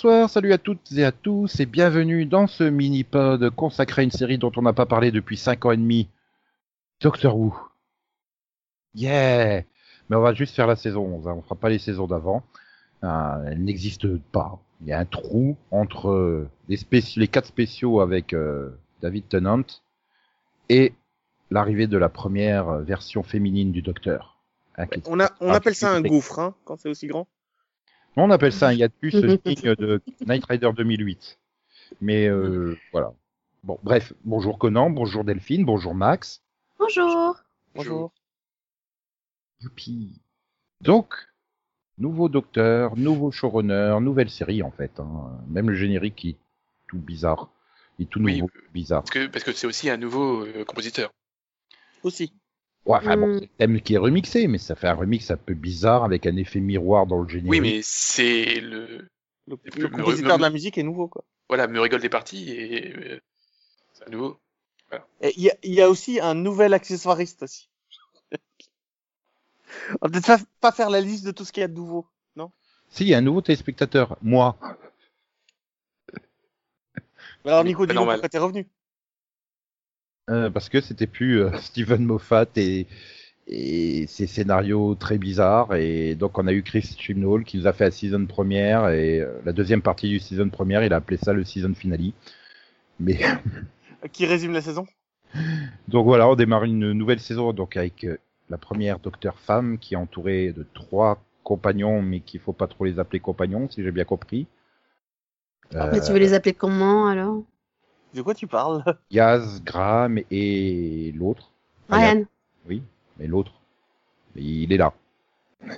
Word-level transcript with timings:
Bonsoir, 0.00 0.30
salut 0.30 0.52
à 0.52 0.58
toutes 0.58 0.92
et 0.92 1.02
à 1.04 1.10
tous 1.10 1.58
et 1.58 1.66
bienvenue 1.66 2.24
dans 2.24 2.46
ce 2.46 2.62
mini-pod 2.62 3.50
consacré 3.50 4.02
à 4.02 4.04
une 4.04 4.12
série 4.12 4.38
dont 4.38 4.52
on 4.56 4.62
n'a 4.62 4.72
pas 4.72 4.86
parlé 4.86 5.10
depuis 5.10 5.36
5 5.36 5.66
ans 5.66 5.72
et 5.72 5.76
demi. 5.76 6.08
Doctor 7.00 7.36
Who. 7.36 7.52
Yeah 8.94 9.64
Mais 10.08 10.14
on 10.16 10.20
va 10.20 10.34
juste 10.34 10.54
faire 10.54 10.68
la 10.68 10.76
saison 10.76 11.00
11, 11.04 11.26
hein. 11.26 11.34
on 11.38 11.42
fera 11.42 11.56
pas 11.56 11.68
les 11.68 11.80
saisons 11.80 12.06
d'avant. 12.06 12.44
Euh, 13.02 13.44
elle 13.48 13.64
n'existe 13.64 14.06
pas. 14.30 14.60
Il 14.82 14.86
y 14.86 14.92
a 14.92 15.00
un 15.00 15.04
trou 15.04 15.56
entre 15.72 16.46
les, 16.68 16.76
spéci- 16.76 17.18
les 17.18 17.26
quatre 17.26 17.46
spéciaux 17.48 18.00
avec 18.00 18.34
euh, 18.34 18.70
David 19.02 19.26
Tennant 19.26 19.64
et 20.68 20.92
l'arrivée 21.50 21.88
de 21.88 21.98
la 21.98 22.08
première 22.08 22.72
version 22.82 23.24
féminine 23.24 23.72
du 23.72 23.82
Docteur. 23.82 24.38
Hein, 24.76 24.86
On, 25.06 25.18
a, 25.18 25.32
on 25.40 25.50
appelle 25.50 25.74
ça 25.74 25.90
un 25.90 26.02
gouffre, 26.02 26.38
hein, 26.38 26.54
quand 26.64 26.78
c'est 26.78 26.88
aussi 26.88 27.08
grand. 27.08 27.26
On 28.20 28.30
appelle 28.30 28.52
ça 28.52 28.68
un 28.68 28.72
hiatus 28.72 29.14
digne 29.14 29.74
de 29.78 30.00
Night 30.26 30.44
Rider 30.46 30.70
2008. 30.76 31.38
Mais 32.00 32.26
euh, 32.28 32.76
voilà. 32.92 33.12
Bon, 33.64 33.78
bref, 33.82 34.12
bonjour 34.24 34.58
Conan, 34.58 34.90
bonjour 34.90 35.24
Delphine, 35.24 35.64
bonjour 35.64 35.94
Max. 35.94 36.42
Bonjour. 36.78 37.36
Bonjour. 37.74 38.12
Youpi. 39.60 40.20
Donc, 40.80 41.14
nouveau 41.96 42.28
docteur, 42.28 42.96
nouveau 42.96 43.30
showrunner, 43.30 43.98
nouvelle 44.00 44.30
série 44.30 44.62
en 44.62 44.70
fait. 44.70 45.00
hein. 45.00 45.30
Même 45.48 45.70
le 45.70 45.76
générique 45.76 46.16
qui 46.16 46.28
est 46.30 46.36
tout 46.88 46.98
bizarre. 46.98 47.48
Il 47.98 48.04
est 48.04 48.06
tout 48.06 48.20
Oui, 48.20 48.36
nouveau, 48.40 48.50
bizarre. 48.72 49.02
Parce 49.02 49.10
que 49.10 49.26
parce 49.26 49.44
que 49.44 49.52
c'est 49.52 49.66
aussi 49.66 49.90
un 49.90 49.96
nouveau 49.96 50.44
euh, 50.44 50.64
compositeur. 50.64 51.10
Aussi. 52.04 52.32
Ouais, 52.88 52.96
enfin 52.96 53.16
bon, 53.16 53.26
Mm. 53.26 53.34
c'est 53.34 53.40
le 53.42 53.48
thème 53.58 53.80
qui 53.80 53.94
est 53.94 53.98
remixé, 53.98 54.46
mais 54.48 54.58
ça 54.58 54.74
fait 54.74 54.88
un 54.88 54.94
remix 54.94 55.30
un 55.30 55.36
peu 55.36 55.54
bizarre 55.54 56.04
avec 56.04 56.26
un 56.26 56.36
effet 56.36 56.60
miroir 56.60 57.06
dans 57.06 57.20
le 57.22 57.28
générique. 57.28 57.50
Oui, 57.50 57.60
mais 57.60 57.80
c'est 57.82 58.60
le 58.60 59.08
Le, 59.46 59.58
le 59.76 59.88
compositeur 59.88 60.32
me- 60.34 60.38
de 60.38 60.42
la 60.42 60.50
musique 60.50 60.78
est 60.78 60.82
nouveau, 60.82 61.06
quoi. 61.08 61.24
voilà, 61.48 61.66
me 61.66 61.80
rigole 61.80 62.00
des 62.00 62.08
parties 62.08 62.50
et 62.50 62.94
euh, 62.96 63.20
c'est 63.92 64.06
un 64.06 64.10
nouveau. 64.10 64.40
Il 65.22 65.42
y 65.42 65.50
a, 65.50 65.54
il 65.62 65.74
y 65.74 65.82
a 65.82 65.90
aussi 65.90 66.18
un 66.20 66.34
nouvel 66.34 66.72
accessoiriste 66.74 67.42
aussi. 67.42 67.68
On 70.00 70.06
va 70.06 70.10
peut-être 70.10 70.26
pas, 70.26 70.38
pas 70.60 70.72
faire 70.72 70.90
la 70.90 71.00
liste 71.00 71.24
de 71.24 71.30
tout 71.30 71.44
ce 71.44 71.52
qu'il 71.52 71.60
y 71.60 71.64
a 71.64 71.68
de 71.68 71.74
nouveau. 71.74 72.06
Si, 72.90 73.04
il 73.04 73.08
y 73.08 73.14
a 73.14 73.18
un 73.18 73.22
nouveau 73.22 73.42
téléspectateur, 73.42 74.16
moi. 74.22 74.56
Alors 77.44 77.64
Nico, 77.64 77.86
normal. 77.86 78.16
pourquoi 78.16 78.28
t'es 78.28 78.38
revenu. 78.38 78.68
Euh, 80.28 80.50
parce 80.50 80.68
que 80.68 80.80
c'était 80.80 81.06
plus 81.06 81.40
euh, 81.42 81.50
Steven 81.60 82.04
Moffat 82.04 82.46
et, 82.56 82.86
et 83.46 84.06
ses 84.06 84.26
scénarios 84.26 84.94
très 84.94 85.18
bizarres. 85.18 85.74
Et 85.74 86.14
donc 86.14 86.38
on 86.38 86.46
a 86.46 86.52
eu 86.52 86.62
Chris 86.62 86.96
Chibnall 86.98 87.44
qui 87.44 87.58
nous 87.58 87.66
a 87.66 87.72
fait 87.72 87.84
la 87.84 87.90
season 87.90 88.26
première 88.26 88.88
et 88.88 89.20
euh, 89.20 89.40
la 89.44 89.52
deuxième 89.52 89.82
partie 89.82 90.08
du 90.08 90.18
season 90.18 90.48
première. 90.50 90.84
Il 90.84 90.92
a 90.92 90.96
appelé 90.96 91.16
ça 91.16 91.32
le 91.32 91.44
season 91.44 91.74
finale. 91.74 92.12
Mais 93.00 93.18
Qui 94.12 94.26
résume 94.26 94.52
la 94.52 94.60
saison? 94.60 94.86
Donc 95.88 96.06
voilà 96.06 96.28
on 96.28 96.36
démarre 96.36 96.64
une 96.64 96.92
nouvelle 96.92 97.20
saison 97.20 97.52
donc 97.52 97.76
avec 97.76 98.06
la 98.48 98.56
première 98.56 98.98
docteur 98.98 99.38
femme 99.38 99.78
qui 99.78 99.92
est 99.94 99.96
entourée 99.96 100.52
de 100.52 100.64
trois 100.72 101.22
compagnons 101.42 102.00
mais 102.00 102.20
qu'il 102.20 102.40
faut 102.40 102.54
pas 102.54 102.66
trop 102.66 102.84
les 102.86 102.98
appeler 102.98 103.20
compagnons 103.20 103.68
si 103.68 103.82
j'ai 103.82 103.90
bien 103.90 104.04
compris. 104.04 104.46
Euh, 105.74 105.90
Mais 105.92 106.00
tu 106.00 106.12
veux 106.12 106.18
les 106.18 106.32
appeler 106.32 106.54
comment 106.54 107.08
alors? 107.08 107.42
De 108.14 108.22
quoi 108.22 108.34
tu 108.34 108.46
parles? 108.46 108.82
Yaz, 109.10 109.62
Graham 109.64 110.18
et 110.30 111.12
l'autre 111.16 111.50
Ryan. 111.90 112.24
Oui, 112.68 112.82
mais 113.18 113.26
l'autre, 113.26 113.52
il 114.36 114.72
est 114.72 114.76
là. 114.76 114.92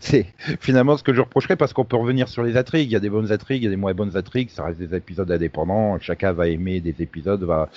C'est 0.00 0.26
finalement 0.60 0.96
ce 0.96 1.02
que 1.02 1.12
je 1.12 1.20
reprocherais 1.20 1.56
parce 1.56 1.72
qu'on 1.72 1.84
peut 1.84 1.96
revenir 1.96 2.28
sur 2.28 2.42
les 2.42 2.56
intrigues. 2.56 2.88
Il 2.90 2.92
y 2.92 2.96
a 2.96 3.00
des 3.00 3.10
bonnes 3.10 3.30
intrigues, 3.30 3.62
il 3.62 3.64
y 3.64 3.68
a 3.68 3.70
des 3.70 3.76
moins 3.76 3.94
bonnes 3.94 4.16
intrigues. 4.16 4.50
Ça 4.50 4.64
reste 4.64 4.78
des 4.78 4.96
épisodes 4.96 5.30
indépendants. 5.30 5.98
Chacun 6.00 6.32
va 6.32 6.48
aimer 6.48 6.80
des 6.80 6.94
épisodes, 7.00 7.42
va, 7.44 7.68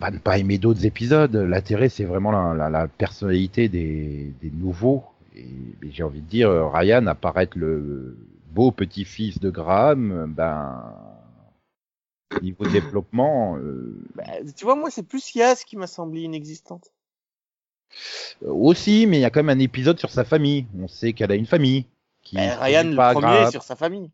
va 0.00 0.10
ne 0.10 0.18
pas 0.18 0.38
aimer 0.38 0.58
d'autres 0.58 0.84
épisodes. 0.84 1.34
L'intérêt, 1.34 1.88
c'est 1.88 2.04
vraiment 2.04 2.32
la, 2.32 2.54
la, 2.54 2.70
la 2.70 2.88
personnalité 2.88 3.68
des, 3.68 4.32
des 4.42 4.50
nouveaux. 4.50 5.04
Et, 5.34 5.40
et 5.82 5.90
j'ai 5.90 6.02
envie 6.02 6.20
de 6.20 6.28
dire, 6.28 6.50
Ryan 6.72 7.06
apparaître 7.06 7.56
le 7.58 8.16
beau 8.52 8.70
petit-fils 8.72 9.38
de 9.40 9.50
Graham, 9.50 10.32
ben 10.36 10.82
niveau 12.42 12.66
développement. 12.66 13.56
euh, 13.58 13.96
Bah, 14.14 14.24
Tu 14.56 14.64
vois, 14.64 14.74
moi, 14.76 14.90
c'est 14.90 15.02
plus 15.02 15.34
Yas 15.34 15.62
qui 15.66 15.76
m'a 15.76 15.86
semblé 15.86 16.22
inexistante. 16.22 16.90
Euh, 18.42 18.50
Aussi, 18.52 19.06
mais 19.06 19.18
il 19.18 19.20
y 19.20 19.24
a 19.24 19.30
quand 19.30 19.42
même 19.42 19.56
un 19.56 19.62
épisode 19.62 19.98
sur 19.98 20.10
sa 20.10 20.24
famille. 20.24 20.66
On 20.78 20.88
sait 20.88 21.12
qu'elle 21.12 21.32
a 21.32 21.36
une 21.36 21.46
famille. 21.46 21.86
Qui 22.22 22.36
Bah, 22.36 22.56
Ryan, 22.60 22.82
le 22.84 22.96
premier, 22.96 23.20
Graham. 23.20 23.50
sur 23.50 23.62
sa 23.62 23.76
famille. 23.76 24.10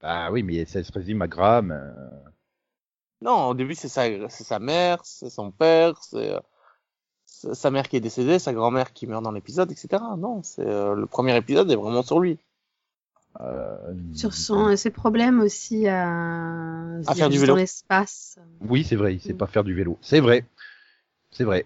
Bah 0.00 0.30
oui, 0.32 0.42
mais 0.42 0.64
ça 0.64 0.82
se 0.82 0.90
résume 0.92 1.22
à 1.22 1.28
Graham. 1.28 1.70
euh, 1.70 1.92
Non, 3.20 3.46
au 3.48 3.54
début, 3.54 3.74
c'est 3.76 3.88
sa, 3.88 4.28
sa 4.28 4.58
mère, 4.58 4.98
c'est 5.04 5.30
son 5.30 5.52
père, 5.52 5.94
c'est 6.02 6.34
sa 7.54 7.70
mère 7.70 7.88
qui 7.88 7.96
est 7.96 8.00
décédée, 8.00 8.38
sa 8.40 8.52
grand-mère 8.52 8.92
qui 8.92 9.06
meurt 9.06 9.22
dans 9.22 9.30
l'épisode, 9.30 9.70
etc. 9.70 10.02
Non, 10.18 10.42
c'est 10.42 10.64
le 10.64 11.06
premier 11.06 11.36
épisode 11.36 11.70
est 11.70 11.76
vraiment 11.76 12.02
sur 12.02 12.18
lui. 12.20 12.38
Euh, 13.40 13.76
Sur 14.14 14.34
son, 14.34 14.76
ses 14.76 14.90
problèmes 14.90 15.40
aussi 15.40 15.88
à, 15.88 16.98
À 17.06 17.14
faire 17.14 17.28
du 17.28 17.36
diriger 17.36 17.38
vélo. 17.40 17.52
dans 17.54 17.56
l'espace. 17.60 18.38
Oui, 18.60 18.84
c'est 18.84 18.96
vrai, 18.96 19.14
il 19.14 19.20
sait 19.20 19.32
Mm. 19.32 19.36
pas 19.38 19.46
faire 19.46 19.64
du 19.64 19.74
vélo. 19.74 19.98
C'est 20.02 20.20
vrai. 20.20 20.44
C'est 21.30 21.44
vrai. 21.44 21.64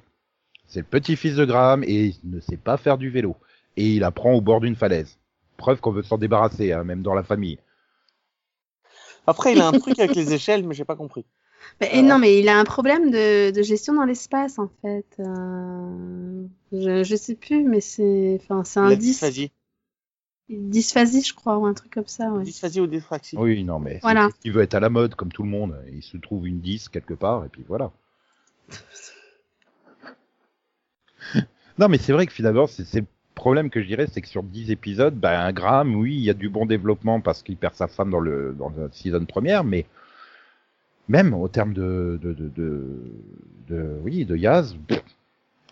C'est 0.69 0.81
le 0.81 0.87
petit-fils 0.87 1.34
de 1.37 1.44
Graham 1.44 1.82
et 1.84 2.06
il 2.06 2.31
ne 2.31 2.41
sait 2.41 2.56
pas 2.56 2.77
faire 2.77 2.99
du 2.99 3.10
vélo. 3.10 3.37
Et 3.77 3.94
il 3.97 4.04
apprend 4.04 4.32
au 4.32 4.41
bord 4.41 4.60
d'une 4.60 4.77
falaise. 4.77 5.19
Preuve 5.56 5.81
qu'on 5.81 5.93
veut 5.93 6.03
s'en 6.03 6.19
débarrasser, 6.19 6.72
hein, 6.72 6.84
même 6.84 7.03
dans 7.03 7.15
la 7.15 7.22
famille. 7.22 7.59
Après, 9.27 9.53
il 9.53 9.60
a 9.60 9.69
un 9.69 9.72
truc 9.72 9.98
avec 9.98 10.15
les 10.15 10.33
échelles, 10.33 10.65
mais 10.66 10.75
j'ai 10.75 10.84
pas 10.84 10.97
compris. 10.97 11.25
Mais, 11.81 12.00
non, 12.03 12.19
mais 12.19 12.38
il 12.38 12.48
a 12.48 12.59
un 12.59 12.65
problème 12.65 13.10
de, 13.10 13.50
de 13.50 13.62
gestion 13.62 13.94
dans 13.94 14.04
l'espace 14.04 14.59
en 14.59 14.71
fait. 14.83 15.06
Euh, 15.19 16.44
je, 16.72 17.03
je 17.03 17.16
sais 17.16 17.34
plus, 17.34 17.65
mais 17.65 17.81
c'est, 17.81 18.38
enfin, 18.41 18.62
c'est 18.62 18.78
un 18.78 18.88
La 18.91 18.97
10, 18.97 19.25
dysphasie. 20.49 20.71
dysphasie, 20.71 21.23
je 21.23 21.34
crois, 21.34 21.59
ou 21.59 21.67
un 21.67 21.75
truc 21.75 21.93
comme 21.93 22.07
ça. 22.07 22.31
Ouais. 22.31 22.45
Dysphasie 22.45 22.81
ou 22.81 22.87
dyspraxie. 22.87 23.37
Oui, 23.37 23.62
non, 23.65 23.79
mais 23.79 23.99
Voilà. 24.03 24.29
qu'il 24.41 24.53
veut 24.53 24.62
être 24.62 24.75
à 24.75 24.81
la 24.81 24.89
mode, 24.91 25.15
comme 25.15 25.33
tout 25.33 25.43
le 25.43 25.49
monde. 25.49 25.77
Il 25.93 26.03
se 26.03 26.17
trouve 26.17 26.47
une 26.47 26.61
10 26.61 26.89
quelque 26.89 27.15
part, 27.15 27.45
et 27.45 27.49
puis 27.49 27.65
voilà. 27.67 27.91
non, 31.79 31.89
mais 31.89 31.99
c'est 31.99 32.12
vrai 32.12 32.27
que 32.27 32.33
finalement, 32.33 32.67
c'est 32.67 33.01
le 33.01 33.07
problème 33.34 33.71
que 33.71 33.83
je 33.83 33.87
dirais, 33.87 34.07
c'est 34.11 34.21
que 34.23 34.29
sur 34.29 34.43
10 34.43 34.71
épisodes, 34.71 35.15
ben, 35.15 35.53
Graham, 35.53 35.95
oui, 35.95 36.15
il 36.15 36.23
y 36.23 36.31
a 36.31 36.34
du 36.34 36.49
bon 36.49 36.67
développement 36.67 37.21
parce 37.21 37.43
qu'il 37.43 37.57
perd 37.57 37.75
sa 37.75 37.87
femme 37.89 38.11
dans 38.11 38.21
le 38.21 38.55
dans 38.59 38.71
la 38.71 38.89
season 38.93 39.25
première, 39.27 39.65
mais 39.65 39.84
même 41.09 41.34
au 41.34 41.49
terme 41.49 41.73
de 41.75 42.19
de 42.23 42.33
de, 42.33 42.49
de, 42.49 43.03
de- 43.69 43.99
oui 44.03 44.25
de 44.25 44.37
Yaz, 44.37 44.75
pff, 44.89 45.03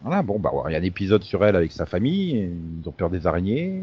voilà, 0.03 0.23
bon 0.23 0.39
bah 0.39 0.53
il 0.69 0.73
y 0.73 0.77
a 0.77 0.79
un 0.79 0.83
épisode 0.83 1.23
sur 1.23 1.45
elle 1.45 1.56
avec 1.56 1.73
sa 1.73 1.87
famille, 1.87 2.51
ils 2.83 2.89
ont 2.89 2.93
peur 2.93 3.09
des 3.11 3.27
araignées, 3.27 3.83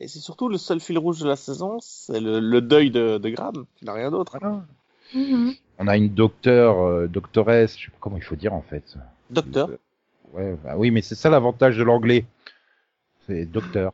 Et 0.00 0.08
c'est 0.08 0.18
surtout 0.18 0.48
le 0.48 0.56
seul 0.56 0.80
fil 0.80 0.98
rouge 0.98 1.20
de 1.20 1.28
la 1.28 1.36
saison, 1.36 1.78
c'est 1.80 2.20
le, 2.20 2.40
le 2.40 2.60
deuil 2.62 2.90
de, 2.90 3.18
de 3.18 3.28
Graham. 3.28 3.66
Il 3.82 3.84
n'a 3.86 3.92
rien 3.92 4.10
d'autre. 4.10 4.38
Mhm. 5.14 5.52
On 5.78 5.88
a 5.88 5.96
une 5.96 6.08
docteur, 6.08 6.80
euh, 6.80 7.06
doctoresse, 7.06 7.78
je 7.78 7.84
sais 7.86 7.90
pas 7.90 7.96
comment 8.00 8.16
il 8.16 8.22
faut 8.22 8.36
dire 8.36 8.54
en 8.54 8.62
fait. 8.62 8.96
Docteur. 9.30 9.68
Euh, 9.70 9.76
Ouais, 10.32 10.56
bah 10.62 10.74
oui, 10.76 10.92
mais 10.92 11.02
c'est 11.02 11.16
ça 11.16 11.28
l'avantage 11.28 11.76
de 11.76 11.82
l'anglais. 11.82 12.24
C'est 13.26 13.46
docteur. 13.46 13.92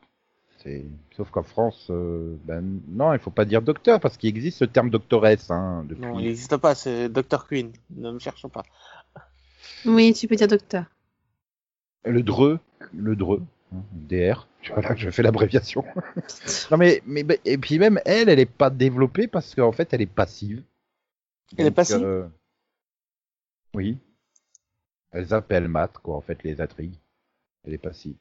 C'est 0.59 0.85
sauf 1.15 1.31
qu'en 1.31 1.41
France, 1.41 1.87
euh, 1.89 2.35
ben 2.45 2.63
non, 2.89 3.11
il 3.13 3.19
faut 3.19 3.31
pas 3.31 3.43
dire 3.45 3.63
docteur 3.63 3.99
parce 3.99 4.17
qu'il 4.17 4.29
existe 4.29 4.59
ce 4.59 4.65
terme 4.65 4.91
doctoresse 4.91 5.49
hein, 5.49 5.83
depuis. 5.89 6.03
Non, 6.03 6.19
il 6.19 6.25
n'existe 6.25 6.57
pas, 6.57 6.75
c'est 6.75 7.09
Dr. 7.09 7.47
Queen. 7.47 7.71
Ne 7.95 8.11
me 8.11 8.19
cherche 8.19 8.45
pas. 8.47 8.63
Oui, 9.85 10.13
tu 10.13 10.27
peux 10.27 10.35
dire 10.35 10.47
docteur. 10.47 10.85
Le 12.05 12.21
dreux, 12.21 12.59
le 12.93 13.15
dreux, 13.15 13.41
hein, 13.73 13.81
DR. 13.93 14.47
Voilà, 14.73 14.95
je 14.95 15.09
fais 15.09 15.23
l'abréviation. 15.23 15.83
non 16.71 16.77
mais 16.77 17.01
mais 17.05 17.23
bah, 17.23 17.35
et 17.45 17.57
puis 17.57 17.79
même 17.79 17.99
elle, 18.05 18.29
elle 18.29 18.39
est 18.39 18.45
pas 18.45 18.69
développée 18.69 19.27
parce 19.27 19.55
qu'en 19.55 19.71
fait 19.71 19.93
elle 19.93 20.01
est 20.01 20.05
passive. 20.05 20.63
Elle 21.57 21.67
est 21.67 21.71
passive 21.71 22.03
euh, 22.03 22.27
Oui. 23.73 23.97
Elles 25.11 25.33
appellent 25.33 25.67
Matt 25.67 25.97
quoi 25.99 26.17
en 26.17 26.21
fait 26.21 26.43
les 26.43 26.61
intrigues. 26.61 26.99
Elle 27.63 27.73
est 27.73 27.77
passive. 27.77 28.17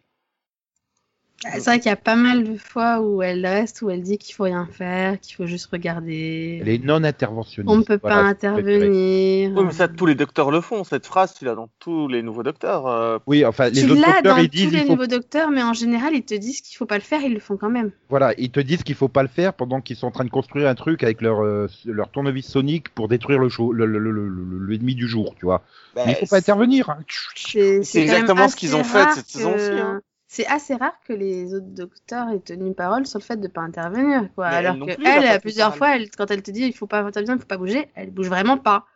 Ah, 1.44 1.50
C'est 1.52 1.60
vrai 1.64 1.78
qu'il 1.80 1.90
y 1.90 1.92
a 1.92 1.96
pas 1.96 2.16
mal 2.16 2.44
de 2.44 2.56
fois 2.56 3.00
où 3.00 3.22
elle 3.22 3.44
reste, 3.46 3.82
où 3.82 3.90
elle 3.90 4.02
dit 4.02 4.16
qu'il 4.18 4.34
faut 4.34 4.44
rien 4.44 4.66
faire, 4.72 5.20
qu'il 5.20 5.36
faut 5.36 5.46
juste 5.46 5.66
regarder. 5.70 6.58
Elle 6.62 6.68
est 6.68 6.78
non 6.84 7.04
interventionniste. 7.04 7.72
On 7.72 7.78
ne 7.78 7.84
peut 7.84 7.98
pas 7.98 8.08
Voilà, 8.14 8.28
intervenir. 8.28 9.52
Oui, 9.56 9.64
mais 9.66 9.72
ça, 9.72 9.86
tous 9.86 10.06
les 10.06 10.14
docteurs 10.14 10.50
le 10.50 10.60
font. 10.60 10.82
Cette 10.82 11.06
phrase, 11.06 11.34
tu 11.34 11.44
l'as 11.44 11.54
dans 11.54 11.68
tous 11.78 12.08
les 12.08 12.22
nouveaux 12.22 12.42
docteurs. 12.42 12.86
euh, 12.86 13.18
Oui, 13.26 13.44
enfin, 13.44 13.68
les 13.68 13.80
tu 13.80 13.90
autres 13.90 14.00
l'as 14.00 14.14
docteurs, 14.14 14.36
dans 14.38 14.42
ils 14.42 14.48
disent, 14.48 14.64
tous 14.64 14.70
les 14.70 14.78
il 14.80 14.86
faut... 14.86 14.92
nouveaux 14.92 15.06
docteurs, 15.06 15.50
mais 15.50 15.62
en 15.62 15.72
général, 15.74 16.14
ils 16.14 16.24
te 16.24 16.34
disent 16.34 16.62
qu'il 16.62 16.76
faut 16.76 16.86
pas 16.86 16.96
le 16.96 17.02
faire, 17.02 17.20
ils 17.22 17.34
le 17.34 17.40
font 17.40 17.56
quand 17.56 17.70
même. 17.70 17.90
voilà, 18.08 18.32
ils 18.38 18.50
te 18.50 18.60
disent 18.60 18.82
qu'il 18.82 18.94
faut 18.94 19.08
pas 19.08 19.22
le 19.22 19.28
faire 19.28 19.52
pendant 19.52 19.80
qu'ils 19.80 19.96
sont 19.96 20.06
en 20.06 20.10
train 20.12 20.24
de 20.24 20.30
construire 20.30 20.68
un 20.68 20.74
truc 20.74 21.02
avec 21.02 21.20
leur 21.20 21.40
euh, 21.44 21.68
leur 21.84 22.10
tournevis 22.10 22.46
sonique 22.46 22.88
pour 22.90 23.08
détruire 23.08 23.38
le 23.38 23.48
show, 23.48 23.72
le, 23.72 23.84
le, 23.86 23.98
le, 23.98 24.10
le- 24.10 24.28
le- 24.28 24.66
l'ennemi 24.66 24.94
du 24.94 25.06
jour, 25.06 25.34
tu 25.38 25.44
vois. 25.44 25.62
bah, 25.94 26.02
Mais 26.06 26.12
il 26.12 26.16
faut 26.16 26.26
pas 26.26 26.38
intervenir. 26.38 26.88
hein. 26.90 26.98
C'est 27.36 27.82
C'est 27.82 28.00
exactement 28.00 28.48
ce 28.48 28.56
qu'ils 28.56 28.74
ont 28.74 28.84
fait 28.84 29.10
cette 29.12 29.26
saison 29.28 29.50
que- 29.50 29.56
aussi, 29.56 29.80
hein. 29.80 30.00
C'est 30.28 30.46
assez 30.46 30.74
rare 30.74 30.98
que 31.06 31.12
les 31.12 31.54
autres 31.54 31.66
docteurs 31.66 32.28
aient 32.30 32.40
tenu 32.40 32.74
parole 32.74 33.06
sur 33.06 33.18
le 33.18 33.24
fait 33.24 33.36
de 33.36 33.48
pas 33.48 33.62
intervenir, 33.62 34.32
quoi. 34.34 34.50
Mais 34.50 34.56
elle 34.56 34.66
Alors 34.66 34.76
non 34.76 34.86
que 34.86 34.94
plus, 34.94 35.06
elle 35.06 35.18
a 35.18 35.22
elle, 35.22 35.28
pas 35.28 35.34
à 35.34 35.40
tenu 35.40 35.40
plusieurs 35.40 35.76
fois, 35.76 35.96
elle, 35.96 36.10
quand 36.10 36.30
elle 36.30 36.42
te 36.42 36.50
dit 36.50 36.62
il 36.62 36.72
faut 36.74 36.86
pas 36.86 37.00
intervenir, 37.02 37.36
il 37.36 37.40
faut 37.40 37.46
pas 37.46 37.58
bouger, 37.58 37.90
elle 37.94 38.10
bouge 38.10 38.28
vraiment 38.28 38.58
pas. 38.58 38.86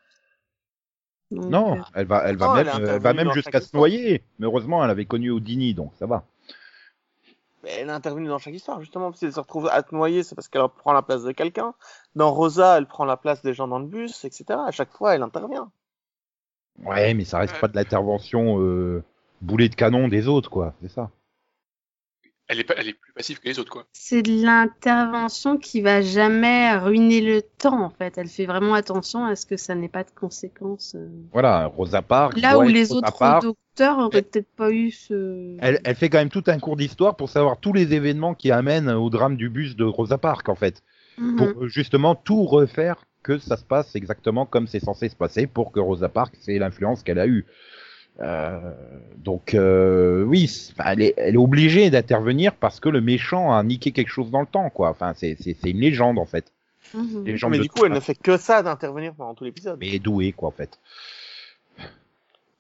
Donc, 1.31 1.45
Non, 1.51 1.79
euh, 1.79 1.83
elle 1.95 2.07
va, 2.07 2.23
elle 2.29 2.37
va 2.37 2.55
elle 2.59 2.67
même, 2.67 2.67
est 2.67 2.89
elle 2.91 3.01
va 3.01 3.11
intervenue 3.11 3.17
même 3.17 3.27
dans 3.29 3.33
jusqu'à 3.33 3.61
se 3.61 3.77
noyer. 3.77 4.25
Mais 4.39 4.47
heureusement, 4.47 4.85
elle 4.85 4.91
avait 4.91 5.07
connu 5.07 5.31
Houdini, 5.31 5.75
donc 5.75 5.93
ça 5.97 6.07
va. 6.07 6.25
Mais 7.63 7.71
elle 7.79 7.89
est 7.89 7.93
intervenue 7.93 8.29
dans 8.29 8.39
chaque 8.39 8.55
histoire, 8.55 8.81
justement. 8.81 9.13
Si 9.13 9.25
elle 9.27 9.33
se 9.33 9.41
retrouve 9.41 9.69
à 9.69 9.83
te 9.83 9.95
noyer, 9.95 10.23
c'est 10.23 10.35
parce 10.35 10.49
qu'elle 10.49 10.67
prend 10.69 10.93
la 10.93 11.03
place 11.03 11.23
de 11.25 11.33
quelqu'un. 11.33 11.75
Dans 12.17 12.33
Rosa, 12.33 12.77
elle 12.79 12.87
prend 12.87 13.05
la 13.05 13.17
place 13.17 13.43
des 13.43 13.55
gens 13.55 13.69
dans 13.69 13.79
le 13.79 13.87
bus, 13.87 14.25
etc. 14.25 14.45
À 14.67 14.71
chaque 14.73 14.91
fois, 14.93 15.15
elle 15.15 15.23
intervient. 15.23 15.71
Ouais, 16.85 17.15
mais 17.15 17.25
ça 17.25 17.39
reste 17.39 17.55
Ouais. 17.55 17.61
pas 17.61 17.69
de 17.69 17.77
l'intervention 17.77 18.61
euh, 18.61 19.05
boulet 19.41 19.69
de 19.69 19.75
canon 19.75 20.09
des 20.09 20.27
autres, 20.29 20.51
quoi. 20.51 20.75
C'est 20.83 20.89
ça. 20.89 21.11
Elle 22.53 22.59
est, 22.59 22.65
pas, 22.65 22.75
elle 22.79 22.89
est 22.89 22.95
plus 22.95 23.13
passive 23.13 23.39
que 23.39 23.47
les 23.49 23.61
autres, 23.61 23.71
quoi. 23.71 23.87
C'est 23.93 24.23
de 24.23 24.43
l'intervention 24.45 25.57
qui 25.57 25.81
va 25.83 26.03
jamais 26.03 26.77
ruiner 26.77 27.21
le 27.21 27.43
temps, 27.43 27.81
en 27.85 27.91
fait. 27.91 28.19
Elle 28.19 28.27
fait 28.27 28.45
vraiment 28.47 28.75
attention 28.75 29.25
à 29.25 29.37
ce 29.37 29.47
que 29.47 29.57
ça 29.57 29.77
n'ait 29.77 29.89
pas 29.89 30.03
de 30.03 30.11
conséquences. 30.11 30.97
euh. 30.97 31.07
Voilà, 31.33 31.67
Rosa 31.67 32.03
Parks. 32.03 32.37
Là 32.41 32.59
où 32.59 32.67
les 32.67 32.81
Rosa 32.83 32.97
autres 32.97 33.19
Parks. 33.19 33.43
docteurs 33.45 33.99
auraient 33.99 34.19
Elle- 34.19 34.25
peut-être 34.25 34.51
pas 34.57 34.71
eu 34.73 34.91
ce. 34.91 35.57
Elle, 35.61 35.81
elle 35.85 35.95
fait 35.95 36.09
quand 36.09 36.19
même 36.19 36.29
tout 36.29 36.43
un 36.49 36.59
cours 36.59 36.77
d'histoire 36.77 37.15
pour 37.15 37.29
savoir 37.29 37.59
tous 37.61 37.73
les 37.73 37.95
événements 37.95 38.35
qui 38.35 38.51
amènent 38.51 38.91
au 38.91 39.11
drame 39.11 39.37
du 39.37 39.49
bus 39.49 39.77
de 39.77 39.85
Rosa 39.85 40.19
Parks, 40.19 40.49
en 40.49 40.57
fait. 40.57 40.83
Mhm. 41.19 41.37
Pour 41.37 41.47
euh, 41.65 41.69
justement 41.69 42.17
tout 42.17 42.45
refaire 42.47 43.05
que 43.23 43.39
ça 43.39 43.57
se 43.59 43.65
passe 43.65 43.95
exactement 43.95 44.45
comme 44.47 44.67
c'est 44.67 44.81
censé 44.81 45.09
se 45.09 45.15
passer 45.15 45.47
pour 45.47 45.71
que 45.71 45.79
Rosa 45.79 46.09
Parks 46.09 46.35
ait 46.49 46.59
l'influence 46.59 47.03
qu'elle 47.05 47.19
a 47.21 47.27
eue. 47.27 47.45
Euh, 48.21 48.73
donc 49.17 49.55
euh, 49.55 50.23
oui, 50.25 50.73
elle 50.85 51.03
est, 51.03 51.15
elle 51.17 51.35
est 51.35 51.39
obligée 51.39 51.89
d'intervenir 51.91 52.55
parce 52.55 52.79
que 52.79 52.89
le 52.89 53.01
méchant 53.01 53.53
a 53.53 53.63
niqué 53.63 53.93
quelque 53.93 54.11
chose 54.11 54.31
dans 54.31 54.41
le 54.41 54.47
temps, 54.47 54.69
quoi. 54.71 54.91
Enfin, 54.91 55.15
c'est 55.17 55.37
une 55.65 55.81
légende 55.81 56.19
en 56.19 56.27
fait. 56.27 56.53
Mhm. 56.95 57.25
Les 57.25 57.37
gens 57.37 57.49
mais 57.49 57.59
du 57.59 57.69
coup, 57.69 57.85
elle 57.85 57.93
ne 57.93 58.01
fait 58.01 58.15
que 58.15 58.37
ça 58.37 58.63
d'intervenir 58.63 59.15
pendant 59.15 59.35
tout 59.35 59.45
l'épisode. 59.45 59.79
mais 59.81 59.99
douée, 59.99 60.33
quoi, 60.33 60.49
en 60.49 60.53
fait. 60.53 60.79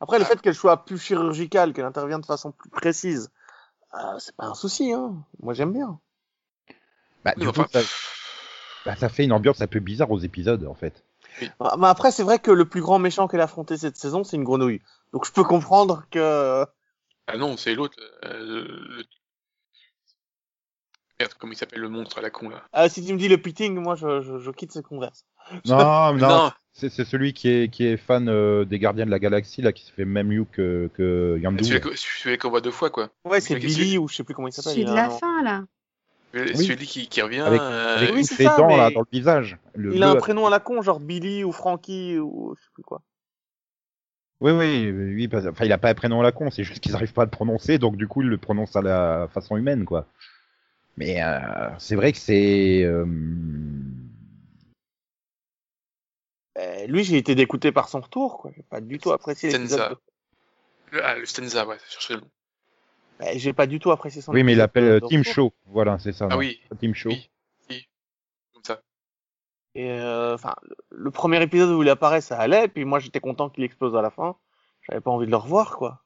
Après, 0.00 0.18
le 0.18 0.24
fait 0.24 0.40
qu'elle 0.40 0.54
soit 0.54 0.84
plus 0.84 0.98
chirurgicale, 0.98 1.72
qu'elle 1.74 1.84
intervienne 1.84 2.20
de 2.20 2.26
façon 2.26 2.52
plus 2.52 2.70
précise, 2.70 3.30
euh, 3.94 4.18
c'est 4.18 4.34
pas 4.34 4.46
un 4.46 4.54
souci, 4.54 4.92
hein. 4.92 5.14
Moi, 5.42 5.52
j'aime 5.52 5.72
bien. 5.72 5.98
Bah, 7.24 7.34
Oui, 7.36 7.44
du 7.44 7.52
coup, 7.52 7.62
ça, 7.70 7.80
bah, 8.86 8.96
ça 8.96 9.08
fait 9.10 9.24
une 9.24 9.32
ambiance 9.32 9.60
un 9.60 9.66
peu 9.66 9.80
bizarre 9.80 10.10
aux 10.10 10.18
épisodes, 10.18 10.66
en 10.66 10.74
fait. 10.74 11.04
Ah, 11.60 11.76
Mais 11.78 11.88
après, 11.88 12.12
c'est 12.12 12.22
vrai 12.22 12.38
que 12.38 12.50
le 12.50 12.64
plus 12.64 12.80
grand 12.80 12.98
méchant 12.98 13.28
qu'elle 13.28 13.40
a 13.40 13.44
affronté 13.44 13.76
cette 13.76 13.96
saison, 13.96 14.24
c'est 14.24 14.36
une 14.36 14.44
grenouille. 14.44 14.80
Donc, 15.12 15.26
je 15.26 15.32
peux 15.32 15.44
comprendre 15.44 16.04
que... 16.10 16.64
Ah 17.26 17.36
non, 17.36 17.56
c'est 17.56 17.74
l'autre. 17.74 17.96
euh, 18.24 18.64
le... 18.98 19.04
Merde, 21.18 21.32
comment 21.38 21.52
il 21.52 21.56
s'appelle 21.56 21.80
le 21.80 21.88
monstre 21.88 22.18
à 22.18 22.22
la 22.22 22.30
con, 22.30 22.48
là 22.48 22.64
Ah, 22.72 22.88
si 22.88 23.04
tu 23.04 23.12
me 23.12 23.18
dis 23.18 23.28
le 23.28 23.36
pitting, 23.38 23.74
moi, 23.78 23.94
je, 23.94 24.22
je, 24.22 24.38
je 24.38 24.50
quitte 24.50 24.72
cette 24.72 24.86
converse. 24.86 25.26
Non, 25.66 26.12
mais 26.14 26.20
non, 26.20 26.28
Non, 26.28 26.50
c'est 26.72 26.88
c'est 26.88 27.04
celui 27.04 27.34
qui 27.34 27.48
est, 27.48 27.68
qui 27.68 27.84
est 27.84 27.96
fan 27.98 28.28
euh, 28.28 28.64
des 28.64 28.78
Gardiens 28.78 29.04
de 29.04 29.10
la 29.10 29.18
Galaxie, 29.18 29.60
là, 29.60 29.72
qui 29.72 29.84
se 29.84 29.92
fait 29.92 30.06
même 30.06 30.28
mieux 30.28 30.44
que, 30.44 30.88
que 30.94 31.38
Yondu. 31.42 31.64
celui 31.64 31.80
que- 31.80 31.94
celui 31.96 32.38
qu'on 32.38 32.48
voit 32.50 32.62
deux 32.62 32.70
fois, 32.70 32.88
quoi. 32.90 33.10
Ouais, 33.24 33.40
c'est 33.40 33.56
Billy, 33.56 33.72
celui- 33.74 33.98
ou 33.98 34.08
je 34.08 34.14
sais 34.16 34.24
plus 34.24 34.34
comment 34.34 34.48
il 34.48 34.52
s'appelle. 34.52 34.72
Celui 34.72 34.84
de 34.86 34.94
la 34.94 35.10
fin, 35.10 35.42
là. 35.42 35.64
Celui 36.32 36.86
qui, 36.86 37.08
qui 37.08 37.20
revient. 37.20 37.40
Avec- 37.40 37.60
euh, 37.60 38.12
oui, 38.14 38.24
c'est 38.24 38.44
ça, 38.44 38.56
dents, 38.56 38.68
là, 38.68 38.90
dans 38.90 39.00
le 39.00 39.06
visage. 39.12 39.58
Le 39.74 39.94
Il 39.94 40.02
a 40.02 40.10
un 40.10 40.16
prénom 40.16 40.46
à 40.46 40.50
la 40.50 40.60
con, 40.60 40.80
genre 40.80 41.00
Billy 41.00 41.44
ou 41.44 41.52
Frankie 41.52 42.18
ou 42.18 42.54
je 42.56 42.62
sais 42.62 42.70
plus 42.72 42.84
quoi. 42.84 43.02
Oui, 44.40 44.52
oui, 44.52 44.90
oui, 44.90 45.28
parce- 45.28 45.46
enfin, 45.46 45.64
il 45.66 45.72
a 45.72 45.78
pas 45.78 45.90
un 45.90 45.94
prénom 45.94 46.20
à 46.20 46.22
la 46.22 46.32
con, 46.32 46.50
c'est 46.50 46.64
juste 46.64 46.80
qu'ils 46.82 46.94
arrivent 46.94 47.12
pas 47.12 47.22
à 47.22 47.24
le 47.26 47.30
prononcer, 47.30 47.78
donc 47.78 47.96
du 47.96 48.08
coup, 48.08 48.22
ils 48.22 48.28
le 48.28 48.38
prononcent 48.38 48.76
à 48.76 48.82
la 48.82 49.28
façon 49.32 49.56
humaine, 49.56 49.84
quoi. 49.84 50.06
Mais 50.96 51.22
euh, 51.22 51.38
c'est 51.78 51.94
vrai 51.96 52.12
que 52.12 52.18
c'est... 52.18 52.82
euh, 52.84 53.04
Euh, 56.58 56.86
lui, 56.86 57.04
j'ai 57.04 57.16
été 57.16 57.34
dégoûté 57.34 57.72
par 57.72 57.88
son 57.88 58.00
retour, 58.00 58.38
quoi. 58.38 58.50
J'ai 58.54 58.62
pas 58.64 58.80
du 58.80 58.98
tout 58.98 59.12
apprécié 59.12 59.50
Stenza. 59.50 59.76
l'épisode. 59.76 59.98
de- 60.92 60.96
le, 60.96 61.04
ah, 61.04 61.16
le 61.16 61.24
Stenza, 61.24 61.66
ouais, 61.66 61.76
je 61.86 61.92
cherchais 61.92 62.14
le 62.14 62.20
nom. 62.20 62.30
Euh, 63.22 63.32
j'ai 63.36 63.52
pas 63.52 63.66
du 63.66 63.78
tout 63.78 63.90
apprécié 63.92 64.20
son 64.20 64.32
Oui, 64.32 64.42
mais 64.42 64.52
il 64.52 64.60
euh, 64.60 64.66
de 65.00 65.06
Team. 65.06 65.22
Show, 65.22 65.52
voilà, 65.66 65.98
c'est 65.98 66.12
ça. 66.12 66.26
Ah 66.28 66.34
non 66.34 66.38
oui, 66.38 66.60
Team 66.80 66.94
Show. 66.94 67.10
oui. 67.10 67.29
Et 69.74 69.90
euh, 69.90 70.34
enfin, 70.34 70.54
le- 70.62 70.76
le 70.90 71.10
premier 71.10 71.40
épisode 71.42 71.70
où 71.70 71.82
il 71.82 71.88
apparaît, 71.88 72.20
ça 72.20 72.36
allait, 72.38 72.68
puis 72.68 72.84
moi 72.84 72.98
j'étais 72.98 73.20
content 73.20 73.48
qu'il 73.50 73.64
explose 73.64 73.94
à 73.96 74.02
la 74.02 74.10
fin. 74.10 74.36
J'avais 74.88 75.00
pas 75.00 75.10
envie 75.10 75.26
de 75.26 75.30
le 75.30 75.36
revoir, 75.36 75.76
quoi. 75.76 76.02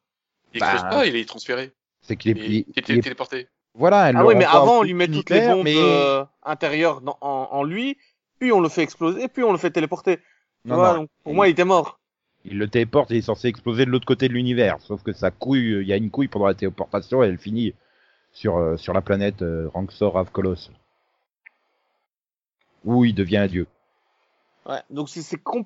Il 0.52 0.60
Bah, 0.60 0.72
explose 0.72 0.90
pas, 0.90 1.06
il 1.06 1.16
est 1.16 1.28
transféré. 1.28 1.72
C'est 2.02 2.16
qu'il 2.16 2.36
est, 2.38 2.46
Il, 2.46 2.64
est- 2.76 3.00
téléporté. 3.00 3.48
Voilà, 3.76 4.10
elle 4.10 4.16
ah 4.16 4.24
oui, 4.24 4.34
mais 4.36 4.44
avant 4.44 4.78
on 4.78 4.82
lui 4.82 4.94
met 4.94 5.08
toutes 5.08 5.30
les 5.30 5.48
bombes 5.48 5.64
mais... 5.64 5.74
euh, 5.76 6.24
intérieures 6.44 7.00
dans- 7.00 7.18
en, 7.22 7.48
en 7.50 7.62
lui, 7.64 7.96
puis 8.38 8.52
on 8.52 8.60
le 8.60 8.68
fait 8.68 8.82
exploser, 8.82 9.26
puis 9.28 9.42
on 9.42 9.50
le 9.52 9.58
fait 9.58 9.70
téléporter. 9.70 10.18
Tu 10.18 10.22
Non, 10.66 10.76
vois, 10.76 10.92
non, 10.92 10.98
donc 11.00 11.08
pour 11.24 11.34
moi 11.34 11.48
il 11.48 11.52
était 11.52 11.64
mort. 11.64 11.98
Il 12.44 12.58
le 12.58 12.68
téléporte 12.68 13.10
et 13.10 13.14
il 13.14 13.18
est 13.18 13.22
censé 13.22 13.48
exploser 13.48 13.86
de 13.86 13.90
l'autre 13.90 14.04
côté 14.06 14.28
de 14.28 14.34
l'univers. 14.34 14.76
Sauf 14.80 15.02
que 15.02 15.12
sa 15.14 15.30
couille, 15.30 15.80
il 15.80 15.88
y 15.88 15.92
a 15.92 15.96
une 15.96 16.10
couille 16.10 16.28
pendant 16.28 16.46
la 16.46 16.54
téléportation 16.54 17.24
et 17.24 17.28
elle 17.28 17.38
finit 17.38 17.72
sur, 18.32 18.58
euh, 18.58 18.76
sur 18.76 18.92
la 18.92 19.00
planète 19.00 19.40
euh, 19.42 19.68
Ranxor 19.72 20.18
Avkolos. 20.18 20.70
Où 22.84 23.04
il 23.04 23.14
devient 23.14 23.38
un 23.38 23.46
dieu. 23.46 23.66
Ouais, 24.68 24.80
donc 24.90 25.08
c'est 25.10 25.22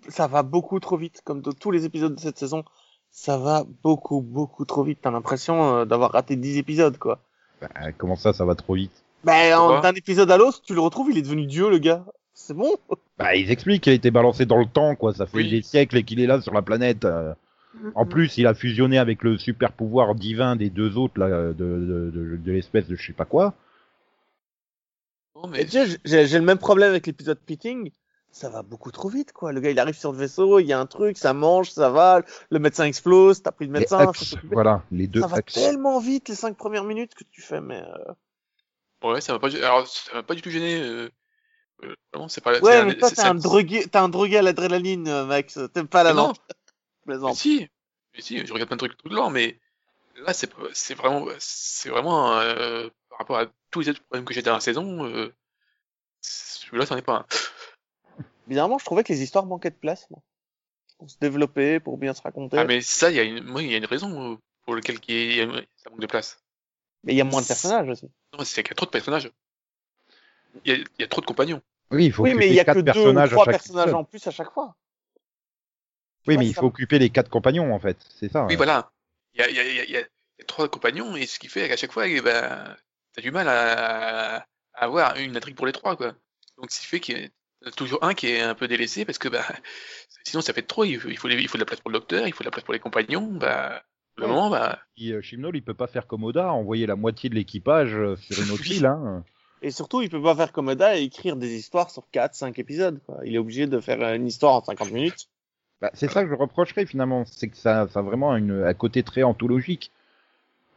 ça 0.08 0.26
va 0.26 0.42
beaucoup 0.42 0.80
trop 0.80 0.96
vite, 0.96 1.20
comme 1.24 1.40
dans 1.40 1.52
tous 1.52 1.70
les 1.70 1.84
épisodes 1.84 2.14
de 2.14 2.20
cette 2.20 2.38
saison. 2.38 2.64
Ça 3.10 3.38
va 3.38 3.64
beaucoup, 3.82 4.20
beaucoup 4.20 4.64
trop 4.64 4.82
vite. 4.82 4.98
T'as 5.02 5.10
l'impression 5.10 5.76
euh, 5.78 5.84
d'avoir 5.84 6.12
raté 6.12 6.36
10 6.36 6.58
épisodes, 6.58 6.98
quoi. 6.98 7.20
Bah, 7.60 7.68
comment 7.96 8.16
ça, 8.16 8.32
ça 8.32 8.44
va 8.44 8.54
trop 8.54 8.74
vite? 8.74 9.02
Ben, 9.24 9.56
en- 9.56 9.68
Pourquoi 9.68 9.80
d'un 9.92 9.96
épisode 9.96 10.30
à 10.30 10.36
l'autre, 10.36 10.60
tu 10.62 10.74
le 10.74 10.80
retrouves, 10.80 11.10
il 11.10 11.18
est 11.18 11.22
devenu 11.22 11.46
Dieu, 11.46 11.70
le 11.70 11.78
gars. 11.78 12.04
C'est 12.34 12.54
bon 12.54 12.76
Bah, 13.18 13.34
ils 13.34 13.50
expliquent 13.50 13.82
qu'il 13.84 13.92
a 13.92 13.96
été 13.96 14.10
balancé 14.10 14.46
dans 14.46 14.58
le 14.58 14.66
temps, 14.66 14.94
quoi. 14.94 15.12
Ça 15.14 15.26
fait 15.26 15.38
Oui. 15.38 15.50
des 15.50 15.62
siècles 15.62 16.02
qu'il 16.04 16.20
est 16.20 16.26
là 16.26 16.40
sur 16.40 16.52
la 16.54 16.62
planète. 16.62 17.04
euh. 17.04 17.32
En 17.94 18.06
plus, 18.06 18.36
il 18.38 18.46
a 18.46 18.54
fusionné 18.54 18.98
avec 18.98 19.22
le 19.22 19.38
super 19.38 19.72
pouvoir 19.72 20.14
divin 20.14 20.56
des 20.56 20.70
deux 20.70 20.96
autres, 20.96 21.18
là, 21.20 21.28
de, 21.28 21.52
de, 21.52 22.10
de, 22.14 22.36
de 22.36 22.52
l'espèce 22.52 22.88
de 22.88 22.96
je 22.96 23.06
sais 23.06 23.12
pas 23.12 23.24
quoi. 23.24 23.54
Non, 25.42 25.48
Et 25.48 25.50
mais 25.50 25.64
tu 25.64 25.70
sais, 25.70 26.26
j'ai 26.26 26.38
le 26.38 26.44
même 26.44 26.58
problème 26.58 26.90
avec 26.90 27.06
l'épisode 27.06 27.38
Pitting. 27.38 27.90
Ça 28.30 28.50
va 28.50 28.62
beaucoup 28.62 28.90
trop 28.90 29.08
vite, 29.08 29.32
quoi. 29.32 29.52
Le 29.52 29.60
gars, 29.60 29.70
il 29.70 29.78
arrive 29.78 29.96
sur 29.96 30.12
le 30.12 30.18
vaisseau, 30.18 30.58
il 30.58 30.66
y 30.66 30.72
a 30.72 30.78
un 30.78 30.86
truc, 30.86 31.16
ça 31.16 31.32
mange, 31.32 31.70
ça 31.70 31.90
va, 31.90 32.22
le 32.50 32.58
médecin 32.58 32.84
explose, 32.84 33.42
t'as 33.42 33.52
pris 33.52 33.66
le 33.66 33.72
médecin, 33.72 33.98
axes, 34.08 34.36
voilà, 34.52 34.82
les 34.92 35.06
deux 35.06 35.22
ça 35.22 35.26
va 35.28 35.36
axes. 35.38 35.54
tellement 35.54 35.98
vite 35.98 36.28
les 36.28 36.34
cinq 36.34 36.56
premières 36.56 36.84
minutes 36.84 37.14
que 37.14 37.24
tu 37.30 37.40
fais, 37.40 37.60
mais 37.60 37.82
euh, 37.82 38.12
ouais, 39.12 39.20
ça 39.20 39.32
m'a 39.32 39.38
pas, 39.38 39.48
alors, 39.56 39.86
ça 39.88 40.12
m'a 40.14 40.22
pas 40.22 40.34
du 40.34 40.42
tout 40.42 40.50
gêné. 40.50 40.80
Euh... 40.80 41.10
euh, 41.84 41.94
vraiment, 42.12 42.28
c'est 42.28 42.42
pas. 42.42 42.60
ouais, 42.60 42.84
mais 42.84 42.92
un- 42.92 42.94
toi 42.94 43.10
t'es 43.10 43.20
un 43.22 43.34
drogué, 43.34 43.86
t'es 43.88 43.98
un 43.98 44.08
drogué 44.08 44.36
à 44.38 44.42
l'adrénaline, 44.42 45.24
Max. 45.24 45.58
T'aimes 45.72 45.88
pas 45.88 46.02
la 46.02 46.10
Mais 46.10 46.16
non. 46.16 46.26
lampe. 46.28 46.38
Mais 47.06 47.14
Plaisante. 47.14 47.36
si, 47.36 47.66
mais 48.14 48.20
si, 48.20 48.46
je 48.46 48.52
regarde 48.52 48.68
plein 48.68 48.76
de 48.76 48.80
trucs 48.86 48.96
tout 48.98 49.08
le 49.08 49.16
temps, 49.16 49.30
mais 49.30 49.58
là, 50.26 50.34
c'est 50.34 50.48
pas- 50.48 50.60
c'est 50.74 50.94
vraiment, 50.94 51.26
c'est 51.38 51.88
vraiment 51.88 52.38
euh, 52.38 52.88
par 53.18 53.26
rapport 53.26 53.38
à 53.38 53.52
tous 53.70 53.80
les 53.80 53.88
autres 53.90 54.02
problèmes 54.04 54.24
que 54.24 54.32
j'ai 54.32 54.42
dans 54.42 54.54
la 54.54 54.60
saison. 54.60 55.04
Euh, 55.04 55.34
celui-là, 56.20 56.86
c'en 56.86 56.96
est 56.96 57.02
pas 57.02 57.16
un. 57.16 57.26
Bizarrement, 58.46 58.78
je 58.78 58.84
trouvais 58.84 59.02
que 59.02 59.12
les 59.12 59.22
histoires 59.22 59.44
manquaient 59.44 59.70
de 59.70 59.74
place, 59.76 60.08
moi. 60.10 60.20
Pour 60.98 61.10
se 61.10 61.18
développer, 61.20 61.80
pour 61.80 61.98
bien 61.98 62.14
se 62.14 62.22
raconter. 62.22 62.58
Ah, 62.58 62.64
mais 62.64 62.80
ça, 62.80 63.10
il 63.10 63.16
y 63.16 63.20
a 63.20 63.24
une, 63.24 63.42
moi, 63.44 63.62
il 63.62 63.70
y 63.70 63.74
a 63.74 63.78
une 63.78 63.86
raison 63.86 64.32
euh, 64.32 64.36
pour 64.64 64.76
laquelle 64.76 64.98
y 65.08 65.40
a- 65.40 65.62
ça 65.76 65.90
manque 65.90 66.00
de 66.00 66.06
place. 66.06 66.42
Mais 67.04 67.14
il 67.14 67.16
y 67.16 67.20
a 67.20 67.24
moins 67.24 67.42
de 67.42 67.46
personnages 67.46 67.88
aussi. 67.88 68.10
Non, 68.36 68.44
c'est 68.44 68.62
qu'il 68.62 68.70
y 68.70 68.72
a 68.72 68.76
trop 68.76 68.86
de 68.86 68.90
personnages. 68.90 69.30
Il 70.64 70.72
y 70.72 70.74
a, 70.74 70.76
il 70.78 71.00
y 71.00 71.04
a 71.04 71.08
trop 71.08 71.20
de 71.20 71.26
compagnons. 71.26 71.60
Oui, 71.90 72.06
il 72.06 72.12
faut 72.12 72.22
Oui, 72.24 72.34
mais 72.34 72.48
il 72.48 72.54
y 72.54 72.60
a 72.60 72.64
que 72.64 72.72
deux 72.72 72.80
ou 72.80 72.84
personnages 72.84 73.32
à 73.32 73.34
trois 73.34 73.44
chaque 73.46 73.54
personnages 73.58 73.94
en 73.94 74.04
plus 74.04 74.26
à 74.26 74.30
chaque 74.30 74.52
fois. 74.52 74.76
Oui, 76.26 76.36
mais 76.36 76.46
il 76.46 76.54
faut 76.54 76.66
occuper 76.66 76.98
les 76.98 77.10
quatre 77.10 77.30
compagnons, 77.30 77.72
en 77.72 77.78
fait. 77.78 77.96
C'est 78.18 78.30
ça. 78.30 78.46
Oui, 78.46 78.54
euh. 78.54 78.56
voilà. 78.56 78.90
Il 79.34 79.40
y 79.40 79.44
a, 79.44 79.48
il 79.50 79.56
y, 79.56 79.60
a, 79.60 79.64
il 79.64 79.76
y, 79.76 79.80
a, 79.80 79.84
il 79.84 79.92
y 79.92 80.42
a 80.42 80.44
trois 80.46 80.68
compagnons, 80.68 81.16
et 81.16 81.26
ce 81.26 81.38
qui 81.38 81.48
fait 81.48 81.68
qu'à 81.68 81.76
chaque 81.76 81.92
fois, 81.92 82.08
eh 82.08 82.20
ben, 82.20 82.76
t'as 83.18 83.22
du 83.22 83.32
mal 83.32 83.48
à, 83.48 84.36
à 84.38 84.44
avoir 84.74 85.16
une 85.16 85.36
intrigue 85.36 85.56
pour 85.56 85.66
les 85.66 85.72
trois, 85.72 85.96
quoi. 85.96 86.14
Donc, 86.56 86.70
ce 86.70 86.78
qui 86.80 86.86
fait 86.86 87.00
qu'il 87.00 87.18
y 87.18 87.68
a 87.68 87.70
toujours 87.72 87.98
un 88.04 88.14
qui 88.14 88.28
est 88.28 88.40
un 88.42 88.54
peu 88.54 88.68
délaissé, 88.68 89.04
parce 89.04 89.18
que, 89.18 89.28
bah, 89.28 89.42
sinon, 90.24 90.40
ça 90.40 90.52
fait 90.52 90.62
trop. 90.62 90.84
Il 90.84 91.00
faut, 91.00 91.08
il 91.08 91.18
faut, 91.18 91.26
les- 91.26 91.40
il 91.40 91.48
faut 91.48 91.58
de 91.58 91.62
la 91.62 91.66
place 91.66 91.80
pour 91.80 91.90
le 91.90 91.98
docteur, 91.98 92.28
il 92.28 92.32
faut 92.32 92.44
de 92.44 92.46
la 92.48 92.52
place 92.52 92.64
pour 92.64 92.74
les 92.74 92.80
compagnons, 92.80 93.26
bah, 93.32 93.82
Ouais. 94.18 94.26
moment, 94.26 94.50
bah, 94.50 94.78
Puis, 94.96 95.12
euh, 95.12 95.20
il 95.54 95.62
peut 95.62 95.74
pas 95.74 95.86
faire 95.88 96.06
comme 96.06 96.24
Oda, 96.24 96.52
envoyer 96.52 96.86
la 96.86 96.96
moitié 96.96 97.28
de 97.30 97.34
l'équipage 97.36 97.94
euh, 97.94 98.16
sur 98.16 98.40
une 98.42 98.50
autre 98.50 98.66
île. 98.70 98.86
Hein. 98.86 99.24
Et 99.62 99.70
surtout, 99.72 100.02
il 100.02 100.10
peut 100.10 100.22
pas 100.22 100.34
faire 100.36 100.52
comme 100.52 100.68
Oda 100.68 100.96
et 100.96 101.02
écrire 101.02 101.36
des 101.36 101.54
histoires 101.54 101.90
sur 101.90 102.08
4, 102.10 102.34
5 102.34 102.58
épisodes. 102.58 103.00
Quoi. 103.06 103.18
Il 103.24 103.34
est 103.34 103.38
obligé 103.38 103.66
de 103.66 103.80
faire 103.80 104.14
une 104.14 104.26
histoire 104.26 104.54
en 104.54 104.64
50 104.64 104.90
minutes. 104.92 105.28
Bah, 105.80 105.90
c'est 105.94 106.10
ça 106.10 106.24
que 106.24 106.30
je 106.30 106.34
reprocherais 106.34 106.86
finalement, 106.86 107.24
c'est 107.26 107.48
que 107.48 107.56
ça, 107.56 107.86
ça 107.88 108.00
a 108.00 108.02
vraiment 108.02 108.36
une, 108.36 108.64
un 108.64 108.74
côté 108.74 109.04
très 109.04 109.22
anthologique. 109.22 109.92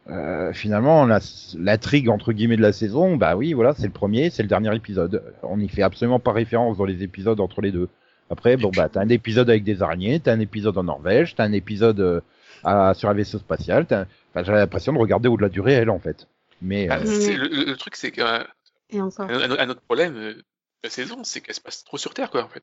Euh, 0.08 0.52
finalement, 0.52 1.06
la- 1.06 1.20
l'intrigue 1.56 2.08
entre 2.08 2.32
guillemets 2.32 2.56
de 2.56 2.62
la 2.62 2.72
saison, 2.72 3.16
bah 3.16 3.36
oui, 3.36 3.52
voilà, 3.52 3.72
c'est 3.74 3.86
le 3.86 3.92
premier, 3.92 4.30
c'est 4.30 4.42
le 4.42 4.48
dernier 4.48 4.74
épisode. 4.74 5.22
On 5.44 5.58
n'y 5.58 5.68
fait 5.68 5.82
absolument 5.82 6.18
pas 6.18 6.32
référence 6.32 6.76
dans 6.78 6.84
les 6.84 7.02
épisodes 7.04 7.38
entre 7.40 7.60
les 7.60 7.70
deux. 7.70 7.88
Après, 8.28 8.56
bon 8.56 8.70
bah 8.76 8.88
t'as 8.88 9.00
un 9.02 9.08
épisode 9.10 9.48
avec 9.48 9.62
des 9.62 9.80
araignées, 9.82 10.18
t'as 10.18 10.32
un 10.32 10.40
épisode 10.40 10.76
en 10.76 10.82
Norvège, 10.84 11.34
t'as 11.36 11.44
un 11.44 11.52
épisode 11.52 12.00
euh, 12.00 12.20
à- 12.64 12.94
sur 12.94 13.08
un 13.10 13.14
vaisseau 13.14 13.38
spatial, 13.38 13.84
Enfin, 13.90 14.06
J'avais 14.44 14.58
l'impression 14.58 14.92
de 14.92 14.98
regarder 14.98 15.28
au-delà 15.28 15.48
du 15.50 15.60
réel 15.60 15.88
en 15.90 15.98
fait. 16.00 16.26
Mais 16.62 16.88
Ah, 16.90 16.98
euh, 17.00 17.06
c'est- 17.06 17.36
le, 17.36 17.46
le- 17.48 17.76
truc, 17.76 17.94
c'est 17.94 18.10
qu'un 18.10 18.44
Et 18.90 19.00
encore. 19.00 19.30
un, 19.30 19.50
un 19.52 19.68
autre 19.68 19.82
problème 19.82 20.16
euh, 20.16 20.34
de 20.34 20.42
la 20.84 20.90
saison, 20.90 21.22
c'est 21.22 21.40
qu'elle 21.42 21.54
se 21.54 21.60
passe 21.60 21.84
trop 21.84 21.98
sur 21.98 22.12
Terre, 22.14 22.30
quoi, 22.30 22.42
en 22.44 22.48
fait. 22.48 22.62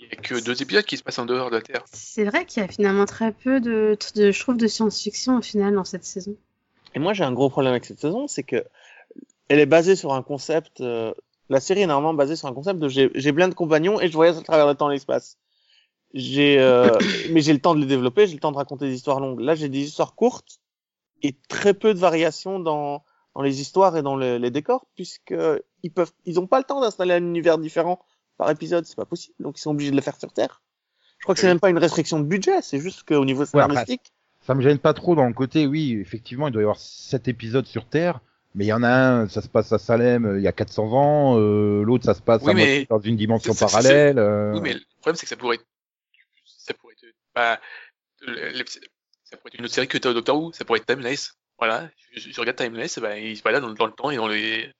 Il 0.00 0.06
y 0.06 0.12
a 0.12 0.16
que 0.16 0.42
deux 0.44 0.60
épisodes 0.62 0.84
qui 0.84 0.96
se 0.96 1.02
passent 1.02 1.18
en 1.18 1.26
dehors 1.26 1.50
de 1.50 1.56
la 1.56 1.62
Terre. 1.62 1.82
C'est 1.92 2.24
vrai 2.24 2.44
qu'il 2.46 2.62
y 2.62 2.64
a 2.64 2.68
finalement 2.68 3.04
très 3.06 3.32
peu 3.32 3.60
de, 3.60 3.96
de 4.16 4.30
je 4.32 4.40
trouve, 4.40 4.56
de 4.56 4.66
science-fiction 4.66 5.38
au 5.38 5.42
final 5.42 5.74
dans 5.74 5.84
cette 5.84 6.04
saison. 6.04 6.36
Et 6.94 6.98
moi, 6.98 7.12
j'ai 7.12 7.24
un 7.24 7.32
gros 7.32 7.50
problème 7.50 7.72
avec 7.72 7.84
cette 7.84 8.00
saison, 8.00 8.26
c'est 8.28 8.42
que 8.44 8.64
elle 9.48 9.58
est 9.60 9.66
basée 9.66 9.96
sur 9.96 10.12
un 10.14 10.22
concept. 10.22 10.80
euh, 10.80 11.12
la 11.50 11.60
série 11.60 11.82
est 11.82 11.86
normalement 11.86 12.14
basée 12.14 12.36
sur 12.36 12.48
un 12.48 12.54
concept 12.54 12.78
de 12.80 12.88
j'ai 12.88 13.32
plein 13.32 13.48
de 13.48 13.54
compagnons 13.54 14.00
et 14.00 14.08
je 14.08 14.12
voyage 14.14 14.36
à 14.36 14.42
travers 14.42 14.66
le 14.66 14.74
temps 14.74 14.90
et 14.90 14.94
l'espace. 14.94 15.38
J'ai, 16.14 16.58
euh, 16.58 16.96
mais 17.30 17.40
j'ai 17.40 17.52
le 17.52 17.58
temps 17.60 17.74
de 17.74 17.80
les 17.80 17.86
développer, 17.86 18.26
j'ai 18.26 18.34
le 18.34 18.40
temps 18.40 18.52
de 18.52 18.56
raconter 18.56 18.86
des 18.86 18.94
histoires 18.94 19.20
longues. 19.20 19.40
Là, 19.40 19.54
j'ai 19.54 19.68
des 19.68 19.80
histoires 19.80 20.14
courtes 20.14 20.60
et 21.22 21.34
très 21.48 21.74
peu 21.74 21.92
de 21.94 21.98
variations 21.98 22.58
dans 22.60 23.04
dans 23.34 23.42
les 23.42 23.60
histoires 23.60 23.96
et 23.96 24.02
dans 24.02 24.14
le- 24.14 24.38
les 24.38 24.50
décors, 24.52 24.86
puisque 24.94 25.34
ils 25.82 25.90
peuvent, 25.90 26.12
ils 26.24 26.38
ont 26.38 26.46
pas 26.46 26.58
le 26.58 26.64
temps 26.64 26.80
d'installer 26.80 27.14
un 27.14 27.18
univers 27.24 27.58
différent 27.58 27.98
par 28.38 28.48
épisode, 28.48 28.86
c'est 28.86 28.94
pas 28.94 29.06
possible. 29.06 29.34
Donc, 29.40 29.58
ils 29.58 29.60
sont 29.60 29.72
obligés 29.72 29.90
de 29.90 29.96
le 29.96 30.02
faire 30.02 30.16
sur 30.16 30.32
Terre. 30.32 30.62
Je 31.18 31.24
crois 31.24 31.34
que 31.34 31.40
c'est 31.40 31.48
même 31.48 31.58
pas 31.58 31.70
une 31.70 31.78
restriction 31.78 32.20
de 32.20 32.24
budget, 32.24 32.62
c'est 32.62 32.78
juste 32.78 33.02
qu'au 33.02 33.24
niveau 33.24 33.42
scénaristique, 33.64 34.12
ça 34.46 34.54
me 34.54 34.60
gêne 34.62 34.78
pas 34.78 34.94
trop 34.94 35.14
dans 35.14 35.26
le 35.26 35.32
côté, 35.32 35.66
oui, 35.66 35.98
effectivement, 36.00 36.48
il 36.48 36.52
doit 36.52 36.62
y 36.62 36.64
avoir 36.64 36.78
sept 36.78 37.28
épisodes 37.28 37.66
sur 37.66 37.86
Terre, 37.86 38.20
mais 38.54 38.64
il 38.64 38.68
y 38.68 38.72
en 38.72 38.82
a 38.82 38.88
un, 38.90 39.28
ça 39.28 39.42
se 39.42 39.48
passe 39.48 39.72
à 39.72 39.78
Salem 39.78 40.26
euh, 40.26 40.38
il 40.38 40.42
y 40.42 40.48
a 40.48 40.52
400 40.52 40.92
ans, 40.92 41.38
euh, 41.38 41.82
l'autre 41.82 42.04
ça 42.04 42.14
se 42.14 42.22
passe 42.22 42.42
Oui, 42.42 42.50
à 42.50 42.54
mais 42.54 42.60
moitié 42.60 42.86
dans 42.90 43.00
une 43.00 43.16
dimension 43.16 43.54
parallèle. 43.54 44.18
euh, 44.18 44.54
Oui, 44.54 44.60
mais 44.62 44.74
le 44.74 44.80
problème, 45.00 45.16
c'est 45.16 45.22
que 45.26 45.28
ça 45.30 45.36
pourrait 45.36 45.56
être, 45.56 45.66
ça 46.46 46.74
pourrait 46.74 46.94
être, 47.02 47.14
bah, 47.34 47.60
le- 48.22 48.64
ça 49.24 49.36
pourrait 49.36 49.50
être 49.52 49.58
une 49.58 49.64
autre 49.64 49.74
série 49.74 49.88
que 49.88 49.98
Doctor 49.98 50.36
Who, 50.40 50.52
ça 50.52 50.64
pourrait 50.64 50.80
être 50.80 50.86
Timeless. 50.86 51.32
Voilà, 51.58 51.88
je, 52.12 52.30
je 52.30 52.40
regarde 52.40 52.56
Timeless, 52.58 52.98
bah, 52.98 53.18
il 53.18 53.36
se 53.36 53.42
balade 53.42 53.62
dans, 53.62 53.72
dans 53.72 53.86
le 53.86 53.92
temps 53.92 54.10
et 54.10 54.16
dans 54.16 54.28
les. 54.28 54.72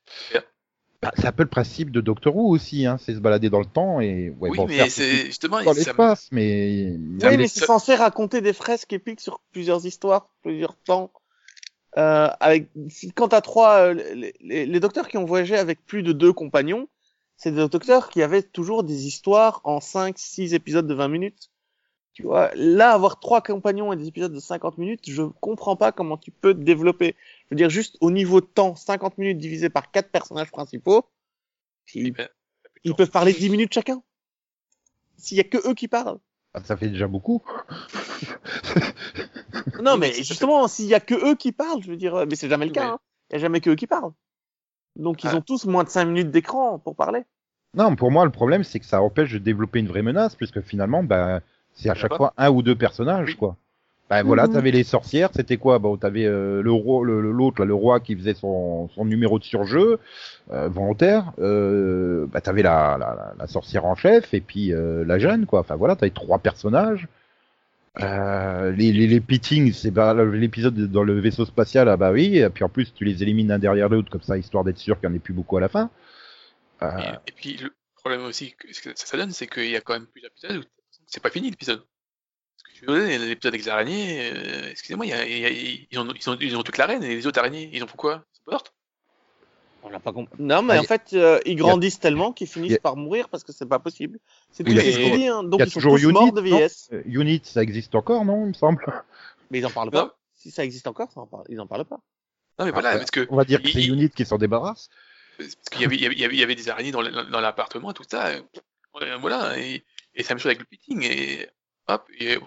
Bah, 1.01 1.11
c'est 1.17 1.27
un 1.27 1.31
peu 1.31 1.43
le 1.43 1.49
principe 1.49 1.91
de 1.91 2.01
Doctor 2.01 2.35
Who 2.35 2.49
aussi, 2.49 2.85
hein, 2.85 2.97
c'est 2.99 3.13
se 3.13 3.19
balader 3.19 3.49
dans 3.49 3.59
le 3.59 3.65
temps 3.65 3.99
et 4.01 4.29
ouais, 4.39 4.49
oui, 4.49 4.57
bon, 4.57 4.67
mais 4.67 4.89
c'est 4.89 5.25
justement, 5.25 5.57
dans 5.63 5.73
ça- 5.73 5.73
l'espace, 5.73 6.29
mais 6.31 6.97
Oui, 7.23 7.37
mais 7.37 7.47
c'est 7.47 7.65
censé 7.65 7.95
raconter 7.95 8.41
des 8.41 8.53
fresques 8.53 8.93
épiques 8.93 9.21
sur 9.21 9.39
plusieurs 9.51 9.85
histoires, 9.85 10.29
plusieurs 10.41 10.75
temps. 10.77 11.11
Euh, 11.97 12.27
avec, 12.41 12.69
quand 13.15 13.29
t'as 13.29 13.41
trois, 13.41 13.87
euh, 13.87 13.93
les, 13.93 14.33
les, 14.41 14.65
les 14.65 14.79
docteurs 14.81 15.07
qui 15.07 15.17
ont 15.17 15.25
voyagé 15.25 15.55
avec 15.55 15.85
plus 15.85 16.03
de 16.03 16.11
deux 16.11 16.33
compagnons, 16.33 16.89
c'est 17.37 17.51
des 17.51 17.67
docteurs 17.69 18.09
qui 18.09 18.21
avaient 18.21 18.43
toujours 18.43 18.83
des 18.83 19.07
histoires 19.07 19.61
en 19.63 19.79
5, 19.79 20.17
6 20.17 20.53
épisodes 20.53 20.87
de 20.87 20.93
20 20.93 21.07
minutes. 21.07 21.51
Tu 22.13 22.23
vois, 22.23 22.51
là, 22.55 22.91
avoir 22.91 23.19
trois 23.19 23.41
compagnons 23.41 23.91
et 23.93 23.97
des 23.97 24.07
épisodes 24.07 24.33
de 24.33 24.39
50 24.39 24.77
minutes, 24.77 25.01
je 25.09 25.23
comprends 25.41 25.75
pas 25.75 25.91
comment 25.91 26.17
tu 26.17 26.31
peux 26.31 26.53
te 26.53 26.61
développer. 26.61 27.15
Je 27.45 27.49
veux 27.51 27.55
dire, 27.57 27.69
juste 27.69 27.97
au 28.01 28.11
niveau 28.11 28.41
de 28.41 28.45
temps, 28.45 28.75
50 28.75 29.17
minutes 29.17 29.37
divisé 29.37 29.69
par 29.69 29.91
quatre 29.91 30.09
personnages 30.09 30.51
principaux, 30.51 31.05
ils, 31.93 32.13
peut 32.13 32.23
être 32.23 32.35
ils 32.83 32.95
peuvent 32.95 33.11
parler 33.11 33.33
10 33.33 33.49
minutes 33.49 33.73
chacun. 33.73 34.01
S'il 35.17 35.37
y 35.37 35.41
a 35.41 35.43
que 35.43 35.57
eux 35.69 35.73
qui 35.73 35.87
parlent. 35.87 36.19
ah, 36.53 36.63
ça 36.63 36.75
fait 36.77 36.89
déjà 36.89 37.07
beaucoup. 37.07 37.41
Non, 39.81 39.97
mais 39.97 40.13
justement, 40.13 40.67
s'il 40.67 40.85
y 40.85 40.93
a 40.93 40.99
que 40.99 41.15
eux 41.15 41.35
qui 41.35 41.51
parlent, 41.51 41.81
je 41.83 41.89
veux 41.89 41.97
dire, 41.97 42.25
mais 42.27 42.35
c'est 42.35 42.49
jamais 42.49 42.65
le 42.65 42.71
cas. 42.71 42.85
mais- 42.85 42.91
hein. 42.91 42.99
Il 43.29 43.33
y 43.33 43.35
a 43.37 43.39
jamais 43.39 43.59
que 43.61 43.71
eux 43.71 43.75
qui 43.75 43.87
parlent. 43.87 44.11
Donc 44.95 45.23
ils 45.23 45.29
Ah. 45.31 45.35
ont 45.35 45.41
tous 45.41 45.65
moins 45.65 45.83
de 45.83 45.89
5 45.89 46.05
minutes 46.05 46.31
d'écran 46.31 46.79
pour 46.79 46.95
parler. 46.95 47.23
Non, 47.73 47.95
pour 47.95 48.11
moi, 48.11 48.23
le 48.25 48.31
problème, 48.31 48.63
c'est 48.63 48.79
que 48.79 48.85
ça 48.85 49.01
empêche 49.01 49.33
de 49.33 49.37
développer 49.39 49.79
une 49.79 49.87
vraie 49.87 50.03
menace, 50.03 50.35
puisque 50.35 50.61
finalement, 50.61 51.03
bah, 51.03 51.41
c'est 51.73 51.89
à 51.89 51.95
chaque 51.95 52.11
pas. 52.11 52.17
fois 52.17 52.33
un 52.37 52.49
ou 52.51 52.61
deux 52.61 52.75
personnages, 52.75 53.29
Oui. 53.29 53.35
quoi. 53.35 53.57
Bah 54.09 54.21
voilà, 54.21 54.45
Mhm. 54.45 54.53
t'avais 54.53 54.69
les 54.71 54.83
sorcières, 54.83 55.29
c'était 55.35 55.57
quoi? 55.57 55.79
Bon, 55.79 55.97
t'avais 55.97 56.25
euh, 56.25 56.61
le 56.61 56.71
roi, 56.71 57.03
le- 57.03 57.21
le- 57.21 57.31
l'autre, 57.31 57.59
là, 57.61 57.65
le 57.65 57.73
roi 57.73 57.99
qui 57.99 58.15
faisait 58.15 58.35
son, 58.35 58.87
son 58.89 59.03
numéro 59.05 59.39
de 59.39 59.43
surjeu 59.43 59.97
euh, 60.51 60.67
volontaire. 60.69 61.31
Euh, 61.39 62.27
bah 62.27 62.39
t'avais 62.39 62.61
la, 62.61 62.97
la, 62.99 63.15
la- 63.15 63.33
la 63.39 63.47
sorcière 63.47 63.85
en 63.85 63.95
chef 63.95 64.33
et 64.35 64.41
puis 64.41 64.73
euh, 64.73 65.03
la 65.05 65.17
jeune, 65.17 65.47
quoi. 65.47 65.61
Enfin 65.61 65.75
voilà, 65.75 65.95
t'avais 65.95 66.11
trois 66.11 66.37
personnages. 66.37 67.07
Euh, 68.01 68.71
les, 68.71 68.91
les, 68.91 69.07
les 69.07 69.21
pitchings, 69.21 69.71
c'est 69.73 69.89
bah, 69.89 70.13
l'épisode 70.13 70.75
dans 70.91 71.03
le 71.03 71.17
vaisseau 71.19 71.45
spatial, 71.45 71.87
ah 71.87 71.95
bah 71.97 72.11
oui, 72.11 72.37
et 72.39 72.49
puis 72.49 72.63
en 72.65 72.69
plus 72.69 72.93
tu 72.93 73.05
les 73.05 73.23
élimines 73.23 73.47
l'un 73.47 73.57
derrière 73.59 73.87
l'autre 73.89 74.11
comme 74.11 74.21
ça, 74.21 74.37
histoire 74.37 74.65
d'être 74.65 74.77
sûr 74.77 74.99
qu'il 74.99 75.07
n'y 75.09 75.13
en 75.13 75.15
ait 75.15 75.19
plus 75.21 75.33
beaucoup 75.33 75.55
à 75.57 75.61
la 75.61 75.69
fin. 75.69 75.89
Euh, 76.83 76.89
Et, 76.99 77.29
et 77.29 77.31
puis 77.31 77.57
le 77.57 77.71
problème 77.95 78.25
aussi 78.25 78.53
que 78.59 78.71
ce 78.73 78.81
que 78.81 78.89
ça, 78.95 79.05
ça 79.07 79.17
donne, 79.17 79.31
c'est 79.31 79.47
qu'il 79.47 79.69
y 79.71 79.77
a 79.77 79.81
quand 79.81 79.93
même 79.93 80.07
plusieurs 80.07 80.31
épisodes 80.31 80.57
où 80.57 80.67
c'est 81.07 81.23
pas 81.23 81.29
fini 81.29 81.49
l'épisode. 81.49 81.81
Suis 82.77 82.87
désolé, 82.87 83.17
l'épisode 83.19 83.53
avec 83.53 83.61
les 83.65 83.69
araignées, 83.69 84.31
euh, 84.33 84.69
excusez-moi, 84.71 85.05
ils, 85.05 85.13
ont, 85.99 86.07
ils, 86.19 86.29
ont, 86.29 86.37
ils 86.41 86.57
ont 86.57 86.63
toute 86.63 86.77
l'arène 86.77 87.03
et 87.03 87.15
les 87.15 87.25
autres 87.25 87.39
araignées, 87.39 87.69
ils 87.71 87.81
ont 87.83 87.87
fait 87.87 87.95
quoi? 87.95 88.23
Ils 88.33 88.35
sont 88.37 88.51
mortes? 88.51 88.73
On 89.83 89.89
l'a 89.89 89.99
pas 89.99 90.11
compris. 90.11 90.35
Non, 90.41 90.61
mais 90.61 90.73
Ah, 90.75 90.79
en 90.79 90.83
y- 90.83 90.87
fait, 90.87 91.13
euh, 91.13 91.39
ils 91.45 91.55
grandissent 91.55 91.99
tellement 91.99 92.33
qu'ils 92.33 92.47
finissent 92.47 92.73
a- 92.73 92.79
par 92.79 92.97
mourir 92.97 93.29
parce 93.29 93.43
que 93.43 93.53
c'est 93.53 93.67
pas 93.67 93.79
possible. 93.79 94.19
C'est 94.51 94.63
tout 94.63 94.71
ce 94.71 95.15
dit, 95.15 95.27
hein. 95.27 95.43
Donc 95.43 95.61
ils 95.61 95.67
sont 95.69 95.79
toujours 95.79 95.97
tous 95.97 96.11
morts 96.11 96.23
Unit, 96.23 96.31
de 96.33 96.41
vieillesse. 96.41 96.89
Euh, 96.91 97.01
Unit, 97.05 97.41
ça 97.45 97.61
existe 97.61 97.93
encore, 97.95 98.25
non 98.25 98.43
Il 98.45 98.49
me 98.49 98.53
semble. 98.53 98.83
Mais 99.51 99.59
ils 99.59 99.65
en 99.65 99.69
parlent 99.71 99.91
Non. 99.93 100.07
pas. 100.07 100.17
Si 100.33 100.51
ça 100.51 100.65
existe 100.65 100.87
encore, 100.87 101.11
ça 101.11 101.21
en 101.21 101.27
parle. 101.27 101.45
ils 101.49 101.59
en 101.61 101.67
parlent 101.67 101.85
pas. 101.85 101.99
Non 102.59 102.65
mais 102.65 102.71
voilà, 102.71 102.89
Après, 102.89 102.99
parce 102.99 103.11
que 103.11 103.27
On 103.29 103.35
va 103.37 103.45
dire 103.45 103.61
que 103.61 103.69
c'est 103.69 103.85
Unit 103.85 104.09
qui 104.09 104.25
s'en 104.25 104.37
débarrasse. 104.37 104.89
parce 105.37 105.53
qu'il 105.71 105.81
y 105.81 105.85
avait, 105.85 105.97
y 105.97 106.41
y 106.41 106.55
des 106.55 106.69
araignées 106.69 106.91
dans 106.91 107.01
l'appartement 107.01 107.93
tout 107.93 108.03
ça. 108.09 108.31
voilà, 109.21 109.57
et, 109.59 109.83
et 110.15 110.23
c'est 110.23 110.29
la 110.29 110.35
même 110.35 110.39
chose 110.39 110.47
avec 110.49 110.59
le 110.59 110.65
pitting 110.65 111.03
et 111.03 111.47
hop, 111.87 112.07
et 112.19 112.37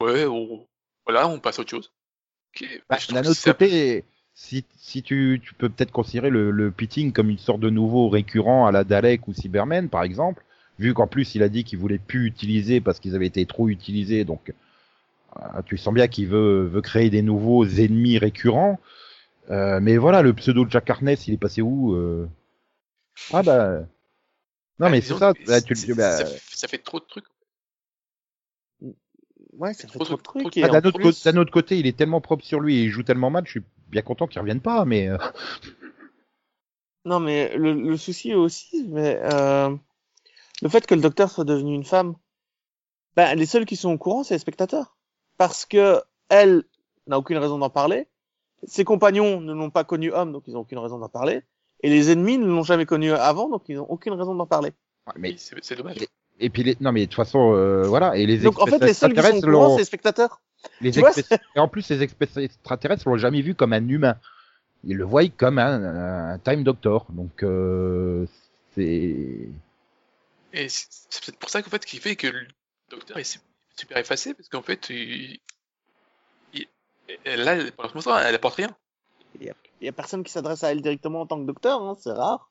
ouais, 0.00 0.26
on- 0.26 0.66
voilà, 1.06 1.28
on 1.28 1.38
passe 1.40 1.58
à 1.58 1.62
autre 1.62 1.70
chose. 1.70 1.92
Ok, 2.54 2.68
Bah, 2.88 2.98
D'un 3.10 3.24
autre 3.24 3.42
côté, 3.42 4.04
si, 4.34 4.64
si 4.76 5.02
tu, 5.02 5.40
tu 5.44 5.54
peux 5.54 5.68
peut-être 5.68 5.92
considérer 5.92 6.30
le, 6.30 6.50
le 6.50 6.70
pitting 6.70 7.12
comme 7.12 7.30
une 7.30 7.38
sorte 7.38 7.60
de 7.60 7.70
nouveau 7.70 8.08
récurrent 8.08 8.66
à 8.66 8.72
la 8.72 8.84
Dalek 8.84 9.28
ou 9.28 9.34
Cybermen, 9.34 9.88
par 9.88 10.02
exemple, 10.02 10.44
vu 10.78 10.94
qu'en 10.94 11.06
plus 11.06 11.34
il 11.34 11.42
a 11.42 11.48
dit 11.48 11.64
qu'il 11.64 11.78
voulait 11.78 11.98
plus 11.98 12.26
utiliser 12.26 12.80
parce 12.80 13.00
qu'ils 13.00 13.14
avaient 13.14 13.26
été 13.26 13.44
trop 13.46 13.68
utilisés, 13.68 14.24
donc 14.24 14.52
euh, 15.36 15.62
tu 15.66 15.76
sens 15.76 15.94
bien 15.94 16.08
qu'il 16.08 16.28
veut, 16.28 16.64
veut 16.66 16.80
créer 16.80 17.10
des 17.10 17.22
nouveaux 17.22 17.64
ennemis 17.64 18.18
récurrents. 18.18 18.78
Euh, 19.50 19.78
mais 19.80 19.96
voilà, 19.96 20.22
le 20.22 20.32
pseudo 20.32 20.64
de 20.64 20.70
Jack 20.70 20.88
Harkness, 20.88 21.28
il 21.28 21.34
est 21.34 21.38
passé 21.38 21.60
où 21.62 21.94
euh? 21.94 22.28
Ah 23.32 23.42
bah... 23.42 23.80
Non 24.80 24.86
bah, 24.86 24.90
mais 24.90 25.00
c'est 25.00 25.14
ça, 25.14 25.32
bah, 25.46 25.60
tu, 25.60 25.74
bah, 25.94 26.16
ça, 26.16 26.24
ça 26.50 26.68
fait 26.68 26.78
trop 26.78 26.98
de 26.98 27.04
trucs. 27.04 27.24
Ouais, 29.58 29.72
ça 29.74 29.86
fait 29.88 29.98
Trop 29.98 30.04
trop 30.04 30.14
de- 30.14 30.18
de 30.18 30.22
trucs. 30.22 30.42
trop 30.42 30.50
de- 30.50 30.58
et 30.58 30.64
ah, 30.64 30.68
en 30.68 30.72
d'un 30.72 30.78
autre, 30.88 30.92
plus- 30.98 31.04
côté- 31.04 31.30
d'un 31.32 31.36
autre 31.40 31.52
côté, 31.52 31.78
il 31.78 31.86
est 31.86 31.96
tellement 31.96 32.20
propre 32.20 32.44
sur 32.44 32.60
lui 32.60 32.76
et 32.78 32.82
il 32.84 32.90
joue 32.90 33.02
tellement 33.02 33.30
mal, 33.30 33.44
je 33.46 33.52
suis 33.52 33.62
bien 33.88 34.02
content 34.02 34.26
qu'il 34.26 34.40
revienne 34.40 34.60
pas, 34.60 34.84
mais... 34.84 35.08
euh, 35.08 35.18
Non, 37.06 37.20
mais 37.20 37.54
le, 37.56 37.74
le 37.74 37.96
souci 37.98 38.32
aussi, 38.34 38.86
mais 38.88 39.20
euh, 39.22 39.74
le 40.62 40.68
fait 40.68 40.86
que 40.86 40.94
le 40.94 41.02
docteur 41.02 41.30
soit 41.30 41.44
devenu 41.44 41.74
une 41.74 41.84
femme, 41.84 42.14
ben, 43.14 43.34
les 43.34 43.46
seuls 43.46 43.66
qui 43.66 43.76
sont 43.76 43.90
au 43.92 43.98
courant, 43.98 44.24
c'est 44.24 44.34
les 44.34 44.38
spectateurs. 44.40 44.96
Parce 45.36 45.66
que 45.66 46.00
elle 46.30 46.64
n'a 47.06 47.18
aucune 47.18 47.36
raison 47.36 47.58
d'en 47.58 47.68
parler, 47.70 48.08
ses 48.64 48.84
compagnons 48.84 49.40
ne 49.42 49.52
l'ont 49.52 49.70
pas 49.70 49.84
connu 49.84 50.12
homme, 50.12 50.32
donc 50.32 50.44
ils 50.46 50.54
n'ont 50.54 50.60
aucune 50.60 50.78
raison 50.78 50.98
d'en 50.98 51.10
parler, 51.10 51.42
et 51.82 51.90
les 51.90 52.10
ennemis 52.10 52.38
ne 52.38 52.46
l'ont 52.46 52.62
jamais 52.62 52.86
connu 52.86 53.12
avant, 53.12 53.50
donc 53.50 53.64
ils 53.68 53.76
n'ont 53.76 53.86
aucune 53.90 54.14
raison 54.14 54.34
d'en 54.34 54.46
parler. 54.46 54.72
mais 55.16 55.30
Oui, 55.32 55.34
c'est 55.38 55.62
c'est 55.62 55.76
dommage. 55.76 55.98
Et 56.40 56.50
puis 56.50 56.62
les... 56.64 56.76
non 56.80 56.92
mais 56.92 57.02
de 57.02 57.06
toute 57.06 57.14
façon 57.14 57.54
euh, 57.54 57.84
voilà 57.86 58.16
et 58.16 58.26
les 58.26 58.38
Donc 58.38 58.60
en 58.60 58.66
fait, 58.66 58.78
les 58.78 58.94
seuls 58.94 59.12
qui 59.14 59.22
sont 59.22 59.40
c'est 59.70 59.78
les 59.78 59.84
spectateurs. 59.84 60.40
les 60.80 60.90
tu 60.90 61.00
vois, 61.00 61.10
espèces- 61.10 61.38
et 61.54 61.60
en 61.60 61.68
plus 61.68 61.88
les 61.90 62.02
extraterrestres 62.02 63.08
l'ont 63.08 63.16
jamais 63.16 63.40
vu 63.40 63.54
comme 63.54 63.72
un 63.72 63.88
humain. 63.88 64.16
Ils 64.86 64.96
le 64.96 65.04
voient 65.04 65.26
comme 65.28 65.58
un, 65.58 66.32
un 66.34 66.38
Time 66.38 66.62
Doctor. 66.64 67.06
Donc 67.10 67.42
euh, 67.42 68.26
c'est 68.74 69.48
Et 70.52 70.68
c'est 70.68 71.24
peut-être 71.24 71.38
pour 71.38 71.50
ça 71.50 71.62
qu'en 71.62 71.70
fait, 71.70 71.84
qui 71.84 71.98
fait 71.98 72.16
que 72.16 72.26
le 72.26 72.46
docteur 72.90 73.18
est 73.18 73.24
su- 73.24 73.40
super 73.76 73.98
effacé, 73.98 74.34
parce 74.34 74.48
qu'en 74.48 74.62
fait, 74.62 74.90
il, 74.90 75.38
il- 76.52 76.66
là, 77.24 77.56
pour 77.72 77.84
l'instant, 77.84 78.18
elle 78.18 78.34
apporte 78.34 78.56
rien. 78.56 78.76
Il 79.40 79.52
y 79.80 79.88
a, 79.88 79.92
personne 79.92 80.22
qui 80.22 80.30
s'adresse 80.32 80.62
à 80.64 80.70
elle 80.70 80.80
directement 80.80 81.22
en 81.22 81.26
tant 81.26 81.40
que 81.40 81.46
docteur, 81.46 81.82
hein, 81.82 81.96
c'est 81.98 82.12
rare. 82.12 82.50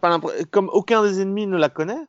Pas 0.00 0.20
comme 0.50 0.68
aucun 0.68 1.02
des 1.02 1.20
ennemis 1.20 1.46
ne 1.46 1.56
la 1.56 1.68
connaît. 1.68 2.06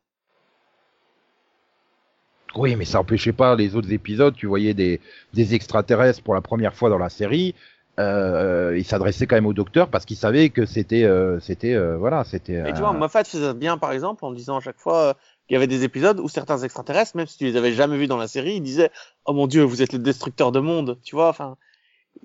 Oui 2.56 2.76
mais 2.76 2.86
ça 2.86 3.00
empêchait 3.00 3.34
pas 3.34 3.56
les 3.56 3.76
autres 3.76 3.92
épisodes. 3.92 4.36
Tu 4.36 4.48
voyais 4.48 4.74
des, 4.74 5.00
des 5.34 5.54
extraterrestres 5.54 6.22
pour 6.22 6.34
la 6.34 6.42
première 6.42 6.74
fois 6.76 6.90
dans 6.90 6.98
la 6.98 7.10
série. 7.10 7.56
Euh, 8.00 8.74
ils 8.78 8.86
s'adressaient 8.86 9.28
quand 9.28 9.36
même 9.36 9.46
au 9.46 9.54
docteur 9.54 9.90
parce 9.90 10.06
qu'ils 10.06 10.18
savaient 10.18 10.50
que 10.50 10.66
c'était 10.66 11.04
euh, 11.04 11.40
c'était 11.40 11.74
euh, 11.74 11.98
voilà 11.98 12.24
c'était. 12.24 12.54
Et 12.54 12.64
tu 12.74 12.78
euh, 12.78 12.80
vois, 12.80 12.94
Moffat 12.94 13.26
faisait 13.26 13.54
bien, 13.54 13.78
par 13.78 13.92
exemple, 13.92 14.24
en 14.26 14.32
disant 14.32 14.58
à 14.58 14.62
chaque 14.62 14.80
fois 14.80 14.98
euh, 14.98 15.14
qu'il 15.48 15.56
y 15.56 15.58
avait 15.58 15.68
des 15.68 15.84
épisodes 15.84 16.20
où 16.20 16.30
certains 16.30 16.60
extraterrestres, 16.60 17.18
même 17.18 17.28
si 17.28 17.38
tu 17.38 17.44
les 17.44 17.58
avais 17.58 17.74
jamais 17.74 17.98
vus 17.98 18.08
dans 18.08 18.18
la 18.18 18.30
série, 18.30 18.56
ils 18.56 18.62
disaient 18.62 18.92
Oh 19.26 19.34
mon 19.34 19.46
dieu, 19.46 19.64
vous 19.64 19.82
êtes 19.82 19.92
le 19.94 20.00
destructeur 20.00 20.52
de 20.54 20.60
monde. 20.62 20.98
Tu 21.04 21.16
vois, 21.16 21.28
enfin, 21.28 21.58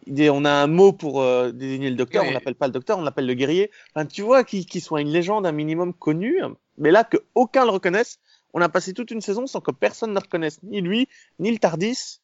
il 0.06 0.30
on 0.30 0.44
a 0.44 0.50
un 0.50 0.68
mot 0.68 0.92
pour 0.92 1.20
euh, 1.20 1.50
désigner 1.50 1.90
le 1.90 1.96
docteur, 1.96 2.22
Ouais. 2.22 2.30
on 2.30 2.32
l'appelle 2.32 2.54
pas 2.54 2.66
le 2.68 2.72
docteur, 2.72 2.98
on 2.98 3.02
l'appelle 3.02 3.26
le 3.26 3.34
guerrier. 3.34 3.70
Enfin, 3.94 4.06
tu 4.06 4.22
vois, 4.22 4.44
qu'il 4.44 4.66
qu'il 4.66 4.80
soit 4.80 5.00
une 5.00 5.10
légende 5.10 5.46
un 5.46 5.52
minimum 5.52 5.92
connue, 5.92 6.40
mais 6.78 6.92
là, 6.92 7.02
que 7.02 7.18
aucun 7.34 7.64
le 7.64 7.70
reconnaisse. 7.70 8.20
On 8.58 8.62
a 8.62 8.70
passé 8.70 8.94
toute 8.94 9.10
une 9.10 9.20
saison 9.20 9.46
sans 9.46 9.60
que 9.60 9.70
personne 9.70 10.14
ne 10.14 10.18
reconnaisse 10.18 10.62
ni 10.62 10.80
lui, 10.80 11.08
ni 11.38 11.52
le 11.52 11.58
Tardis, 11.58 12.20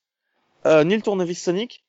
euh, 0.65 0.83
ni 0.83 0.97
le 0.97 1.03
tournevis 1.03 1.43
Sonic. 1.43 1.85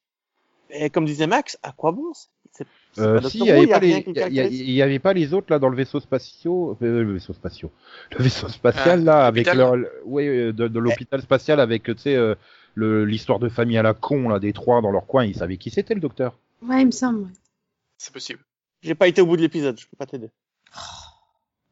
Et 0.70 0.90
comme 0.90 1.06
disait 1.06 1.28
Max, 1.28 1.58
à 1.64 1.72
quoi 1.72 1.94
bon 1.94 2.12
C'est- 2.14 2.68
c'est 2.92 3.02
Euh, 3.02 3.22
si, 3.22 3.38
il 3.38 3.44
Who, 3.44 3.48
y 3.48 3.52
avait 3.52 3.68
pas 3.68 3.80
les, 3.80 4.82
avait 4.82 5.00
pas 5.00 5.34
autres 5.34 5.48
là 5.50 5.60
dans 5.60 5.70
le 5.70 5.78
vaisseau 5.78 6.02
spatio, 6.02 6.78
euh, 6.82 7.04
le 7.04 7.14
vaisseau 7.14 7.32
spatio, 7.32 7.72
le 8.20 8.24
vaisseau 8.24 8.50
spatial 8.50 9.00
Ah, 9.00 9.04
là 9.04 9.26
avec 9.28 9.46
l'hôpital. 9.48 9.58
leur, 9.82 9.92
ouais, 10.06 10.28
de, 10.52 10.68
de 10.68 10.80
l'hôpital 10.80 11.22
spatial 11.22 11.62
avec 11.62 11.84
tu 11.84 11.98
sais 11.98 12.16
euh, 12.16 12.36
le 12.76 13.06
l'histoire 13.06 13.40
de 13.40 13.48
famille 13.48 13.78
à 13.78 13.82
la 13.82 13.94
con 13.94 14.28
là 14.28 14.40
des 14.40 14.52
trois 14.52 14.82
dans 14.82 14.92
leur 14.92 15.08
coin, 15.08 15.24
ils 15.24 15.36
savaient 15.38 15.58
qui 15.58 15.70
c'était 15.72 15.94
le 15.96 16.02
docteur. 16.02 16.38
Ouais, 16.62 16.82
il 16.82 16.88
me 16.88 16.92
semble. 16.92 17.30
C'est 17.98 18.12
possible. 18.12 18.42
J'ai 18.82 18.94
pas 18.96 19.08
été 19.08 19.22
au 19.22 19.26
bout 19.26 19.38
de 19.38 19.42
l'épisode, 19.42 19.80
je 19.80 19.86
peux 19.88 19.96
pas 19.98 20.06
t'aider. 20.06 20.30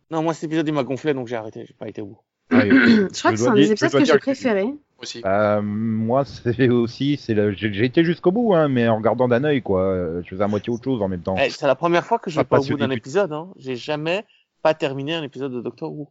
Non, 0.09 0.23
moi 0.23 0.33
cet 0.33 0.45
épisode 0.45 0.67
il 0.67 0.73
m'a 0.73 0.83
gonflé 0.83 1.13
donc 1.13 1.27
j'ai 1.27 1.35
arrêté, 1.35 1.65
j'ai 1.67 1.73
pas 1.73 1.89
été 1.89 2.01
au 2.01 2.05
bout. 2.07 2.19
Ah, 2.51 2.61
Je 2.65 3.19
crois 3.19 3.31
que 3.31 3.37
c'est 3.37 3.47
un 3.47 3.53
des 3.53 3.71
épisodes 3.71 3.91
que 3.91 4.05
j'ai 4.05 4.17
préféré. 4.17 4.65
Aussi. 4.99 5.21
Euh, 5.25 5.61
moi, 5.63 6.25
c'est 6.25 6.69
aussi, 6.69 7.17
c'est 7.17 7.35
j'ai 7.55 7.85
été 7.85 8.03
jusqu'au 8.03 8.31
bout, 8.31 8.53
hein, 8.53 8.67
mais 8.67 8.87
en 8.87 8.97
regardant 8.97 9.27
d'un 9.27 9.43
œil, 9.43 9.61
quoi. 9.63 9.81
Euh, 9.81 10.21
Je 10.23 10.29
faisais 10.29 10.43
à 10.43 10.47
moitié 10.47 10.71
autre 10.71 10.83
chose 10.83 11.01
en 11.01 11.07
même 11.07 11.21
temps. 11.21 11.35
Eh, 11.43 11.49
c'est 11.49 11.65
la 11.65 11.75
première 11.75 12.05
fois 12.05 12.19
que 12.19 12.29
je 12.29 12.35
Pas 12.35 12.41
vais 12.43 12.47
pas 12.47 12.59
au 12.59 12.65
bout 12.65 12.77
d'un 12.77 12.87
du- 12.89 12.97
épisode. 12.97 13.31
Hein. 13.33 13.47
J'ai 13.57 13.75
jamais 13.75 14.25
pas 14.61 14.73
terminé 14.75 15.15
un 15.15 15.23
épisode 15.23 15.51
de 15.53 15.61
Doctor 15.61 15.91
Who. 15.91 16.07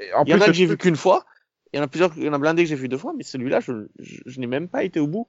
Et 0.00 0.12
en 0.14 0.24
Il 0.24 0.30
y 0.30 0.34
en 0.34 0.36
plus, 0.38 0.42
a 0.42 0.46
que 0.46 0.52
j'ai 0.52 0.66
vu 0.66 0.76
qu'une 0.76 0.96
fois. 0.96 1.24
Il 1.72 1.76
y 1.76 1.80
en 1.80 1.84
a 1.84 1.88
plusieurs, 1.88 2.10
il 2.16 2.24
y 2.24 2.28
en 2.28 2.32
a 2.32 2.38
blindé 2.38 2.62
que 2.64 2.68
j'ai 2.68 2.74
vu 2.76 2.88
deux 2.88 2.98
fois, 2.98 3.12
mais 3.16 3.22
celui-là, 3.24 3.60
je, 3.60 3.86
je, 3.98 4.18
je 4.26 4.40
n'ai 4.40 4.46
même 4.46 4.68
pas 4.68 4.82
été 4.84 4.98
au 5.00 5.06
bout. 5.08 5.26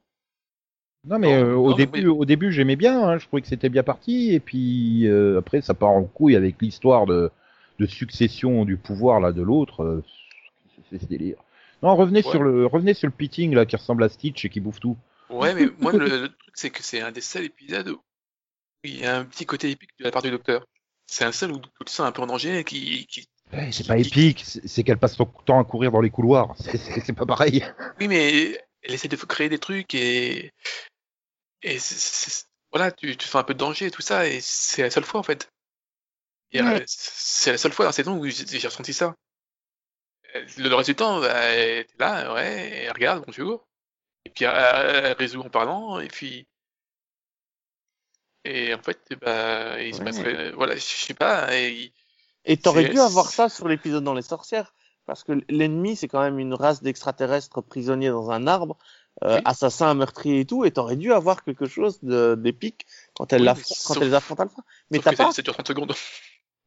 Non, 1.07 1.19
mais 1.19 1.39
Non, 1.43 1.47
euh, 1.49 1.53
au 1.55 1.69
non, 1.71 1.75
début, 1.75 2.01
mais- 2.01 2.07
au 2.07 2.25
début, 2.25 2.51
j'aimais 2.51 2.75
bien. 2.75 2.99
Hein, 3.07 3.17
je 3.19 3.27
trouvais 3.27 3.41
que 3.43 3.47
c'était 3.47 3.69
bien 3.69 3.83
parti, 3.83 4.33
et 4.33 4.39
puis 4.39 5.07
euh, 5.07 5.37
après, 5.39 5.61
ça 5.61 5.73
part 5.75 5.89
en 5.91 6.03
couille 6.05 6.35
avec 6.35 6.55
l'histoire 6.61 7.05
de, 7.05 7.29
de 7.79 7.85
succession 7.85 8.65
du 8.65 8.77
pouvoir 8.77 9.19
là 9.19 9.31
de 9.31 9.41
l'autre. 9.43 10.01
C'est 10.97 11.05
ce 11.05 11.09
délire. 11.09 11.37
Non, 11.83 11.95
revenez 11.95 12.23
Ouais. 12.23 12.31
sur 12.31 12.41
le, 12.43 12.65
revenez 12.65 12.93
sur 12.93 13.07
le 13.07 13.13
pitting 13.13 13.53
là 13.53 13.65
qui 13.65 13.75
ressemble 13.75 14.03
à 14.03 14.09
Stitch 14.09 14.45
et 14.45 14.49
qui 14.49 14.59
bouffe 14.59 14.79
tout. 14.79 14.97
Ouais, 15.29 15.53
mais 15.53 15.67
moi, 15.79 15.91
le, 15.91 15.99
le 16.21 16.29
truc, 16.29 16.53
c'est 16.55 16.69
que 16.69 16.81
c'est 16.83 17.01
un 17.01 17.11
des 17.11 17.21
seuls 17.21 17.45
épisodes 17.45 17.89
où 17.89 18.01
il 18.83 18.99
y 18.99 19.05
a 19.05 19.17
un 19.17 19.25
petit 19.25 19.45
côté 19.45 19.69
épique 19.71 19.91
de 19.99 20.03
la 20.03 20.11
part 20.11 20.21
du 20.21 20.31
docteur. 20.31 20.65
C'est 21.07 21.25
un 21.25 21.31
seul 21.31 21.51
où, 21.51 21.59
tu 21.59 21.69
sens 21.87 22.01
un 22.07 22.11
peu 22.11 22.21
en 22.21 22.27
danger, 22.27 22.63
qui, 22.63 23.05
qui... 23.07 23.27
Ouais, 23.53 23.71
c'est 23.71 23.85
pas 23.87 23.97
épique, 23.97 24.41
c'est 24.45 24.67
c'est 24.67 24.83
qu'elle 24.83 24.97
passe 24.97 25.15
son 25.15 25.25
temps 25.25 25.59
à 25.59 25.63
courir 25.63 25.91
dans 25.91 26.01
les 26.01 26.09
couloirs. 26.09 26.55
C'est- 26.59 26.77
C'est 26.77 26.99
c'est 27.01 27.13
pas 27.13 27.25
pareil. 27.27 27.63
Oui, 27.99 28.07
mais 28.07 28.59
elle 28.81 28.93
essaie 28.93 29.07
de 29.07 29.15
créer 29.15 29.49
des 29.49 29.59
trucs 29.59 29.93
et... 29.93 30.51
Et 31.61 31.79
c'est- 31.79 31.95
c'est- 31.95 32.29
c'est- 32.29 32.45
voilà, 32.71 32.91
tu, 32.91 33.15
tu 33.17 33.27
sens 33.27 33.35
un 33.41 33.43
peu 33.43 33.53
de 33.53 33.59
danger 33.59 33.85
et 33.87 33.91
tout 33.91 34.01
ça, 34.01 34.27
et 34.27 34.39
c'est 34.41 34.81
la 34.81 34.89
seule 34.89 35.03
fois, 35.05 35.19
en 35.19 35.23
fait. 35.23 35.49
Et, 36.51 36.61
Ouais. 36.61 36.81
euh, 36.81 36.83
c'est 36.87 37.51
la 37.51 37.57
seule 37.57 37.71
fois 37.71 37.85
dans 37.85 37.89
la 37.89 37.93
saison 37.93 38.17
où 38.17 38.25
j'ai 38.27 38.45
j'ai 38.45 38.67
ressenti 38.67 38.93
ça. 38.93 39.15
Euh, 40.35 40.45
Le, 40.57 40.69
le 40.69 40.75
reste 40.75 40.89
du 40.89 40.95
temps, 40.95 41.23
elle 41.23 41.79
était 41.79 41.93
là, 41.99 42.33
ouais, 42.33 42.83
elle 42.85 42.91
regarde, 42.91 43.23
bonjour. 43.25 43.67
Et 44.25 44.29
puis 44.29 44.45
elle, 44.45 45.05
elle 45.05 45.13
résout 45.13 45.41
en 45.41 45.49
parlant, 45.49 45.99
et 45.99 46.07
puis... 46.07 46.47
Et 48.43 48.73
en 48.75 48.81
fait, 48.81 48.99
bah, 49.21 49.81
il 49.81 49.93
se 49.93 49.99
Ouais. 49.99 50.05
passerait... 50.05 50.51
Voilà, 50.51 50.75
je 50.75 50.81
sais 50.81 51.13
pas, 51.13 51.55
et... 51.55 51.91
Et 52.47 52.57
t'aurais 52.57 52.89
dû 52.89 52.99
avoir 52.99 53.31
ça 53.31 53.49
sur 53.49 53.67
l'épisode 53.67 54.03
dans 54.03 54.13
les 54.13 54.21
sorcières. 54.21 54.73
Parce 55.07 55.23
que 55.23 55.33
l'ennemi, 55.49 55.95
c'est 55.95 56.07
quand 56.07 56.21
même 56.21 56.37
une 56.39 56.53
race 56.53 56.81
d'extraterrestres 56.83 57.61
prisonniers 57.61 58.09
dans 58.09 58.29
un 58.31 58.45
arbre, 58.47 58.77
euh, 59.23 59.35
Oui. 59.37 59.41
assassins, 59.45 59.93
meurtriers 59.95 60.41
et 60.41 60.45
tout, 60.45 60.65
et 60.65 60.71
t'aurais 60.71 60.95
dû 60.95 61.11
avoir 61.13 61.43
quelque 61.43 61.65
chose 61.67 61.99
d'épique 62.03 62.85
quand 63.15 63.31
elles 63.33 63.41
Oui, 63.41 63.47
quand 63.47 63.93
sauf- 63.93 64.01
elles 64.03 64.13
affrontent 64.13 64.43
Alpha. 64.43 64.61
Mais 64.91 64.99
t'as 64.99 65.13
pas, 65.13 65.31
ça 65.31 65.41
dure 65.41 65.53
30 65.53 65.67
secondes. 65.67 65.93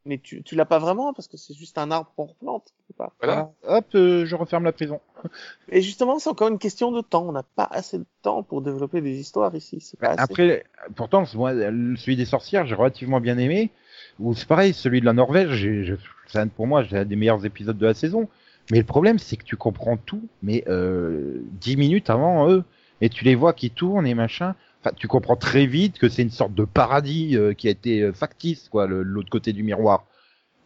Mais 0.09 0.18
tu, 0.18 0.42
tu 0.42 0.57
l'as 0.57 0.64
pas 0.64 0.79
vraiment 0.79 1.12
parce 1.12 1.29
que 1.29 1.37
c'est 1.37 1.55
juste 1.55 1.79
un 1.79 1.90
arbre 1.90 2.11
qu'on 2.16 2.25
replante. 2.27 2.73
pas. 2.97 3.12
Voilà. 3.23 3.53
Hop, 3.64 3.87
euh, 3.94 4.27
je 4.27 4.35
referme 4.35 4.64
la 4.64 4.73
prison. 4.73 5.01
Et 5.68 5.83
justement, 5.83 6.18
c'est 6.18 6.31
encore 6.31 6.49
une 6.49 6.59
question 6.59 6.90
de 6.90 7.01
temps. 7.01 7.29
On 7.29 7.33
n'a 7.33 7.42
pas 7.44 7.68
assez 7.71 7.99
de 7.99 8.07
temps 8.23 8.42
pour 8.42 8.62
développer 8.62 9.01
des 9.01 9.18
histoires 9.21 9.55
ici. 9.55 9.79
C'est 9.81 9.99
pas 10.01 10.09
Bah, 10.09 10.23
assez. 10.23 10.33
Après, 10.33 10.64
pourtant, 10.97 11.25
moi, 11.35 11.53
celui 11.53 12.16
des 12.16 12.25
sorcières, 12.25 12.66
j'ai 12.66 12.75
relativement 12.75 13.21
bien 13.21 13.38
aimé. 13.38 13.71
Ou 14.18 14.35
c'est 14.35 14.49
pareil, 14.49 14.73
celui 14.73 15.01
de 15.01 15.07
la 15.07 15.12
Norvège, 15.12 15.51
j'ai- 15.55 15.97
pour 16.57 16.66
moi, 16.66 16.85
c'est 16.88 16.99
un 16.99 17.05
des 17.05 17.16
meilleurs 17.16 17.44
épisodes 17.47 17.79
de 17.79 17.87
la 17.87 17.94
saison. 17.94 18.29
Mais 18.71 18.79
le 18.79 18.85
problème, 18.85 19.18
c'est 19.18 19.37
que 19.37 19.44
tu 19.44 19.57
comprends 19.57 19.97
tout, 19.97 20.29
mais 20.42 20.64
euh, 20.68 21.40
10 21.53 21.77
minutes 21.77 22.11
avant 22.11 22.51
eux, 22.51 22.64
et 23.01 23.09
tu 23.09 23.25
les 23.25 23.35
vois 23.35 23.53
qui 23.53 23.71
tournent 23.71 24.07
et 24.07 24.14
machin. 24.14 24.55
Enfin, 24.81 24.95
tu 24.97 25.09
comprends 25.09 25.37
très 25.37 25.67
vite 25.67 25.99
que 25.99 26.09
c'est 26.09 26.23
une 26.23 26.31
sorte 26.31 26.55
de 26.55 26.64
paradis 26.64 27.37
euh, 27.37 27.53
qui 27.53 27.69
a 27.69 27.71
été 27.71 28.03
euh, 28.03 28.12
factice, 28.12 28.69
quoi, 28.69 28.87
l'autre 28.87 29.31
côté 29.31 29.53
du 29.53 29.62
miroir. 29.62 30.05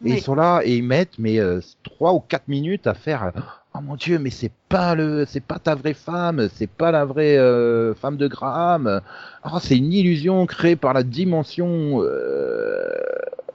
Et 0.05 0.09
Oui. 0.09 0.13
ils 0.17 0.21
sont 0.21 0.35
là 0.35 0.61
et 0.63 0.75
ils 0.75 0.83
mettent 0.83 1.17
mais 1.17 1.39
euh, 1.39 1.61
trois 1.83 2.13
ou 2.13 2.19
quatre 2.19 2.47
minutes 2.47 2.87
à 2.87 2.93
faire. 2.93 3.31
Oh 3.75 3.81
mon 3.81 3.95
dieu, 3.95 4.19
mais 4.19 4.29
c'est 4.29 4.51
pas 4.69 4.93
le, 4.93 5.25
c'est 5.25 5.39
pas 5.43 5.57
ta 5.57 5.73
vraie 5.73 5.95
femme, 5.95 6.47
c'est 6.53 6.67
pas 6.69 6.91
la 6.91 7.05
vraie 7.05 7.37
euh, 7.37 7.95
femme 7.95 8.17
de 8.17 8.27
Graham. 8.27 9.01
Oh, 9.45 9.57
c'est 9.59 9.77
une 9.77 9.91
illusion 9.91 10.45
créée 10.45 10.75
par 10.75 10.93
la 10.93 11.03
dimension. 11.03 12.01
euh, 12.03 12.91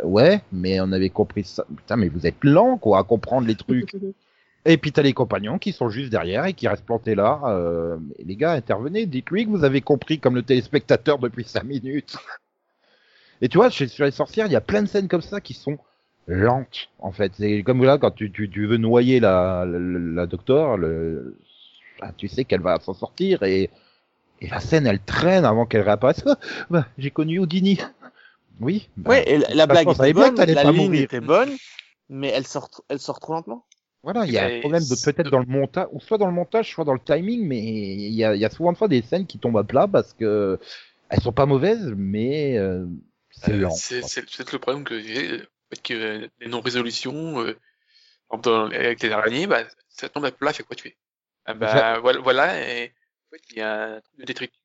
Ouais, 0.02 0.40
mais 0.52 0.80
on 0.80 0.90
avait 0.92 1.10
compris 1.10 1.44
ça. 1.44 1.64
Putain, 1.76 1.96
mais 1.96 2.08
vous 2.08 2.26
êtes 2.26 2.42
lent 2.42 2.78
quoi 2.78 2.98
à 2.98 3.02
comprendre 3.04 3.46
les 3.46 3.56
trucs. 3.56 3.94
Et 4.68 4.76
puis 4.76 4.92
t'as 4.92 5.00
les 5.00 5.14
compagnons 5.14 5.58
qui 5.58 5.72
sont 5.72 5.88
juste 5.88 6.10
derrière 6.10 6.44
et 6.44 6.52
qui 6.52 6.68
restent 6.68 6.84
plantés 6.84 7.14
là. 7.14 7.40
Euh, 7.46 7.96
les 8.18 8.36
gars, 8.36 8.52
intervenez, 8.52 9.06
dites-lui 9.06 9.46
que 9.46 9.50
vous 9.50 9.64
avez 9.64 9.80
compris 9.80 10.20
comme 10.20 10.34
le 10.34 10.42
téléspectateur 10.42 11.18
depuis 11.18 11.44
cinq 11.44 11.64
minutes. 11.64 12.16
Et 13.40 13.48
tu 13.48 13.56
vois, 13.56 13.70
chez, 13.70 13.88
sur 13.88 14.04
les 14.04 14.10
sorcières, 14.10 14.46
il 14.46 14.52
y 14.52 14.56
a 14.56 14.60
plein 14.60 14.82
de 14.82 14.88
scènes 14.88 15.08
comme 15.08 15.22
ça 15.22 15.40
qui 15.40 15.54
sont 15.54 15.78
lentes, 16.26 16.90
en 16.98 17.12
fait. 17.12 17.32
C'est 17.36 17.62
comme 17.62 17.82
là, 17.84 17.96
quand 17.96 18.10
tu, 18.10 18.30
tu, 18.30 18.50
tu 18.50 18.66
veux 18.66 18.76
noyer 18.76 19.20
la, 19.20 19.64
la, 19.64 19.78
la 19.78 20.26
docteur, 20.26 20.76
le, 20.76 21.38
ah, 22.00 22.12
tu 22.16 22.28
sais 22.28 22.44
qu'elle 22.44 22.60
va 22.60 22.78
s'en 22.80 22.94
sortir 22.94 23.44
et, 23.44 23.70
et 24.40 24.48
la 24.48 24.60
scène, 24.60 24.86
elle 24.86 25.00
traîne 25.00 25.44
avant 25.44 25.66
qu'elle 25.66 25.82
réapparaisse. 25.82 26.22
Ah, 26.26 26.36
bah, 26.68 26.86
j'ai 26.98 27.10
connu 27.10 27.38
Houdini. 27.38 27.78
Oui. 28.60 28.88
bah, 28.96 29.10
Ouais, 29.10 29.30
et 29.30 29.38
la, 29.38 29.66
blague 29.66 29.88
était 29.88 30.12
bonne, 30.12 30.36
la 30.36 30.70
ligne 30.72 30.94
était 30.94 31.20
bonne, 31.20 31.50
mais 32.08 32.28
elle 32.28 32.46
sort, 32.46 32.68
elle 32.88 32.98
sort 32.98 33.20
trop 33.20 33.34
lentement. 33.34 33.64
Voilà, 34.02 34.24
il 34.26 34.32
y 34.32 34.38
a 34.38 34.44
un 34.46 34.60
problème 34.60 34.82
de 34.84 34.94
peut-être 34.94 35.28
dans 35.30 35.40
le 35.40 35.46
montage, 35.46 35.88
ou 35.92 36.00
soit 36.00 36.18
dans 36.18 36.26
le 36.26 36.32
montage, 36.32 36.70
soit 36.72 36.84
dans 36.84 36.94
le 36.94 37.00
timing, 37.00 37.46
mais 37.46 37.58
il 37.58 38.14
y 38.14 38.24
a, 38.24 38.34
il 38.34 38.40
y 38.40 38.44
a 38.44 38.50
souvent 38.50 38.72
de 38.72 38.76
fois 38.78 38.88
des 38.88 39.02
scènes 39.02 39.26
qui 39.26 39.38
tombent 39.38 39.58
à 39.58 39.64
plat 39.64 39.88
parce 39.88 40.12
que 40.12 40.58
elles 41.10 41.20
sont 41.20 41.32
pas 41.32 41.46
mauvaises, 41.46 41.92
mais 41.96 42.58
euh, 42.58 42.86
c'est 43.30 43.52
Euh, 43.52 43.58
lent. 43.62 43.70
C'est 43.70 44.02
c'est 44.02 44.22
peut-être 44.22 44.52
le 44.52 44.58
problème 44.58 44.84
que 44.84 45.00
j'ai, 45.00 45.32
euh, 45.32 45.46
fait 45.70 45.82
que 45.82 45.94
euh, 45.94 46.28
les 46.40 46.48
non-résolutions, 46.48 47.40
euh, 47.40 47.54
avec 48.30 49.02
les 49.02 49.10
araignées, 49.10 49.46
bah, 49.46 49.64
ça 49.88 50.08
tombe 50.08 50.24
à 50.24 50.30
plat 50.30 50.52
fois 50.52 50.64
que 50.68 50.74
tu 50.74 50.88
fais? 50.88 50.96
Ah 51.46 51.54
bah, 51.54 51.98
voilà, 52.00 52.20
voilà, 52.20 52.60
et 52.60 52.84
en 52.84 53.30
fait, 53.32 53.42
il 53.50 53.56
y 53.56 53.60
a 53.62 53.96
un 53.96 54.00
truc 54.34 54.52
de. 54.52 54.57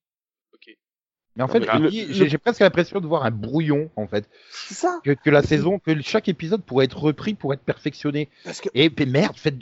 Mais 1.36 1.44
en 1.44 1.48
fait, 1.48 1.62
le- 1.62 1.90
j'ai 1.90 2.38
presque 2.38 2.60
l'impression 2.60 3.00
de 3.00 3.08
voir 3.08 3.26
un 3.26 3.32
brouillon, 3.32 3.90
en 3.96 4.06
fait, 4.06 4.30
C'est 4.52 4.76
ça. 4.76 5.00
que, 5.04 5.12
que 5.12 5.32
la 5.32 5.42
saison, 5.42 5.80
que 5.80 6.00
chaque 6.02 6.30
épisode 6.30 6.62
pourrait 6.64 6.86
être 6.86 7.00
repris 7.00 7.34
pour 7.34 7.54
être 7.56 7.64
perfectionné. 7.64 8.30
Parce 8.44 8.62
que 8.62 8.70
Et 8.76 8.92
puis 8.92 9.08
merde, 9.08 9.36
faites, 9.36 9.56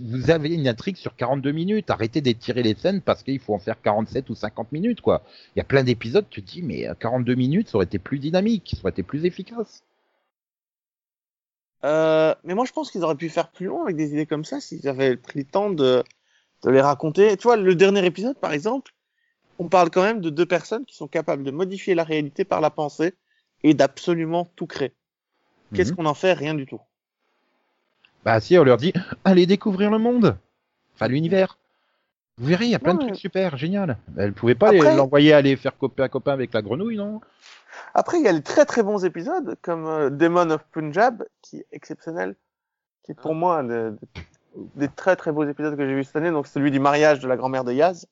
vous 0.00 0.30
avez 0.30 0.54
une 0.54 0.68
intrigue 0.68 0.96
sur 0.96 1.16
42 1.16 1.50
minutes, 1.50 1.90
arrêtez 1.90 2.20
d'étirer 2.20 2.62
les 2.62 2.76
scènes 2.76 3.00
parce 3.00 3.24
qu'il 3.24 3.40
faut 3.40 3.52
en 3.52 3.58
faire 3.58 3.82
47 3.82 4.30
ou 4.30 4.36
50 4.36 4.70
minutes, 4.70 5.00
quoi. 5.00 5.24
Il 5.56 5.58
y 5.58 5.60
a 5.60 5.64
plein 5.64 5.82
d'épisodes, 5.82 6.26
tu 6.30 6.40
te 6.40 6.50
dis, 6.52 6.62
mais 6.62 6.86
euh, 6.88 6.94
42 6.94 7.34
minutes, 7.34 7.68
ça 7.68 7.76
aurait 7.78 7.86
été 7.86 7.98
plus 7.98 8.20
dynamique, 8.20 8.70
ça 8.74 8.80
aurait 8.82 8.90
été 8.92 9.02
plus 9.02 9.24
efficace. 9.24 9.82
Euh, 11.84 12.34
mais 12.44 12.54
moi, 12.54 12.64
je 12.64 12.72
pense 12.72 12.90
qu'ils 12.90 13.04
auraient 13.04 13.14
pu 13.14 13.28
faire 13.28 13.50
plus 13.50 13.66
long 13.66 13.82
avec 13.84 13.96
des 13.96 14.10
idées 14.12 14.26
comme 14.26 14.44
ça 14.44 14.60
s'ils 14.60 14.88
avaient 14.88 15.16
pris 15.16 15.40
le 15.40 15.44
temps 15.44 15.70
de, 15.70 16.02
de 16.64 16.70
les 16.70 16.80
raconter. 16.80 17.36
Tu 17.36 17.44
vois, 17.44 17.56
le 17.56 17.74
dernier 17.74 18.04
épisode, 18.04 18.36
par 18.38 18.52
exemple, 18.52 18.92
on 19.58 19.68
parle 19.68 19.90
quand 19.90 20.02
même 20.02 20.20
de 20.20 20.30
deux 20.30 20.46
personnes 20.46 20.84
qui 20.84 20.96
sont 20.96 21.08
capables 21.08 21.42
de 21.42 21.50
modifier 21.50 21.94
la 21.94 22.04
réalité 22.04 22.44
par 22.44 22.60
la 22.60 22.70
pensée 22.70 23.14
et 23.62 23.74
d'absolument 23.74 24.46
tout 24.56 24.66
créer. 24.66 24.92
Qu'est-ce 25.74 25.90
Mhm. 25.90 25.96
qu'on 25.96 26.06
en 26.06 26.14
fait? 26.14 26.32
Rien 26.32 26.54
du 26.54 26.66
tout. 26.66 26.80
Bah 28.24 28.40
si, 28.40 28.58
on 28.58 28.64
leur 28.64 28.76
dit, 28.76 28.92
allez 29.24 29.46
découvrir 29.46 29.90
le 29.90 29.98
monde, 29.98 30.36
enfin 30.94 31.08
l'univers. 31.08 31.58
Vous 32.36 32.46
verrez, 32.46 32.66
il 32.66 32.70
y 32.70 32.74
a 32.74 32.78
plein 32.78 32.94
de 32.94 33.00
trucs 33.00 33.16
super, 33.16 33.56
génial. 33.56 33.98
Elle 34.16 34.32
pouvait 34.32 34.54
pas 34.54 34.70
l'envoyer 34.72 35.32
aller 35.32 35.56
faire 35.56 35.76
copain 35.76 36.04
à 36.04 36.08
copain 36.08 36.32
avec 36.32 36.52
la 36.52 36.62
grenouille, 36.62 36.96
non? 36.96 37.20
Après, 37.94 38.18
il 38.18 38.24
y 38.24 38.28
a 38.28 38.32
les 38.32 38.42
très 38.42 38.64
très 38.64 38.82
bons 38.82 39.04
épisodes 39.04 39.56
comme 39.62 39.86
euh, 39.86 40.10
Demon 40.10 40.50
of 40.50 40.62
Punjab, 40.72 41.24
qui 41.42 41.58
est 41.58 41.66
exceptionnel, 41.72 42.36
qui 43.02 43.12
est 43.12 43.14
pour 43.14 43.34
moi 43.34 43.58
un 43.58 43.64
des, 43.64 43.90
des 44.76 44.88
très 44.88 45.16
très 45.16 45.32
beaux 45.32 45.44
épisodes 45.44 45.76
que 45.76 45.86
j'ai 45.86 45.94
vu 45.94 46.04
cette 46.04 46.16
année, 46.16 46.30
donc 46.30 46.46
celui 46.46 46.70
du 46.70 46.78
mariage 46.80 47.18
de 47.20 47.26
la 47.28 47.36
grand-mère 47.36 47.64
de 47.64 47.72
Yaz. 47.72 48.06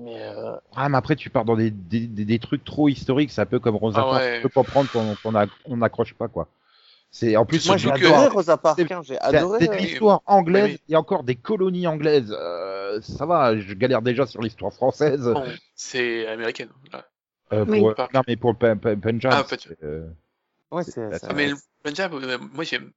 Mais 0.00 0.22
euh, 0.22 0.56
Ah, 0.76 0.88
mais 0.88 0.96
après 0.98 1.16
tu 1.16 1.30
pars 1.30 1.44
dans 1.44 1.56
des, 1.56 1.70
des, 1.70 2.06
des- 2.06 2.24
des 2.24 2.38
trucs 2.38 2.64
trop 2.64 2.88
historiques, 2.88 3.30
c'est 3.30 3.40
un 3.40 3.46
peu 3.46 3.58
comme 3.58 3.76
Rosa 3.76 4.00
Ah 4.00 4.10
Parks, 4.10 4.22
ouais. 4.22 4.36
tu 4.36 4.42
peux 4.42 4.48
comprendre 4.62 4.88
qu'on 5.22 5.76
n'accroche 5.76 6.14
pas, 6.14 6.28
quoi. 6.28 6.48
C'est 7.10 7.36
en 7.36 7.46
plus 7.46 7.66
moi 7.66 7.78
j'ai 7.78 7.88
que- 7.90 7.94
adoré 8.06 8.28
Rosa 8.28 8.56
Parks, 8.58 8.80
hein, 8.90 9.00
j'ai 9.02 9.18
adoré. 9.18 9.58
c'est 9.66 9.76
l'histoire 9.80 10.20
anglaise 10.26 10.78
et 10.88 10.96
encore 10.96 11.24
des 11.24 11.36
colonies 11.36 11.86
anglaises. 11.86 12.36
Euh, 12.38 13.00
ça 13.00 13.24
va, 13.26 13.58
je 13.58 13.72
galère 13.74 14.02
déjà 14.02 14.26
sur 14.26 14.42
l'histoire 14.42 14.72
française. 14.72 15.22
Bon, 15.24 15.44
c'est 15.74 16.26
américaine. 16.26 16.68
Là. 16.92 17.06
Euh, 17.54 17.64
Oui. 17.66 17.80
pour, 17.80 17.94
non, 18.12 18.20
mais 18.28 18.36
pour 18.36 18.54
le 18.60 18.76
Punjab. 18.96 19.32
Ah, 19.32 19.56
euh, 19.82 20.06
Ouais, 20.70 20.84
c'est, 20.84 21.00
Ah, 21.22 21.32
mais 21.34 21.48
le 21.48 21.56
Punjab, 21.82 22.12
moi 22.52 22.64
j'aime. 22.64 22.92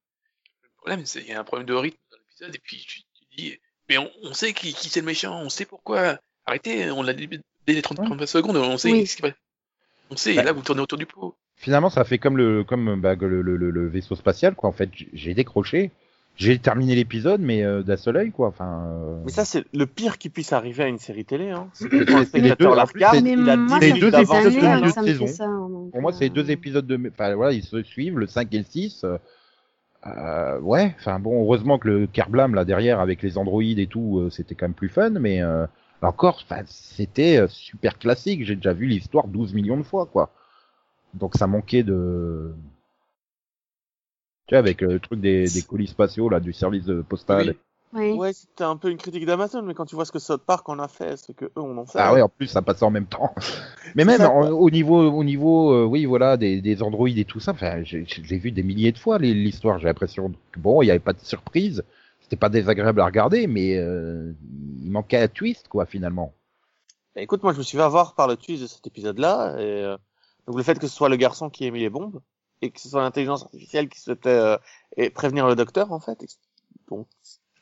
Le 0.63 0.69
problème, 0.77 1.05
c'est 1.05 1.21
qu'il 1.21 1.29
y 1.29 1.33
a 1.33 1.39
un 1.39 1.43
problème 1.45 1.67
de 1.67 1.73
rythme 1.73 1.97
dans 2.11 2.17
l'épisode, 2.17 2.55
et 2.55 2.59
puis 2.61 2.77
tu 2.85 3.01
tu 3.03 3.35
dis, 3.37 3.57
mais 3.87 3.97
on, 3.97 4.09
on 4.23 4.33
sait 4.33 4.51
qui, 4.51 4.73
qui 4.73 4.89
c'est 4.89 4.99
le 4.99 5.05
méchant, 5.05 5.39
on 5.41 5.47
sait 5.49 5.63
pourquoi. 5.65 6.17
Arrêtez, 6.45 6.91
on 6.91 7.03
l'a 7.03 7.13
dit 7.13 7.27
dès 7.67 7.73
les 7.73 7.81
30 7.81 7.99
Ouais. 7.99 8.05
30 8.05 8.25
secondes, 8.25 8.57
on 8.57 8.77
sait 8.77 8.91
Oui. 8.91 9.05
ce 9.07 9.15
qui 9.15 9.21
va. 9.21 9.29
On 10.09 10.15
sait, 10.17 10.33
Bah. 10.35 10.41
et 10.41 10.45
là, 10.45 10.51
vous 10.53 10.61
tournez 10.61 10.81
autour 10.81 10.97
du 10.97 11.05
pot. 11.05 11.35
Finalement, 11.55 11.89
ça 11.89 12.03
fait 12.03 12.17
comme 12.17 12.37
le 12.37 12.63
comme 12.63 12.99
bah, 12.99 13.15
le, 13.15 13.41
le, 13.41 13.55
le- 13.55 13.69
le 13.71 13.87
vaisseau 13.87 14.15
spatial, 14.15 14.55
quoi. 14.55 14.67
En 14.69 14.73
fait, 14.73 14.89
j'ai 15.13 15.33
décroché, 15.35 15.91
j'ai 16.35 16.57
terminé 16.57 16.95
l'épisode, 16.95 17.39
mais 17.39 17.63
euh, 17.63 17.83
d'un 17.83 17.97
seul 17.97 18.17
œil, 18.17 18.31
quoi. 18.31 18.47
Enfin. 18.47 18.87
euh, 18.87 19.21
Mais 19.25 19.31
ça, 19.31 19.45
c'est 19.45 19.63
le 19.73 19.85
pire 19.85 20.17
qui 20.17 20.29
puisse 20.29 20.51
arriver 20.53 20.83
à 20.83 20.87
une 20.87 20.97
série 20.97 21.23
télé. 21.23 21.51
Hein. 21.51 21.69
C'est 21.73 21.91
les 21.93 22.25
spectateur 22.25 22.71
deux, 22.71 22.75
la 22.75 22.83
regarde, 22.83 23.15
il 23.25 23.49
a 23.49 23.55
10 23.55 23.61
moi, 23.61 23.79
les 23.79 23.87
ça 23.89 23.93
minutes 23.93 24.01
deux 24.01 24.11
fait 24.11 24.17
des 24.17 24.25
d'avance 24.25 24.45
épisodes 24.45 24.61
de 24.61 24.65
hein, 24.67 24.81
deux 24.81 25.27
ça 25.27 25.27
ça. 25.35 25.45
donc, 25.45 25.91
Pour 25.91 26.01
moi, 26.01 26.11
c'est 26.13 26.23
les 26.25 26.29
deux 26.31 26.49
euh, 26.49 26.53
épisodes 26.53 26.87
de. 26.87 27.09
Enfin, 27.13 27.35
voilà, 27.35 27.53
ils 27.53 27.63
se 27.63 27.83
suivent, 27.83 28.17
le 28.17 28.25
5 28.27 28.53
et 28.53 28.57
le 28.57 28.63
6. 28.67 29.03
euh, 29.03 29.17
euh, 30.07 30.59
ouais, 30.61 30.95
enfin 30.99 31.19
bon, 31.19 31.43
heureusement 31.43 31.77
que 31.77 31.87
le 31.87 32.07
Kerblam 32.07 32.55
là 32.55 32.65
derrière 32.65 32.99
avec 32.99 33.21
les 33.21 33.37
androïdes 33.37 33.77
et 33.77 33.85
tout, 33.85 34.17
euh, 34.19 34.29
c'était 34.31 34.55
quand 34.55 34.65
même 34.65 34.73
plus 34.73 34.89
fun, 34.89 35.11
mais 35.11 35.43
euh, 35.43 35.67
encore, 36.07 36.41
c'était 36.65 37.37
euh, 37.37 37.47
super 37.47 37.97
classique. 37.99 38.45
J'ai 38.45 38.55
déjà 38.55 38.73
vu 38.73 38.85
l'histoire 38.87 39.27
12 39.27 39.53
millions 39.53 39.77
de 39.77 39.83
fois, 39.83 40.05
quoi. 40.05 40.31
Donc 41.13 41.35
ça 41.35 41.47
manquait 41.47 41.83
de. 41.83 42.53
Tu 44.47 44.55
vois, 44.55 44.59
avec 44.59 44.81
le 44.81 44.99
truc 44.99 45.21
des, 45.21 45.45
des 45.49 45.61
colis 45.61 45.87
spatiaux 45.87 46.29
là, 46.29 46.39
du 46.39 46.53
service 46.53 46.85
de 46.85 47.01
postal. 47.01 47.55
Oui. 47.93 48.01
oui. 48.11 48.11
Ouais, 48.17 48.33
c'était 48.33 48.63
un 48.63 48.75
peu 48.77 48.89
une 48.89 48.97
critique 48.97 49.25
d'Amazon, 49.25 49.61
mais 49.63 49.73
quand 49.73 49.85
tu 49.85 49.95
vois 49.95 50.05
ce 50.05 50.11
que 50.11 50.19
South 50.19 50.43
Park 50.45 50.67
en 50.69 50.79
a 50.79 50.87
fait, 50.87 51.17
ce 51.17 51.31
que 51.31 51.45
eux 51.45 51.51
on 51.57 51.77
en 51.77 51.85
fait. 51.85 51.99
Ah 51.99 52.13
ouais, 52.13 52.21
en 52.21 52.29
plus 52.29 52.47
ça 52.47 52.61
passait 52.61 52.83
en 52.83 52.91
même 52.91 53.05
temps. 53.05 53.33
Mais 53.95 54.05
même 54.05 54.17
ça, 54.17 54.29
en- 54.29 54.41
quoi. 54.41 54.51
au 54.51 54.69
niveau, 54.69 55.11
au 55.11 55.23
niveau, 55.23 55.73
euh, 55.73 55.85
oui 55.85 56.05
voilà, 56.05 56.37
des, 56.37 56.61
des 56.61 56.81
androïdes 56.81 57.17
et 57.17 57.25
tout 57.25 57.39
ça. 57.39 57.51
Enfin, 57.51 57.83
j'ai 57.83 58.03
vu 58.37 58.51
des 58.51 58.63
milliers 58.63 58.91
de 58.91 58.97
fois 58.97 59.17
l'histoire. 59.19 59.79
J'ai 59.79 59.87
l'impression 59.87 60.33
que 60.51 60.59
bon, 60.59 60.81
il 60.81 60.85
n'y 60.85 60.91
avait 60.91 60.99
pas 60.99 61.13
de 61.13 61.19
surprise. 61.19 61.83
C'était 62.31 62.39
pas 62.39 62.47
désagréable 62.47 63.01
à 63.01 63.05
regarder, 63.05 63.45
mais 63.45 63.75
euh, 63.75 64.31
il 64.81 64.89
manquait 64.89 65.17
un 65.17 65.27
twist 65.27 65.67
quoi 65.67 65.85
finalement. 65.85 66.33
Bah, 67.13 67.21
écoute, 67.21 67.43
moi 67.43 67.51
je 67.51 67.57
me 67.57 67.63
suis 67.63 67.77
fait 67.77 67.83
avoir 67.83 68.15
par 68.15 68.29
le 68.29 68.37
twist 68.37 68.61
de 68.61 68.67
cet 68.67 68.87
épisode-là, 68.87 69.57
et 69.59 69.83
euh, 69.83 69.97
donc 70.47 70.55
le 70.55 70.63
fait 70.63 70.79
que 70.79 70.87
ce 70.87 70.95
soit 70.95 71.09
le 71.09 71.17
garçon 71.17 71.49
qui 71.49 71.65
ait 71.65 71.71
mis 71.71 71.81
les 71.81 71.89
bombes 71.89 72.21
et 72.61 72.71
que 72.71 72.79
ce 72.79 72.87
soit 72.87 73.01
l'intelligence 73.01 73.43
artificielle 73.43 73.89
qui 73.89 73.99
souhaitait 73.99 74.29
euh, 74.29 74.55
et 74.95 75.09
prévenir 75.09 75.45
le 75.45 75.57
docteur 75.57 75.91
en 75.91 75.99
fait. 75.99 76.25
Donc 76.87 77.05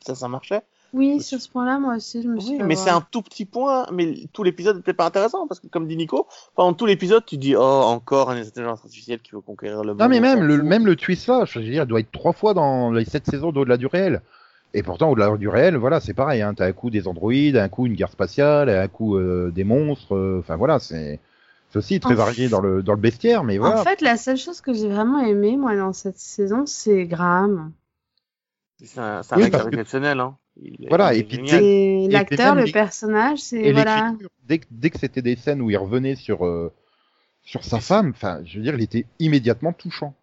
ça, 0.06 0.14
ça 0.14 0.28
marchait. 0.28 0.62
Oui, 0.92 1.20
sur 1.20 1.40
ce 1.40 1.48
point-là, 1.48 1.80
moi 1.80 1.96
aussi, 1.96 2.22
je 2.22 2.28
me 2.28 2.38
suis 2.38 2.52
Oui, 2.52 2.58
fait 2.58 2.62
mais 2.62 2.76
c'est 2.76 2.90
un 2.90 3.00
tout 3.00 3.22
petit 3.22 3.46
point, 3.46 3.88
mais 3.90 4.28
tout 4.32 4.44
l'épisode 4.44 4.76
n'était 4.76 4.94
pas 4.94 5.06
intéressant 5.06 5.48
parce 5.48 5.58
que 5.58 5.66
comme 5.66 5.88
dit 5.88 5.96
Nico, 5.96 6.28
pendant 6.54 6.74
tout 6.74 6.86
l'épisode 6.86 7.26
tu 7.26 7.38
dis 7.38 7.56
oh 7.56 7.60
encore 7.60 8.30
une 8.30 8.38
intelligence 8.38 8.84
artificielle 8.84 9.20
qui 9.20 9.32
veut 9.32 9.40
conquérir 9.40 9.82
le 9.82 9.94
monde. 9.94 9.98
Non 9.98 10.08
mais 10.08 10.20
même 10.20 10.44
le 10.44 10.62
même 10.62 10.86
le 10.86 10.94
twist 10.94 11.26
là, 11.26 11.44
je 11.44 11.58
veux 11.58 11.64
dire, 11.64 11.82
il 11.82 11.88
doit 11.88 11.98
être 11.98 12.12
trois 12.12 12.32
fois 12.32 12.54
dans 12.54 12.92
les 12.92 13.04
sept 13.04 13.26
saisons 13.26 13.50
d'au-delà 13.50 13.76
du 13.76 13.86
réel. 13.86 14.22
Et 14.72 14.82
pourtant 14.82 15.10
au-delà 15.10 15.36
du 15.36 15.48
réel, 15.48 15.76
voilà, 15.76 16.00
c'est 16.00 16.14
pareil. 16.14 16.42
Hein, 16.42 16.54
T'as 16.54 16.66
un 16.66 16.72
coup 16.72 16.90
des 16.90 17.08
androïdes, 17.08 17.56
un 17.56 17.68
coup 17.68 17.86
une 17.86 17.94
guerre 17.94 18.10
spatiale, 18.10 18.68
un 18.70 18.88
coup 18.88 19.16
euh, 19.16 19.50
des 19.52 19.64
monstres. 19.64 20.14
euh, 20.16 20.38
Enfin 20.40 20.56
voilà, 20.56 20.78
c'est 20.78 21.18
c'est 21.70 21.78
aussi 21.78 22.00
très 22.00 22.14
En 22.14 22.16
varié 22.16 22.48
dans 22.48 22.60
le 22.60 22.82
dans 22.82 22.94
le 22.94 23.00
bestiaire, 23.00 23.44
mais 23.44 23.58
voilà. 23.58 23.80
En 23.80 23.84
fait, 23.84 24.00
la 24.00 24.16
seule 24.16 24.36
chose 24.36 24.60
que 24.60 24.72
j'ai 24.74 24.88
vraiment 24.88 25.20
aimé, 25.20 25.56
moi, 25.56 25.76
dans 25.76 25.92
cette 25.92 26.18
saison, 26.18 26.66
c'est 26.66 27.06
Graham. 27.06 27.72
C'est 28.82 28.98
un, 28.98 29.22
c'est 29.22 29.34
un 29.34 29.38
Oui, 29.38 29.50
que- 29.50 29.56
exceptionnel, 29.68 30.20
hein. 30.20 30.36
Il 30.56 30.76
Voilà, 30.88 31.14
il 31.14 31.20
et 31.20 31.24
puis 31.24 31.38
l'acteur, 32.08 32.54
le 32.54 32.66
personnage, 32.66 33.38
c'est 33.38 33.72
voilà. 33.72 34.14
dès, 34.46 34.58
que- 34.58 34.66
dès 34.70 34.90
que 34.90 34.98
c'était 34.98 35.22
des 35.22 35.36
scènes 35.36 35.60
où 35.62 35.70
il 35.70 35.76
revenait 35.76 36.16
sur 36.16 36.44
euh, 36.46 36.72
sur 37.44 37.64
sa 37.64 37.80
femme, 37.80 38.10
enfin, 38.10 38.40
je 38.44 38.58
veux 38.58 38.64
dire, 38.64 38.74
il 38.74 38.82
était 38.82 39.06
immédiatement 39.20 39.72
touchant. 39.72 40.14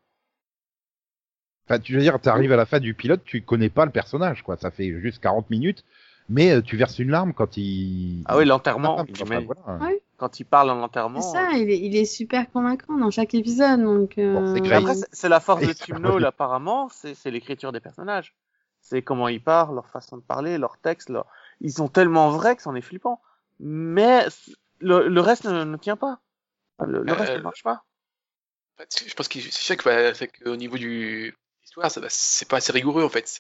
Enfin, 1.70 1.80
tu 1.80 1.94
veux 1.94 2.00
dire, 2.02 2.20
t'arrives 2.20 2.52
à 2.54 2.56
la 2.56 2.66
fin 2.66 2.80
du 2.80 2.94
pilote, 2.94 3.22
tu 3.26 3.42
connais 3.42 3.70
pas 3.70 3.86
le 3.86 3.92
personnage, 3.92 4.42
quoi. 4.44 4.56
Ça 4.58 4.72
fait 4.72 5.00
juste 5.02 5.20
40 5.22 5.50
minutes, 5.50 5.84
mais 6.30 6.52
euh, 6.52 6.62
tu 6.62 6.78
verses 6.78 6.98
une 7.00 7.10
larme 7.12 7.34
quand 7.34 7.58
il. 7.58 8.24
Ah 8.26 8.38
oui, 8.38 8.46
l'enterrement, 8.46 8.96
Enfin, 8.96 9.06
il 9.08 9.30
met- 9.30 9.44
voilà. 9.44 9.84
Ouais. 9.84 10.02
quand 10.18 10.40
il 10.40 10.46
parle 10.46 10.70
en 10.70 10.82
enterrement. 10.82 11.22
C'est 11.22 11.38
ça, 11.38 11.52
il 11.54 11.70
est, 11.70 11.80
il 11.80 11.96
est 11.96 12.06
super 12.06 12.50
convaincant 12.52 12.98
dans 12.98 13.12
chaque 13.12 13.34
épisode, 13.34 13.82
donc. 13.82 14.18
euh, 14.18 14.34
Bon, 14.34 14.56
c'est. 14.64 14.72
Après, 14.74 14.94
c'est- 15.12 15.28
la 15.30 15.40
force 15.42 15.62
de 15.62 15.74
Tim 15.74 16.04
apparemment, 16.24 16.88
c'est 16.90 17.14
c'est 17.16 17.32
l'écriture 17.32 17.72
des 17.74 17.82
personnages. 17.82 18.34
C'est 18.82 19.02
comment 19.02 19.28
ils 19.28 19.42
parlent, 19.44 19.76
leur 19.76 19.90
façon 19.90 20.16
de 20.16 20.22
parler, 20.22 20.58
leurs 20.58 20.78
textes, 20.78 21.10
leur... 21.10 21.26
ils 21.60 21.74
sont 21.74 21.90
tellement 21.90 22.30
vrais 22.30 22.56
que 22.56 22.62
c'en 22.62 22.76
est 22.76 22.82
flippant. 22.82 23.20
Mais 23.60 24.26
le, 24.80 25.10
le 25.10 25.20
reste 25.22 25.44
ne, 25.46 25.66
ne 25.66 25.76
tient 25.78 25.98
pas. 25.98 26.20
Le, 26.86 27.04
le 27.04 27.12
Euh, 27.12 27.16
reste 27.16 27.34
ne 27.36 27.42
marche 27.42 27.64
pas. 27.64 27.84
En 28.76 28.78
fait, 28.84 29.04
je 29.10 29.14
pense 29.16 29.28
c'est 29.30 29.76
que, 29.76 29.84
bah, 29.84 30.14
c'est 30.14 30.28
qu'au 30.30 30.56
niveau 30.56 30.78
du 30.78 31.36
l'histoire, 31.84 32.02
bah, 32.02 32.08
c'est 32.10 32.48
pas 32.48 32.58
assez 32.58 32.72
rigoureux 32.72 33.04
en 33.04 33.10
fait. 33.10 33.40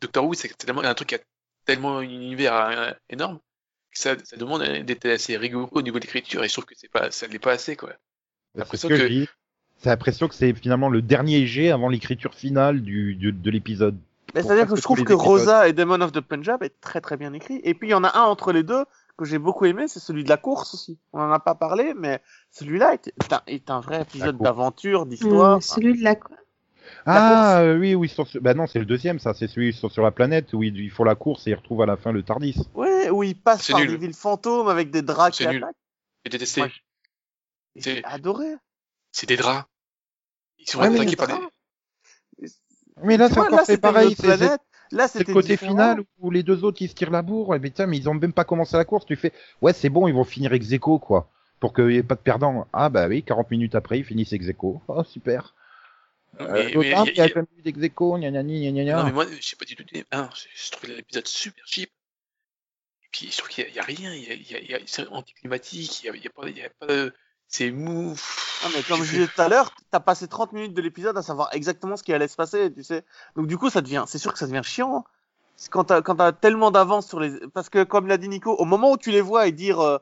Doctor 0.00 0.24
Who, 0.24 0.34
c'est 0.34 0.56
tellement 0.56 0.82
un 0.82 0.94
truc 0.94 1.08
qui 1.10 1.14
a 1.14 1.18
tellement 1.64 1.98
un 1.98 2.02
univers 2.02 2.54
euh, 2.54 2.90
énorme 3.10 3.38
que 3.92 3.98
ça, 3.98 4.14
ça 4.24 4.36
demande 4.36 4.62
d'être 4.62 5.06
assez 5.06 5.36
rigoureux 5.36 5.68
au 5.72 5.82
niveau 5.82 5.98
de 5.98 6.04
l'écriture 6.04 6.44
et 6.44 6.48
je 6.48 6.52
trouve 6.52 6.64
que 6.64 6.74
c'est 6.76 6.90
pas, 6.90 7.10
ça 7.10 7.26
l'est 7.26 7.38
pas 7.38 7.52
assez 7.52 7.76
quoi. 7.76 7.90
L'impression 8.54 8.88
que, 8.88 8.94
que- 8.94 9.06
dis. 9.08 9.28
C'est 9.80 9.90
l'impression 9.90 10.26
que 10.26 10.34
c'est 10.34 10.52
finalement 10.54 10.88
le 10.88 11.02
dernier 11.02 11.46
jet 11.46 11.70
avant 11.70 11.88
l'écriture 11.88 12.34
finale 12.34 12.80
du, 12.82 13.14
du- 13.14 13.32
de 13.32 13.50
l'épisode. 13.50 13.96
C'est-à-dire 14.34 14.66
que 14.66 14.74
je 14.76 14.82
trouve 14.82 15.04
que. 15.04 15.12
Rosa 15.12 15.68
et 15.68 15.72
Demon 15.72 16.00
of 16.00 16.10
the 16.12 16.20
Punjab 16.20 16.62
est 16.64 16.80
très 16.80 17.00
très 17.00 17.16
bien 17.16 17.32
écrit. 17.32 17.60
Et 17.62 17.74
puis 17.74 17.88
il 17.88 17.90
y 17.92 17.94
en 17.94 18.02
a 18.04 18.18
un 18.18 18.24
entre 18.24 18.52
les 18.52 18.62
deux 18.64 18.84
que 19.16 19.24
j'ai 19.24 19.38
beaucoup 19.38 19.66
aimé, 19.66 19.86
c'est 19.86 20.00
celui 20.00 20.24
de 20.24 20.28
la 20.28 20.36
course 20.36 20.74
aussi. 20.74 20.98
On 21.12 21.20
en 21.20 21.30
a 21.32 21.38
pas 21.38 21.54
parlé, 21.54 21.94
mais 21.96 22.20
celui-là 22.50 22.94
est, 22.94 23.08
est 23.08 23.32
un, 23.32 23.40
est 23.46 23.70
un 23.70 23.80
vrai 23.80 24.02
épisode 24.02 24.36
course. 24.36 24.44
d'aventure, 24.48 25.06
d'histoire. 25.06 25.62
celui 25.62 25.96
de 25.98 26.04
la 26.04 26.16
quoi 26.16 26.36
Ah 27.06 27.60
euh, 27.60 27.78
oui, 27.78 27.94
oui, 27.94 28.08
ils 28.08 28.10
sont 28.10 28.24
sur- 28.24 28.40
bah 28.40 28.54
non, 28.54 28.66
c'est 28.66 28.78
le 28.78 28.84
deuxième, 28.84 29.18
ça, 29.18 29.34
c'est 29.34 29.46
celui 29.48 29.66
où 29.66 29.70
ils 29.70 29.74
sont 29.74 29.88
sur 29.88 30.02
la 30.02 30.10
planète 30.10 30.52
où 30.52 30.62
ils, 30.62 30.76
ils 30.78 30.90
font 30.90 31.04
la 31.04 31.14
course 31.14 31.46
et 31.46 31.50
ils 31.50 31.54
retrouvent 31.54 31.82
à 31.82 31.86
la 31.86 31.96
fin 31.96 32.12
le 32.12 32.22
Tardis. 32.22 32.56
Ouais, 32.74 33.10
où 33.10 33.22
il 33.22 33.34
passe 33.36 33.62
C'est 33.62 33.72
par 33.72 33.80
nul. 33.80 33.90
des 33.90 33.96
villes 33.96 34.14
fantômes 34.14 34.68
avec 34.68 34.90
des 34.90 35.02
draps 35.02 35.36
qui 35.36 35.44
C'est 35.44 35.50
nul. 35.50 35.62
attaquent. 35.64 35.76
J'ai 36.24 36.30
détesté. 36.30 36.62
J'ai 37.76 37.82
C'est- 37.96 38.04
adoré. 38.04 38.46
C'est 39.12 39.26
des 39.28 39.36
draps. 39.36 39.66
Ils 40.58 40.68
sont 40.68 40.80
Ouais, 40.80 40.90
mais 40.90 41.00
attaqués 41.00 41.16
par 41.16 41.28
des. 41.28 41.34
Mais 43.02 43.16
là, 43.16 43.28
c'est 43.28 43.38
Ouais, 43.38 43.46
encore 43.46 43.58
là, 43.58 43.64
c'est 43.64 43.78
pareil, 43.78 44.14
c'est. 44.18 44.36
Là, 44.90 45.06
c'est 45.06 45.26
le 45.26 45.34
côté 45.34 45.48
différent. 45.48 45.72
final 45.72 46.00
où 46.18 46.30
les 46.30 46.42
deux 46.42 46.64
autres 46.64 46.80
ils 46.80 46.88
se 46.88 46.94
tirent 46.94 47.10
la 47.10 47.20
bourre. 47.20 47.54
Et 47.54 47.60
putain, 47.60 47.86
mais 47.86 47.98
ils 47.98 48.08
ont 48.08 48.14
même 48.14 48.32
pas 48.32 48.44
commencé 48.44 48.74
la 48.76 48.86
course. 48.86 49.04
Tu 49.04 49.16
fais, 49.16 49.32
ouais, 49.60 49.74
c'est 49.74 49.90
bon, 49.90 50.08
ils 50.08 50.14
vont 50.14 50.24
finir 50.24 50.52
ex 50.54 50.72
aequo, 50.72 50.98
quoi. 50.98 51.28
Pour 51.60 51.74
qu'il 51.74 51.88
n'y 51.88 51.96
ait 51.96 52.02
pas 52.02 52.14
de 52.14 52.20
perdant. 52.20 52.66
Ah 52.72 52.88
bah 52.88 53.06
oui, 53.06 53.22
40 53.22 53.50
minutes 53.50 53.74
après, 53.74 53.98
ils 53.98 54.04
finissent 54.04 54.32
ex 54.32 54.48
aequo. 54.48 54.80
Oh, 54.88 55.04
super. 55.04 55.54
Mais, 56.34 56.44
Euh, 56.44 56.52
mais, 56.54 56.70
y 56.70 56.76
il 56.76 57.16
y 57.16 57.20
a 57.20 57.24
a- 57.24 57.28
jamais 57.28 57.46
eu 57.58 57.62
d'ex 57.62 57.78
aequo, 57.82 58.18
gna 58.18 58.30
gna 58.30 58.42
gna 58.42 58.70
gna 58.70 58.84
gna. 58.84 58.96
Non 58.98 59.04
mais 59.04 59.12
moi, 59.12 59.26
je 59.30 59.40
sais 59.46 59.56
pas 59.56 59.64
du 59.64 59.74
tout. 59.76 59.84
Un, 60.12 60.28
je, 60.34 60.44
je 60.54 60.70
trouve 60.70 60.90
l'épisode 60.90 61.26
super 61.26 61.64
cheap. 61.66 61.90
Et 63.02 63.08
puis 63.10 63.30
je 63.30 63.36
trouve 63.38 63.48
qu'il 63.48 63.64
y, 63.64 63.66
a- 63.66 63.70
il 63.70 63.74
y 63.74 63.78
a 63.78 63.82
rien. 63.82 64.14
Il 64.14 64.24
y 64.24 64.30
a, 64.30 64.34
il 64.34 64.50
y 64.50 64.54
a, 64.54 64.58
il 64.60 64.70
y 64.70 64.74
a- 64.74 64.78
c'est 64.86 65.06
anticlimatique. 65.08 66.02
Il 66.04 66.06
y 66.22 66.26
a, 66.26 66.30
pas, 66.30 66.48
il 66.48 66.56
y 66.56 66.62
a 66.62 66.70
pas. 66.78 66.86
de- 66.86 67.14
C'est 67.48 67.70
mou. 67.70 68.14
Ah, 68.62 68.68
mais 68.76 68.82
comme 68.82 68.98
J'ai 68.98 69.04
je 69.06 69.10
disais 69.12 69.26
tout 69.28 69.40
à 69.40 69.48
l'heure, 69.48 69.72
t'as 69.90 70.00
passé 70.00 70.28
30 70.28 70.52
minutes 70.52 70.74
de 70.74 70.82
l'épisode 70.82 71.16
à 71.16 71.22
savoir 71.22 71.48
exactement 71.52 71.96
ce 71.96 72.02
qui 72.02 72.12
allait 72.12 72.28
se 72.28 72.36
passer, 72.36 72.72
tu 72.72 72.84
sais. 72.84 73.04
Donc 73.36 73.46
du 73.46 73.56
coup, 73.56 73.70
ça 73.70 73.80
devient, 73.80 74.04
c'est 74.06 74.18
sûr 74.18 74.32
que 74.32 74.38
ça 74.38 74.46
devient 74.46 74.60
chiant. 74.62 75.04
C'est 75.56 75.70
Quand 75.70 75.84
t'as, 75.84 76.02
quand 76.02 76.16
t'as 76.16 76.32
tellement 76.32 76.70
d'avance 76.70 77.08
sur 77.08 77.20
les, 77.20 77.32
parce 77.54 77.68
que 77.70 77.84
comme 77.84 78.06
l'a 78.06 78.18
dit 78.18 78.28
Nico, 78.28 78.54
au 78.54 78.64
moment 78.66 78.92
où 78.92 78.98
tu 78.98 79.10
les 79.10 79.22
vois 79.22 79.46
et 79.48 79.52
dire, 79.52 79.80
euh, 79.80 79.98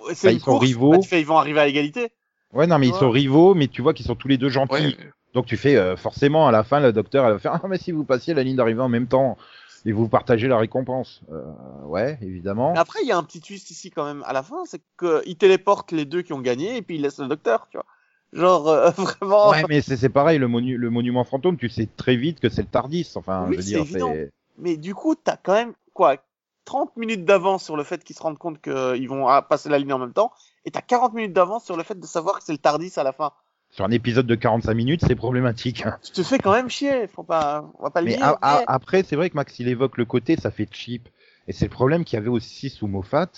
ouais, 0.00 0.14
c'est 0.16 0.26
Bah, 0.26 0.32
une 0.32 0.38
ils 0.38 0.40
sont 0.40 0.50
course, 0.52 0.64
rivaux. 0.64 0.90
bah, 0.90 0.98
tu 0.98 1.08
fais, 1.08 1.20
ils 1.20 1.26
vont 1.26 1.38
arriver 1.38 1.60
à 1.60 1.68
égalité. 1.68 2.10
Ouais, 2.52 2.66
non, 2.66 2.78
mais 2.78 2.86
Tu 2.88 2.92
ils 2.94 2.98
sont 2.98 3.10
rivaux, 3.10 3.54
mais 3.54 3.68
tu 3.68 3.80
vois 3.82 3.94
qu'ils 3.94 4.06
sont 4.06 4.16
tous 4.16 4.28
les 4.28 4.38
deux 4.38 4.48
gentils. 4.48 4.72
Ouais. 4.96 5.10
Donc 5.34 5.46
tu 5.46 5.56
fais 5.56 5.76
euh, 5.76 5.96
forcément 5.96 6.48
à 6.48 6.52
la 6.52 6.64
fin, 6.64 6.80
le 6.80 6.92
docteur 6.92 7.26
elle 7.26 7.32
va 7.34 7.38
faire 7.38 7.52
ah 7.62 7.68
mais 7.68 7.78
si 7.78 7.92
vous 7.92 8.04
passiez 8.04 8.34
la 8.34 8.42
ligne 8.42 8.56
d'arrivée 8.56 8.80
en 8.80 8.88
même 8.88 9.06
temps 9.06 9.36
et 9.84 9.92
vous 9.92 10.08
partagez 10.08 10.48
la 10.48 10.58
récompense. 10.58 11.22
Euh, 11.32 11.44
ouais, 11.84 12.18
évidemment. 12.22 12.72
Mais 12.72 12.78
après, 12.78 13.00
il 13.02 13.08
y 13.08 13.12
a 13.12 13.16
un 13.16 13.22
petit 13.22 13.40
twist 13.40 13.70
ici 13.70 13.90
quand 13.90 14.04
même 14.04 14.22
à 14.26 14.32
la 14.32 14.42
fin, 14.42 14.64
c'est 14.64 14.82
qu'ils 14.98 15.36
téléportent 15.36 15.92
les 15.92 16.04
deux 16.04 16.22
qui 16.22 16.32
ont 16.32 16.40
gagné 16.40 16.76
et 16.76 16.82
puis 16.82 16.96
ils 16.96 17.02
laissent 17.02 17.20
le 17.20 17.28
docteur, 17.28 17.68
tu 17.70 17.76
vois. 17.76 17.86
Genre, 18.32 18.68
euh, 18.68 18.90
vraiment. 19.20 19.50
Ouais, 19.50 19.62
mais 19.68 19.80
c'est 19.80 20.08
pareil, 20.08 20.38
le, 20.38 20.48
monu- 20.48 20.76
le 20.76 20.90
monument 20.90 21.24
fantôme, 21.24 21.56
tu 21.56 21.68
sais 21.68 21.88
très 21.96 22.16
vite 22.16 22.40
que 22.40 22.48
c'est 22.48 22.62
le 22.62 22.68
Tardis. 22.68 23.10
Enfin, 23.14 23.46
Oui, 23.48 23.54
je 23.54 23.58
veux 23.58 23.64
dire, 23.64 23.80
évident. 23.80 24.14
Mais 24.58 24.76
du 24.76 24.94
coup, 24.94 25.14
t'as 25.14 25.36
quand 25.36 25.54
même, 25.54 25.72
quoi, 25.94 26.16
30 26.64 26.96
minutes 26.96 27.24
d'avance 27.24 27.64
sur 27.64 27.76
le 27.76 27.84
fait 27.84 28.04
qu'ils 28.04 28.16
se 28.16 28.22
rendent 28.22 28.36
compte 28.38 28.60
qu'ils 28.60 29.08
vont 29.08 29.28
ah, 29.28 29.40
passer 29.40 29.68
la 29.68 29.78
ligne 29.78 29.92
en 29.92 29.98
même 29.98 30.12
temps, 30.12 30.32
et 30.64 30.70
t'as 30.70 30.82
40 30.82 31.14
minutes 31.14 31.32
d'avance 31.32 31.64
sur 31.64 31.76
le 31.76 31.82
fait 31.82 31.98
de 31.98 32.06
savoir 32.06 32.38
que 32.38 32.44
c'est 32.44 32.52
le 32.52 32.58
Tardis 32.58 32.92
à 32.96 33.04
la 33.04 33.12
fin. 33.12 33.32
Sur 33.70 33.84
un 33.84 33.90
épisode 33.90 34.26
de 34.26 34.34
45 34.34 34.74
minutes, 34.74 35.00
c'est 35.06 35.14
problématique. 35.14 35.84
hein. 35.86 35.98
Tu 36.02 36.12
te 36.12 36.22
fais 36.22 36.38
quand 36.38 36.52
même 36.52 36.70
chier, 36.70 37.06
faut 37.06 37.22
pas, 37.22 37.70
on 37.78 37.82
va 37.82 37.90
pas 37.90 38.00
le 38.00 38.06
Mais 38.06 38.16
dire. 38.16 38.24
a- 38.24 38.38
a- 38.40 38.58
mais- 38.60 38.64
après, 38.66 39.02
c'est 39.02 39.14
vrai 39.16 39.30
que 39.30 39.36
Max, 39.36 39.58
il 39.58 39.68
évoque 39.68 39.96
le 39.98 40.04
côté, 40.04 40.36
ça 40.36 40.50
fait 40.50 40.68
cheap. 40.70 41.08
Et 41.46 41.52
c'est 41.52 41.66
le 41.66 41.70
problème 41.70 42.04
qu'il 42.04 42.16
y 42.16 42.20
avait 42.20 42.28
aussi 42.28 42.70
sous 42.70 42.86
Moffat, 42.86 43.28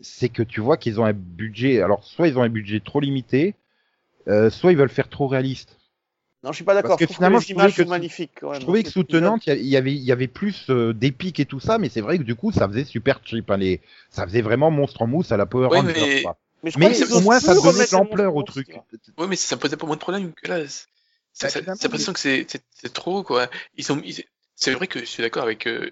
c'est 0.00 0.28
que 0.28 0.42
tu 0.42 0.60
vois 0.60 0.76
qu'ils 0.76 1.00
ont 1.00 1.04
un 1.04 1.12
budget. 1.12 1.80
Alors, 1.82 2.04
soit 2.04 2.28
ils 2.28 2.36
ont 2.38 2.42
un 2.42 2.48
budget 2.48 2.80
trop 2.80 3.00
limité, 3.00 3.54
euh, 4.28 4.50
soit 4.50 4.72
ils 4.72 4.78
veulent 4.78 4.88
faire 4.88 5.08
trop 5.08 5.26
réaliste. 5.28 5.78
Non, 6.42 6.50
je 6.52 6.56
suis 6.56 6.64
pas 6.64 6.74
d'accord. 6.74 6.98
Parce 6.98 7.08
que 7.08 7.14
finalement, 7.14 7.38
que 7.38 7.44
je 7.44 7.48
les 7.48 7.54
trouvais 7.54 7.64
images 7.64 7.76
que 7.76 7.82
sont 7.82 7.86
sous- 7.86 7.90
magnifiques. 7.90 8.32
quand 8.38 8.50
même, 8.50 8.56
Je 8.60 8.60
trouvais 8.60 8.82
que 8.82 8.88
cet 8.88 8.94
soutenante, 8.94 9.46
il 9.46 9.62
y 9.66 9.76
avait, 9.76 9.94
il 9.94 10.02
y 10.02 10.12
avait 10.12 10.26
plus 10.28 10.68
euh, 10.68 10.92
d'épique 10.92 11.40
et 11.40 11.46
tout 11.46 11.58
ça, 11.60 11.78
mais 11.78 11.88
c'est 11.88 12.02
vrai 12.02 12.18
que 12.18 12.22
du 12.22 12.34
coup, 12.34 12.52
ça 12.52 12.68
faisait 12.68 12.84
super 12.84 13.20
cheap. 13.24 13.50
hein, 13.50 13.56
les... 13.56 13.80
Ça 14.10 14.24
faisait 14.26 14.42
vraiment 14.42 14.70
monstre 14.70 15.00
en 15.02 15.06
mousse 15.06 15.32
à 15.32 15.36
la 15.38 15.46
Power 15.46 15.68
Ouais, 15.68 15.80
Rangers, 15.80 15.94
mais- 15.96 16.22
quoi. 16.22 16.36
Mais, 16.64 16.70
je 16.70 16.78
Mais 16.78 16.90
crois 16.92 17.16
au 17.18 17.20
moins, 17.20 17.40
ça 17.40 17.54
donnait 17.54 17.86
de 17.86 17.92
l'ampleur 17.92 18.34
au 18.34 18.42
truc. 18.42 18.76
Ouais, 19.18 19.26
mais 19.26 19.36
ça 19.36 19.56
me 19.56 19.60
posait 19.60 19.76
pas 19.76 19.86
moins 19.86 19.96
de 19.96 20.00
problème 20.00 20.32
que 20.32 20.48
là. 20.48 20.60
C'est 21.32 21.54
Bah, 21.66 21.74
l'impression 21.82 22.12
que 22.12 22.18
c'est 22.20 22.46
trop, 22.92 23.22
quoi. 23.22 23.48
Ils 23.76 23.84
sont, 23.84 24.00
ils- 24.04 24.24
c'est 24.54 24.72
vrai 24.72 24.86
que 24.86 25.00
je 25.00 25.04
suis 25.04 25.22
d'accord 25.22 25.42
avec 25.42 25.66
euh, 25.66 25.90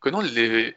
Conan, 0.00 0.20
les- 0.20 0.74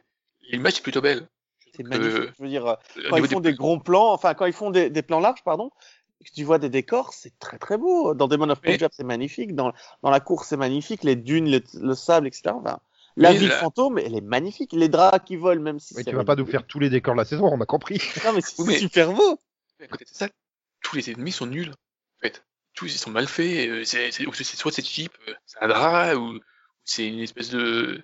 l'image 0.52 0.78
est 0.80 0.82
plutôt 0.82 1.02
belle. 1.02 1.28
c'est 1.76 1.86
Euh, 1.86 1.90
magnifique. 1.90 2.34
Je 2.38 2.44
veux 2.44 2.50
dire, 2.50 2.78
quand 3.10 3.18
ils 3.18 3.28
font 3.28 3.40
des- 3.40 3.52
des 3.52 3.58
gros 3.58 3.80
plans, 3.80 4.12
enfin 4.12 4.34
quand 4.34 4.46
ils 4.48 4.54
font 4.54 4.72
des, 4.72 4.90
des 4.90 5.02
plans 5.04 5.20
larges, 5.20 5.44
pardon, 5.46 5.72
et 6.20 6.26
que 6.26 6.32
tu 6.34 6.44
vois 6.44 6.58
des 6.58 6.70
décors, 6.70 7.14
c'est 7.14 7.38
très 7.40 7.58
très 7.60 7.78
beau. 7.78 8.14
Dans 8.16 8.28
Demon 8.28 8.50
of 8.50 8.60
Mais- 8.64 8.72
Punjab, 8.74 8.92
c'est 8.94 9.04
magnifique. 9.06 9.56
Dans, 9.56 9.72
dans 10.04 10.10
la 10.10 10.20
course, 10.20 10.48
c'est 10.50 10.58
magnifique. 10.58 11.04
Les 11.04 11.16
dunes, 11.16 11.50
le, 11.50 11.62
le 11.80 11.94
sable, 11.96 12.28
etc. 12.28 12.56
Enfin, 12.56 12.80
la 13.18 13.34
ville 13.34 13.52
fantôme, 13.52 13.98
elle 13.98 14.16
est 14.16 14.22
magnifique. 14.22 14.72
Les 14.74 14.90
draps 14.90 15.26
qui 15.26 15.36
volent, 15.36 15.62
même 15.62 15.80
si 15.80 15.94
Mais 15.96 16.04
c'est 16.04 16.10
tu 16.12 16.16
vas 16.16 16.24
pas 16.24 16.36
nous 16.36 16.46
faire 16.46 16.66
tous 16.66 16.80
les 16.80 16.90
décors 16.90 17.14
de 17.16 17.20
la 17.20 17.26
saison, 17.26 17.46
on 17.52 17.60
a 17.62 17.66
compris. 17.66 17.98
Non, 18.26 18.34
mais 18.34 18.42
c'est 18.42 18.64
mais- 18.66 18.78
super 18.78 19.12
beau. 19.14 19.40
À 19.82 19.88
côté 19.88 20.06
de 20.06 20.10
ça, 20.10 20.28
tous 20.82 20.96
les 20.96 21.10
ennemis 21.12 21.32
sont 21.32 21.46
nuls. 21.46 21.72
En 21.72 22.20
fait, 22.22 22.44
tous 22.74 22.86
ils 22.94 22.98
sont 22.98 23.12
mal 23.12 23.28
faits. 23.28 23.70
euh, 23.70 23.84
C'est, 23.84 24.12
c'est, 24.12 24.26
ou 24.28 24.34
c'est- 24.34 24.44
soit 24.44 24.72
c'est 24.72 24.86
cheap, 24.86 25.12
euh, 25.28 25.34
c'est 25.46 25.58
un 25.62 25.68
drap, 25.68 26.16
ou, 26.16 26.40
c'est 26.84 27.08
une 27.08 27.20
espèce 27.20 27.50
de. 27.50 28.04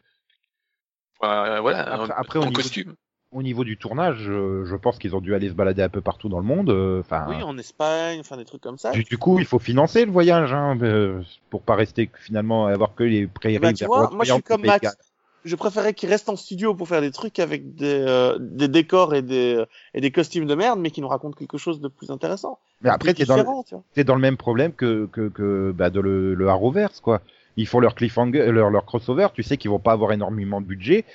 Enfin, 1.20 1.60
voilà, 1.62 1.80
Après- 1.94 2.13
un, 2.13 2.15
après, 2.18 2.52
costume. 2.54 2.96
Au 3.36 3.43
niveau 3.43 3.65
du 3.65 3.76
tournage, 3.78 4.30
euh, 4.30 4.63
je 4.65 4.76
pense 4.78 4.98
qu'ils 4.98 5.13
ont 5.13 5.19
dû 5.19 5.36
aller 5.36 5.50
se 5.50 5.54
balader 5.54 5.82
un 5.84 5.89
peu 5.89 6.00
partout 6.00 6.30
dans 6.30 6.39
le 6.39 6.45
monde. 6.45 6.69
euh, 6.69 7.02
Enfin, 7.02 7.26
Oui, 7.28 7.43
en 7.43 7.58
Espagne, 7.58 8.21
enfin 8.21 8.38
des 8.38 8.45
trucs 8.45 8.62
comme 8.62 8.78
ça. 8.78 8.91
du, 8.91 9.04
du 9.04 9.17
coup, 9.17 9.39
il 9.39 9.45
faut 9.45 9.60
financer 9.60 10.06
le 10.06 10.12
voyage 10.12 10.54
hein, 10.54 10.78
euh, 10.82 11.21
pour 11.50 11.62
pas 11.62 11.76
rester 11.76 12.10
finalement 12.17 12.67
avoir 12.67 12.95
que 12.95 13.04
les 13.04 13.28
prairies. 13.28 13.60
Bah, 13.60 13.74
tu 13.74 13.84
vois, 13.86 14.10
moi 14.12 14.24
je 14.24 14.32
suis 14.34 14.41
comme 14.41 14.65
Max. 14.65 14.98
Je 15.43 15.56
préférais 15.56 15.93
qu'il 15.93 16.10
reste 16.10 16.30
en 16.30 16.38
studio 16.38 16.74
pour 16.74 16.88
faire 16.88 17.02
des 17.02 17.12
trucs 17.12 17.38
avec 17.38 17.76
des, 17.76 18.04
euh, 18.08 18.38
des 18.39 18.67
décors 18.67 19.13
et 19.13 19.21
des, 19.21 19.63
et 19.93 20.02
des 20.02 20.10
costumes 20.12 20.48
de 20.48 20.56
merde, 20.56 20.80
mais 20.80 20.89
qui 20.89 21.02
nous 21.02 21.08
racontent 21.08 21.38
quelque 21.38 21.60
chose 21.60 21.82
de 21.82 21.88
plus 21.88 22.10
intéressant. 22.10 22.58
Mais 22.82 22.89
après, 22.89 23.13
t'es 23.13 23.26
dans, 23.26 23.36
le, 23.38 24.04
dans 24.04 24.15
le 24.15 24.21
même 24.21 24.38
problème 24.38 24.71
que, 24.74 25.06
que, 25.12 25.28
que 25.30 25.71
bah, 25.71 25.91
de 25.91 26.00
le, 26.00 26.34
le 26.34 26.48
Arrowverse, 26.48 27.00
quoi. 27.00 27.21
Ils 27.58 27.67
font 27.67 27.80
leur 27.80 27.95
cliffhanger, 27.95 28.52
leur, 28.52 28.69
leur 28.69 28.86
crossover, 28.86 29.28
tu 29.34 29.43
sais 29.43 29.56
qu'ils 29.56 29.69
vont 29.71 29.80
pas 29.80 29.93
avoir 29.93 30.12
énormément 30.13 30.62
de 30.62 30.65
budget. 30.65 31.06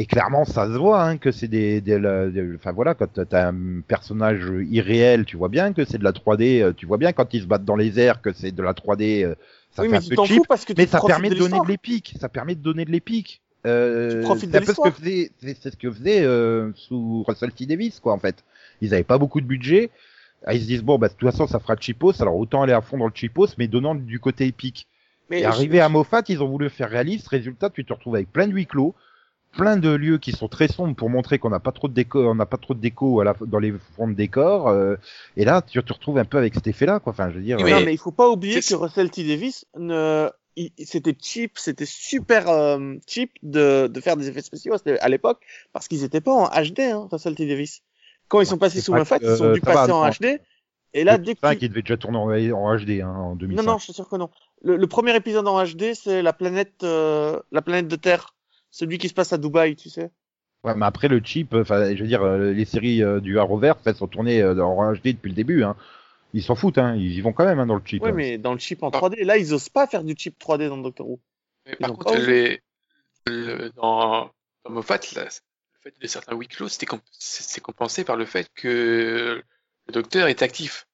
Et 0.00 0.06
clairement, 0.06 0.44
ça 0.44 0.66
se 0.66 0.78
voit 0.78 1.02
hein, 1.02 1.16
que 1.18 1.32
c'est 1.32 1.48
des, 1.48 1.80
des, 1.80 1.96
enfin 2.54 2.70
voilà, 2.70 2.94
quand 2.94 3.12
t'as- 3.28 3.48
un 3.48 3.80
personnage 3.80 4.46
irréel, 4.70 5.24
tu 5.24 5.36
vois 5.36 5.48
bien 5.48 5.72
que 5.72 5.84
c'est 5.84 5.98
de 5.98 6.04
la 6.04 6.12
3D. 6.12 6.62
euh, 6.62 6.72
Tu 6.72 6.86
vois 6.86 6.98
bien 6.98 7.12
quand 7.12 7.34
ils 7.34 7.42
se 7.42 7.46
battent 7.46 7.64
dans 7.64 7.74
les 7.76 7.98
airs 7.98 8.22
que 8.22 8.32
c'est 8.32 8.52
de 8.52 8.62
la 8.62 8.74
3D. 8.74 9.24
euh, 9.24 9.34
Ça 9.72 9.82
oui, 9.82 9.88
fait 9.88 9.92
mais 9.92 9.98
un 9.98 10.00
tu 10.00 10.08
peu 10.10 10.24
cheap, 10.24 10.42
parce 10.48 10.64
que 10.64 10.72
mais 10.76 10.86
ça 10.86 11.00
permet 11.00 11.28
de, 11.30 11.34
de 11.34 11.38
donner 11.40 11.58
de 11.60 11.68
l'épique. 11.68 12.14
Ça 12.20 12.28
permet 12.28 12.54
de 12.54 12.60
donner 12.60 12.84
de 12.84 12.92
l'épique. 12.92 13.42
Euh, 13.66 14.22
c'est 14.28 14.64
ce 14.64 14.80
que 14.80 14.90
faisait, 14.92 15.30
c'est 15.40 15.70
ce 15.72 15.76
que 15.76 15.90
faisait 15.90 16.22
euh, 16.24 16.70
sous 16.76 17.24
Russell 17.26 17.50
T 17.52 17.66
Davis, 17.66 17.98
quoi, 17.98 18.12
en 18.12 18.18
fait. 18.20 18.44
Ils 18.80 18.94
avaient 18.94 19.02
pas 19.02 19.18
beaucoup 19.18 19.40
de 19.40 19.46
budget. 19.46 19.90
Ah, 20.46 20.54
Ils 20.54 20.62
se 20.62 20.66
disent 20.66 20.84
bon, 20.84 20.96
bah 20.98 21.08
de 21.08 21.14
toute 21.14 21.28
façon, 21.28 21.48
ça 21.48 21.58
fera 21.58 21.74
cheapos. 21.78 22.22
Alors 22.22 22.36
autant 22.36 22.62
aller 22.62 22.72
à 22.72 22.80
fond 22.82 22.96
dans 22.98 23.06
le 23.06 23.12
cheapos, 23.12 23.48
mais 23.58 23.66
donnant 23.66 23.96
du 23.96 24.20
côté 24.20 24.46
épique. 24.46 24.86
Mais 25.28 25.40
Et 25.40 25.42
je- 25.42 25.48
arrivé 25.48 25.80
à 25.80 25.88
Moffat, 25.88 26.22
ils 26.28 26.40
ont 26.40 26.48
voulu 26.48 26.70
faire 26.70 26.88
réaliste. 26.88 27.26
Résultat, 27.26 27.68
tu 27.70 27.84
te 27.84 27.92
retrouves 27.92 28.14
avec 28.14 28.32
plein 28.32 28.46
de 28.46 28.52
huis 28.52 28.66
clos, 28.66 28.94
plein 29.56 29.76
de 29.76 29.88
lieux 29.90 30.18
qui 30.18 30.32
sont 30.32 30.48
très 30.48 30.68
sombres 30.68 30.94
pour 30.94 31.10
montrer 31.10 31.38
qu'on 31.38 31.50
n'a 31.50 31.60
pas 31.60 31.72
trop 31.72 31.88
de 31.88 31.94
déco, 31.94 32.28
on 32.28 32.34
n'a 32.34 32.46
pas 32.46 32.56
trop 32.58 32.74
de 32.74 32.80
déco 32.80 33.20
à 33.20 33.24
la, 33.24 33.34
dans 33.40 33.58
les 33.58 33.72
fonds 33.96 34.08
de 34.08 34.14
décor. 34.14 34.68
euh, 34.68 34.96
et 35.36 35.44
là, 35.44 35.62
tu 35.62 35.82
te 35.82 35.92
retrouves 35.92 36.18
un 36.18 36.24
peu 36.24 36.38
avec 36.38 36.54
cet 36.54 36.66
effet-là, 36.66 37.00
quoi. 37.00 37.12
Enfin, 37.12 37.30
je 37.30 37.36
veux 37.36 37.42
dire. 37.42 37.58
Oui, 37.60 37.70
Non, 37.70 37.78
euh, 37.78 37.84
mais 37.84 37.92
il 37.94 37.98
faut 37.98 38.12
pas 38.12 38.28
oublier 38.28 38.60
que 38.60 38.74
Russell 38.74 39.10
T 39.10 39.24
Davis, 39.26 39.64
ne... 39.76 40.28
il- 40.56 40.72
c'était 40.84 41.16
cheap, 41.20 41.58
c'était 41.58 41.86
super 41.86 42.48
euh, 42.48 42.94
cheap 43.06 43.32
de, 43.42 43.86
de 43.88 44.00
faire 44.00 44.16
des 44.16 44.28
effets 44.28 44.42
spéciaux 44.42 44.74
à 45.00 45.08
l'époque, 45.08 45.40
parce 45.72 45.88
qu'ils 45.88 46.04
étaient 46.04 46.20
pas 46.20 46.32
en 46.32 46.46
HD, 46.48 46.80
hein, 46.80 47.08
Russell 47.10 47.34
T 47.34 47.46
Davis. 47.46 47.82
Quand 48.28 48.40
ils 48.40 48.46
sont 48.46 48.58
passés 48.58 48.80
sous 48.82 48.92
pas 48.92 48.98
Moffat, 48.98 49.18
que- 49.18 49.24
ils 49.24 49.42
ont 49.42 49.52
dû 49.52 49.60
ça 49.64 49.70
va, 49.72 49.74
passer 49.74 49.92
en 49.92 50.04
non. 50.04 50.10
HD. 50.10 50.40
Et 50.94 51.04
là, 51.04 51.16
le 51.18 51.24
dès 51.24 51.34
5, 51.40 51.54
qu'ils 51.58 51.64
il 51.64 51.68
devait 51.70 51.82
déjà 51.82 51.96
tourner 51.96 52.18
en, 52.18 52.56
en 52.58 52.76
HD 52.78 53.00
hein, 53.02 53.08
en 53.08 53.36
2005. 53.36 53.62
Non, 53.62 53.72
non, 53.72 53.78
je 53.78 53.84
suis 53.84 53.92
sûr 53.92 54.08
que 54.08 54.16
non. 54.16 54.30
Le, 54.62 54.76
le 54.76 54.86
premier 54.86 55.14
épisode 55.16 55.46
en 55.48 55.62
HD, 55.64 55.94
c'est 55.94 56.22
la 56.22 56.32
planète, 56.32 56.82
euh, 56.82 57.40
la 57.52 57.60
planète 57.62 57.88
de 57.88 57.96
Terre. 57.96 58.34
Celui 58.70 58.98
qui 58.98 59.08
se 59.08 59.14
passe 59.14 59.32
à 59.32 59.38
Dubaï, 59.38 59.76
tu 59.76 59.88
sais. 59.90 60.10
Ouais, 60.64 60.74
mais 60.74 60.86
après 60.86 61.08
le 61.08 61.20
cheap, 61.24 61.54
enfin, 61.54 61.94
je 61.94 62.00
veux 62.02 62.08
dire, 62.08 62.22
euh, 62.22 62.52
les 62.52 62.64
séries 62.64 63.02
euh, 63.02 63.20
du 63.20 63.38
Arrowverse, 63.38 63.80
elles 63.86 63.94
sont 63.96 64.08
tournées 64.08 64.42
euh, 64.42 64.60
en 64.64 64.92
HD 64.92 65.08
depuis 65.14 65.28
le 65.30 65.34
début. 65.36 65.62
Hein. 65.62 65.76
Ils 66.34 66.42
s'en 66.42 66.54
foutent, 66.56 66.78
hein. 66.78 66.94
Ils 66.96 67.12
y 67.14 67.20
vont 67.20 67.32
quand 67.32 67.44
même 67.44 67.60
hein, 67.60 67.66
dans 67.66 67.76
le 67.76 67.82
cheap. 67.84 68.02
Ouais, 68.02 68.10
hein. 68.10 68.14
mais 68.14 68.38
dans 68.38 68.52
le 68.52 68.58
chip 68.58 68.82
en 68.82 68.90
Ah. 68.90 68.98
3D, 68.98 69.24
là, 69.24 69.38
ils 69.38 69.54
osent 69.54 69.68
pas 69.68 69.86
faire 69.86 70.02
du 70.04 70.14
chip 70.16 70.36
3D 70.38 70.68
dans 70.68 70.76
Doctor 70.78 71.08
Who. 71.08 71.20
Mais 71.66 71.72
Ils 71.72 71.76
par 71.78 71.92
ont 71.92 71.94
contre, 71.94 72.12
pas 72.12 72.18
osé. 72.18 72.60
les, 73.26 73.32
le- 73.32 73.70
dans, 73.76 74.30
dans 74.64 74.70
Moffat, 74.70 74.98
là, 75.14 75.24
le 75.24 75.80
fait 75.90 75.94
de 76.00 76.06
certains 76.06 76.34
huis 76.36 76.48
clos, 76.48 76.68
c'était 76.68 76.86
comp- 76.86 77.02
compensé 77.62 78.04
par 78.04 78.16
le 78.16 78.24
fait 78.26 78.50
que 78.54 79.42
le 79.86 79.92
docteur 79.92 80.26
est 80.28 80.42
actif. 80.42 80.86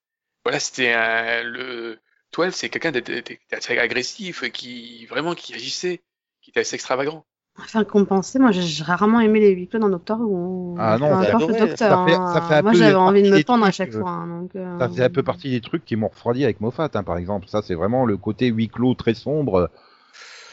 Voilà, 0.44 0.60
c'était 0.60 0.92
un, 0.92 1.42
le 1.42 1.98
12, 2.36 2.52
c'est 2.54 2.68
quelqu'un 2.68 2.92
d'être- 2.92 3.10
d'être 3.10 3.38
assez 3.52 3.78
agressif, 3.78 4.48
qui 4.52 5.06
vraiment 5.06 5.34
qui 5.34 5.54
agissait, 5.54 6.02
qui 6.42 6.50
était 6.50 6.60
assez 6.60 6.74
extravagant. 6.74 7.24
Enfin, 7.56 7.84
compenser, 7.84 8.38
moi 8.40 8.50
j'ai 8.50 8.82
rarement 8.82 9.20
aimé 9.20 9.38
les 9.40 9.50
huis 9.50 9.68
clos 9.68 9.78
dans 9.78 9.88
Doctor 9.88 10.20
Who. 10.20 10.74
Ah 10.76 10.98
non, 10.98 11.06
adoré. 11.14 11.58
docteur. 11.58 11.78
Ça 11.78 12.04
fait- 12.04 12.14
hein. 12.14 12.26
ça 12.32 12.40
fait 12.40 12.54
un 12.54 12.62
moi 12.62 12.72
j'avais 12.72 12.94
envie 12.94 13.22
de 13.22 13.30
me 13.30 13.42
pendre 13.44 13.64
à 13.64 13.70
chaque 13.70 13.94
euh, 13.94 14.00
fois. 14.00 14.10
hein, 14.10 14.26
donc, 14.40 14.56
euh, 14.56 14.78
Ça 14.78 14.88
fait 14.88 15.04
un 15.04 15.10
peu 15.10 15.22
partie 15.22 15.50
des 15.50 15.60
trucs 15.60 15.84
qui 15.84 15.94
m'ont 15.96 16.08
refroidi 16.08 16.42
avec 16.44 16.60
Moffat, 16.60 16.90
hein, 16.94 17.02
par 17.04 17.16
exemple. 17.16 17.46
Ça, 17.48 17.62
c'est 17.62 17.74
vraiment 17.74 18.06
le 18.06 18.16
côté 18.16 18.48
huis 18.48 18.68
clos 18.68 18.94
très 18.94 19.14
sombre. 19.14 19.70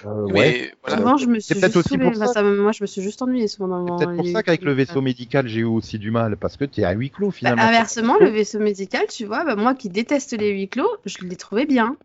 Euh, 0.05 0.25
Mais 0.27 0.33
ouais. 0.33 0.73
voilà, 0.81 0.97
Souvent, 0.97 1.17
je 1.17 1.25
me 1.27 1.39
C'est 1.39 1.53
suis 1.53 1.61
peut-être 1.61 1.75
juste 1.75 1.87
aussi 1.87 1.97
pour 1.97 2.15
ça. 2.15 2.23
Enfin, 2.23 2.33
ça, 2.33 2.43
moi, 2.43 2.71
je 2.71 2.83
me 2.83 2.87
suis 2.87 3.01
juste 3.01 3.21
ennuyée 3.21 3.47
souvent 3.47 3.67
dans 3.67 3.85
C'est 3.99 4.05
peut-être 4.05 4.15
pour 4.15 4.25
les- 4.25 4.33
ça 4.33 4.43
qu'avec 4.43 4.61
le 4.63 4.73
vaisseau 4.73 5.01
médical, 5.01 5.47
j'ai 5.47 5.61
eu 5.61 5.63
aussi 5.65 5.99
du 5.99 6.11
mal, 6.11 6.37
parce 6.37 6.57
que 6.57 6.65
t'es 6.65 6.83
à 6.83 6.91
huis 6.91 7.09
clos 7.09 7.27
Bah, 7.27 7.33
finalement. 7.37 7.63
inversement, 7.63 8.17
le 8.19 8.29
vaisseau 8.29 8.59
médical, 8.59 9.05
tu 9.09 9.25
vois, 9.25 9.43
bah, 9.43 9.55
moi 9.55 9.73
qui 9.75 9.89
déteste 9.89 10.33
les 10.33 10.51
huis 10.51 10.69
clos, 10.69 10.87
je 11.05 11.17
l'ai 11.23 11.35
trouvé 11.35 11.65
bien. 11.65 11.97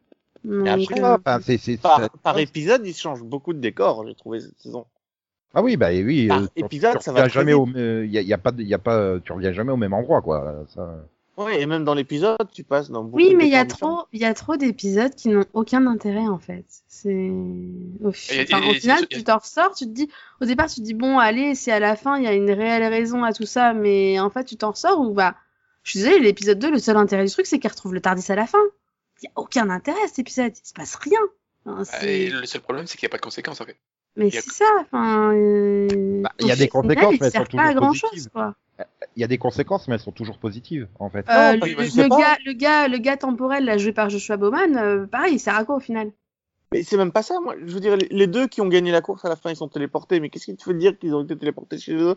Après, 0.67 1.41
c'est- 1.43 1.59
c'est- 1.59 1.81
Par, 1.81 2.01
ça- 2.01 2.09
par 2.23 2.39
épisode, 2.39 2.87
ils 2.87 2.95
changent 2.95 3.23
beaucoup 3.23 3.53
de 3.53 3.59
décors, 3.59 4.07
j'ai 4.07 4.15
trouvé 4.15 4.41
cette 4.41 4.59
saison. 4.59 4.87
Ah 5.55 5.63
oui, 5.63 5.77
bah 5.77 5.89
oui. 5.91 6.29
par 6.29 6.43
euh, 6.43 6.47
épisode, 6.57 6.99
tu 6.99 7.05
ça 7.05 7.13
va 7.13 7.29
jamais 7.29 7.53
vite. 7.53 7.61
au, 7.61 7.79
euh, 7.79 8.07
y 8.07 8.19
a, 8.19 8.21
y 8.23 8.33
a 8.33 8.39
pas, 8.39 8.53
y 8.59 8.75
a 8.75 8.79
pas, 8.79 9.19
tu 9.21 9.33
reviens 9.33 9.53
jamais 9.53 9.73
au 9.73 9.77
même 9.77 9.95
endroit, 9.95 10.21
quoi. 10.21 10.65
Ça... 10.75 11.05
Oui, 11.39 11.53
et 11.59 11.67
même 11.67 11.85
dans 11.85 11.95
l'épisode, 11.95 12.37
tu 12.53 12.65
passes 12.65 12.91
dans 12.91 13.05
beaucoup 13.05 13.17
Oui, 13.17 13.35
mais 13.37 13.45
il 13.47 13.53
y 13.53 13.57
a 13.57 13.65
trop, 13.67 14.05
il 14.13 14.21
y 14.21 14.25
a 14.25 14.33
trop 14.33 14.57
d'épisodes 14.57 15.15
qui 15.15 15.29
n'ont 15.29 15.45
aucun 15.53 15.87
intérêt 15.87 16.27
en 16.27 16.39
fait. 16.39 16.65
C'est 16.89 17.31
au, 18.03 18.11
fi- 18.11 18.41
enfin, 18.43 18.73
final, 18.75 19.07
tu 19.09 19.23
t'en 19.23 19.37
ressors, 19.39 19.75
tu 19.75 19.85
te 19.85 19.91
dis, 19.91 20.09
au 20.41 20.47
départ, 20.47 20.67
tu 20.69 20.77
te 20.77 20.81
dis 20.81 20.95
bon, 20.95 21.19
allez, 21.19 21.55
si 21.55 21.71
à 21.71 21.79
la 21.79 21.95
fin 21.95 22.17
il 22.17 22.25
y 22.25 22.27
a 22.27 22.33
une 22.33 22.51
réelle 22.51 22.85
raison 22.91 23.23
à 23.23 23.33
tout 23.35 23.45
ça, 23.45 23.75
mais 23.75 24.19
en 24.19 24.31
fait, 24.31 24.45
tu 24.45 24.57
t'en 24.57 24.71
ressors 24.71 24.99
ou 24.99 25.13
bah, 25.13 25.35
je 25.83 25.91
suis 25.91 26.01
désolée, 26.01 26.21
l'épisode 26.21 26.59
2, 26.59 26.71
le 26.71 26.79
seul 26.79 26.97
intérêt 26.97 27.25
du 27.27 27.31
truc, 27.31 27.45
c'est 27.47 27.59
qu'il 27.59 27.71
retrouve 27.71 27.93
le 27.95 28.01
Tardis 28.01 28.31
à 28.33 28.35
la 28.35 28.47
fin. 28.47 28.59
Il 29.23 29.27
y 29.27 29.29
a 29.29 29.33
aucun 29.37 29.71
intérêt 29.71 30.03
à 30.03 30.09
cet 30.09 30.19
épisode, 30.21 30.53
il 30.57 30.67
se 30.67 30.73
passe 30.75 30.95
rien. 30.97 31.19
Enfin, 31.65 31.83
Bah, 32.01 32.07
et 32.07 32.29
le 32.31 32.47
seul 32.47 32.61
problème, 32.61 32.87
c'est 32.87 32.97
qu'il 32.99 33.07
n'y 33.07 33.11
a 33.11 33.13
pas 33.13 33.17
de 33.19 33.23
conséquences, 33.23 33.61
en 33.61 33.65
fait. 33.65 33.77
mais 34.17 34.31
c'est 34.31 34.51
ça. 34.51 34.65
Enfin, 34.81 35.33
euh, 35.35 36.21
Bah, 36.23 36.33
il 36.39 36.47
y 36.47 36.53
a 36.53 36.57
des 36.57 36.69
conséquences, 36.69 37.15
mais 37.21 37.27
elles 37.27 37.33
sont 37.33 37.45
pas 37.57 37.63
à 37.63 37.69
toujours 37.69 37.75
grand 37.81 37.89
positives. 37.89 38.11
chose, 38.11 38.29
quoi. 38.33 38.55
Il 39.17 39.21
y 39.23 39.25
a 39.25 39.27
des 39.27 39.39
conséquences, 39.39 39.89
mais 39.89 39.95
elles 39.95 40.01
sont 40.01 40.13
toujours 40.13 40.39
positives, 40.39 40.87
en 41.01 41.09
fait. 41.09 41.27
Euh, 41.31 41.53
Non, 41.57 41.67
le, 41.67 42.09
gars, 42.09 42.37
le 42.45 42.53
gars, 42.53 42.89
le 42.89 42.99
gars 42.99 43.17
temporel, 43.17 43.65
là, 43.65 43.79
joué 43.79 43.93
par 43.93 44.11
Joshua 44.11 44.37
Bowman, 44.37 44.77
euh, 44.77 45.07
pareil, 45.07 45.35
il 45.35 45.39
sert 45.41 45.57
à 45.57 45.65
quoi 45.65 45.77
au 45.77 45.81
final? 45.81 46.13
Mais 46.73 46.83
c'est 46.83 46.97
même 46.99 47.13
pas 47.13 47.23
ça, 47.23 47.41
moi. 47.41 47.55
Je 47.65 47.73
veux 47.73 47.81
dire, 47.81 47.97
les- 47.97 48.27
deux 48.27 48.49
qui 48.49 48.61
ont 48.61 48.67
gagné 48.69 48.91
la 48.93 49.01
course 49.01 49.25
à 49.25 49.29
la 49.31 49.37
fin, 49.37 49.51
ils 49.51 49.57
sont 49.57 49.69
téléportés. 49.69 50.21
Mais 50.21 50.29
qu'est-ce 50.31 50.45
qui 50.47 50.57
te 50.57 50.63
fait 50.65 50.75
dire 50.75 50.99
qu'ils 50.99 51.15
ont 51.15 51.23
été 51.25 51.39
téléportés 51.39 51.79
chez 51.79 51.95
eux? 51.95 52.17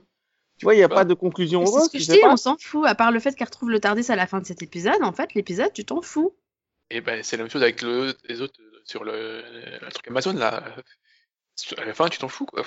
Tu 0.58 0.66
vois, 0.66 0.74
il 0.74 0.78
n'y 0.80 0.84
a 0.84 0.88
Bah, 0.90 0.96
pas 0.96 1.06
de 1.06 1.14
conclusion 1.14 1.62
Mais 1.62 1.68
C'est 1.68 1.72
heureuse. 1.72 1.84
ce 1.86 1.92
que 1.92 1.98
tu 1.98 2.04
je 2.04 2.08
sais 2.08 2.14
dis, 2.16 2.20
pas. 2.22 2.34
on 2.34 2.36
s'en 2.38 2.58
fout. 2.60 2.86
À 2.86 2.96
part 2.96 3.12
le 3.12 3.20
fait 3.20 3.34
qu'elle 3.36 3.46
retrouve 3.48 3.70
le 3.70 3.80
Tardis 3.80 4.12
à 4.12 4.16
la 4.18 4.28
fin 4.28 4.40
de 4.42 4.46
cet 4.46 4.62
épisode, 4.62 5.02
en 5.02 5.14
fait, 5.14 5.34
l'épisode, 5.36 5.72
tu 5.72 5.86
t'en 5.86 6.02
fous. 6.02 6.34
Et 6.92 7.02
ben, 7.02 7.24
c'est 7.24 7.38
la 7.38 7.44
même 7.44 7.52
chose 7.52 7.64
avec 7.64 7.82
le, 7.82 8.16
les 8.28 8.42
autres 8.42 8.60
euh, 8.62 8.82
sur 8.84 9.04
le, 9.04 9.44
le 9.82 9.92
truc 9.92 10.08
Amazon, 10.08 10.34
là. 10.34 10.64
À 11.78 11.86
la 11.86 11.94
fin, 11.94 12.08
tu 12.08 12.18
t'en 12.20 12.28
fous, 12.30 12.46
quoi. 12.46 12.64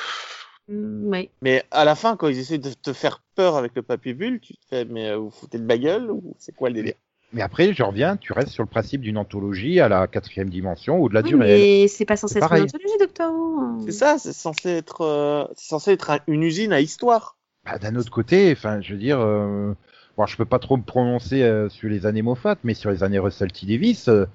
Mm, 0.69 1.09
oui. 1.11 1.31
Mais 1.41 1.65
à 1.71 1.85
la 1.85 1.95
fin, 1.95 2.17
quand 2.17 2.29
ils 2.29 2.39
essaient 2.39 2.59
de 2.59 2.73
te 2.73 2.93
faire 2.93 3.23
peur 3.35 3.57
avec 3.57 3.75
le 3.75 3.83
papier 3.83 4.15
bulle, 4.15 4.41
tu 4.41 4.55
te 4.55 4.65
fais, 4.69 4.85
mais 4.85 5.11
euh, 5.11 5.17
vous 5.17 5.31
foutez 5.31 5.59
de 5.59 5.65
ma 5.65 5.79
gueule 5.79 6.11
ou 6.11 6.35
c'est 6.39 6.55
quoi 6.55 6.69
le 6.69 6.77
délire? 6.77 6.95
Mais 7.33 7.43
après, 7.43 7.73
je 7.73 7.83
reviens, 7.83 8.17
tu 8.19 8.33
restes 8.33 8.51
sur 8.51 8.63
le 8.63 8.69
principe 8.69 9.01
d'une 9.01 9.17
anthologie 9.17 9.81
à 9.81 9.89
la 9.89 10.07
quatrième 10.07 10.51
dimension, 10.51 10.99
au-delà 11.01 11.23
Oui, 11.23 11.31
du 11.31 11.37
réel. 11.37 11.61
mais 11.61 11.89
c'est 11.89 12.05
pas 12.05 12.17
censé 12.17 12.39
être 12.39 12.53
une 12.53 12.63
anthologie, 12.65 12.95
Who. 13.21 13.81
C'est 13.87 13.93
ça, 13.93 14.19
c'est 14.19 14.33
censé 14.35 14.69
être, 14.69 15.01
euh, 15.01 15.45
c'est 15.57 15.69
censé 15.69 15.93
être 15.93 16.11
un- 16.11 16.21
une 16.27 16.43
usine 16.43 16.73
à 16.73 16.81
histoire. 16.81 17.39
Bah, 17.65 17.79
D'un 17.79 17.97
autre 17.97 18.11
côté, 18.11 18.53
enfin, 18.53 18.81
je 18.81 18.93
veux 18.93 18.99
dire, 18.99 19.19
euh, 19.21 19.73
bon, 20.16 20.27
je 20.27 20.37
peux 20.37 20.44
pas 20.44 20.59
trop 20.59 20.77
me 20.77 20.83
prononcer 20.83 21.42
euh, 21.42 21.68
sur 21.68 21.88
les 21.88 22.07
années 22.07 22.22
Moffat, 22.22 22.57
mais 22.64 22.75
sur 22.75 22.90
les 22.90 23.03
années 23.03 23.18
Russell 23.18 23.53
T 23.53 23.66
Davis, 23.66 24.09
euh, 24.09 24.27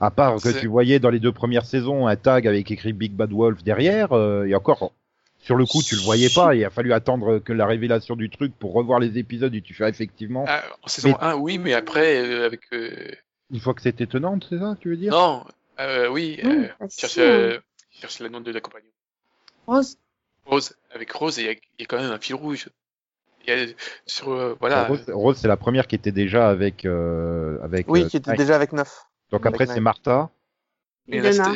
à 0.00 0.10
part 0.10 0.36
que 0.36 0.58
tu 0.60 0.66
voyais 0.66 0.98
dans 0.98 1.10
les 1.10 1.20
deux 1.20 1.32
premières 1.32 1.64
saisons 1.66 2.06
un 2.06 2.16
tag 2.16 2.46
avec 2.48 2.70
écrit 2.70 2.92
Big 2.92 3.12
Bad 3.12 3.32
Wolf 3.32 3.62
derrière, 3.62 4.12
euh, 4.12 4.44
et 4.44 4.54
encore, 4.54 4.92
sur 5.38 5.56
le 5.56 5.64
coup, 5.66 5.82
tu 5.82 5.96
le 5.96 6.02
voyais 6.02 6.28
pas, 6.28 6.54
il 6.54 6.64
a 6.64 6.70
fallu 6.70 6.92
attendre 6.92 7.38
que 7.38 7.52
la 7.52 7.66
révélation 7.66 8.14
du 8.16 8.30
truc 8.30 8.52
pour 8.58 8.72
revoir 8.72 9.00
les 9.00 9.18
épisodes 9.18 9.54
et 9.54 9.60
tu 9.62 9.74
fais 9.74 9.88
effectivement, 9.88 10.44
Ah, 10.46 10.62
en 10.82 10.88
saison 10.88 11.16
1, 11.20 11.34
oui, 11.36 11.58
mais 11.58 11.72
après, 11.74 12.20
euh, 12.20 12.46
avec. 12.46 12.60
euh, 12.72 13.10
une 13.50 13.60
fois 13.60 13.74
que 13.74 13.82
c'est 13.82 14.00
étonnant, 14.00 14.38
c'est 14.48 14.58
ça, 14.58 14.76
tu 14.80 14.88
veux 14.90 14.96
dire? 14.96 15.12
Non, 15.12 15.44
euh, 15.80 16.08
oui, 16.08 16.40
si, 16.88 17.00
cherche, 17.00 17.18
hein. 17.18 17.58
le 18.20 18.28
nom 18.28 18.40
de 18.40 18.50
la 18.52 18.60
compagnie. 18.60 18.90
Rose. 19.66 19.98
Rose, 20.46 20.74
avec 20.92 21.10
Rose, 21.12 21.38
il 21.38 21.44
y, 21.44 21.82
y 21.82 21.84
a 21.84 21.86
quand 21.86 22.00
même 22.00 22.10
un 22.10 22.18
fil 22.18 22.34
rouge. 22.34 22.68
Il 23.46 23.58
y 23.58 23.62
a, 23.62 23.66
sur, 24.06 24.30
euh, 24.32 24.54
voilà. 24.60 24.84
Rose, 24.84 25.04
Rose, 25.08 25.36
c'est 25.38 25.48
la 25.48 25.56
première 25.56 25.86
qui 25.86 25.94
était 25.94 26.12
déjà 26.12 26.48
avec, 26.48 26.84
euh, 26.84 27.58
avec. 27.62 27.86
Oui, 27.88 28.02
euh, 28.02 28.08
qui 28.08 28.16
était 28.16 28.30
Nike. 28.30 28.38
déjà 28.40 28.54
avec 28.56 28.72
neuf. 28.72 29.04
Donc 29.30 29.46
avec 29.46 29.60
après, 29.60 29.74
c'est. 29.74 29.80
Martha 29.80 30.30
mais 31.08 31.20
là, 31.20 31.30
Donna. 31.32 31.52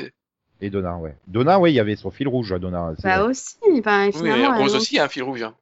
et 0.61 0.70
Donna, 0.70 0.96
ouais. 0.96 1.16
Donna, 1.29 1.59
ouais, 1.61 1.70
il 1.72 1.75
y 1.75 1.81
avait 1.81 1.94
son 1.96 2.11
fil 2.11 2.27
rouge, 2.27 2.53
à 2.53 2.59
Donna. 2.59 2.92
Bah 3.03 3.25
aussi. 3.25 3.57
Oui, 3.66 3.83
mais 3.85 4.12
finalement, 4.12 4.59
Rose 4.59 4.72
elle- 4.75 4.81
aussi 4.81 4.99
a 4.99 5.05
un 5.05 5.09
fil 5.09 5.22
rouge. 5.22 5.42
hein. 5.42 5.55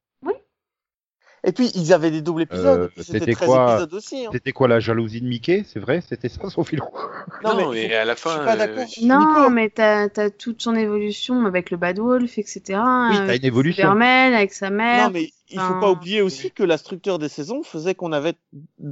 Et 1.47 1.51
puis, 1.51 1.71
ils 1.75 1.93
avaient 1.93 2.09
des 2.11 2.21
doubles 2.21 2.41
épisodes. 2.41 2.91
Euh, 2.97 3.01
C'était 3.03 3.19
c'était 3.19 3.31
13 3.33 3.47
quoi 3.47 3.71
épisodes 3.73 3.93
aussi. 3.93 4.25
Hein. 4.25 4.29
C'était 4.33 4.51
quoi 4.51 4.67
la 4.67 4.79
jalousie 4.79 5.21
de 5.21 5.27
Mickey 5.27 5.63
C'est 5.71 5.79
vrai 5.79 6.01
C'était 6.07 6.27
ça 6.27 6.49
son 6.49 6.63
filon 6.63 6.87
Non, 7.43 7.55
mais 7.71 7.87
mais 7.87 7.93
à 7.95 8.03
la 8.05 8.15
je 8.15 8.19
suis 8.19 8.29
fin. 8.29 8.43
pas 8.43 8.57
euh. 8.67 8.85
Non, 9.03 9.19
Nico. 9.19 9.49
mais 9.51 9.69
t'as 9.69 10.07
as 10.17 10.29
toute 10.31 10.61
son 10.61 10.75
évolution 10.75 11.45
avec 11.45 11.69
le 11.71 11.77
Bad 11.77 11.99
Wolf, 11.99 12.37
etc. 12.39 12.61
Oui, 12.67 12.71
t'as 12.75 13.21
avec 13.23 13.41
une 13.41 13.47
évolution. 13.47 13.83
Superman, 13.83 14.33
avec 14.33 14.53
sa 14.53 14.69
mère. 14.71 15.05
Non, 15.07 15.13
mais 15.13 15.31
il 15.49 15.59
faut 15.59 15.65
Enfin, 15.65 15.79
pas 15.79 15.91
oublier 15.91 16.21
aussi 16.23 16.49
que 16.51 16.63
la 16.63 16.77
structure 16.77 17.19
des 17.19 17.29
saisons 17.29 17.61
faisait 17.63 17.93
qu'on 17.93 18.11
avait 18.11 18.33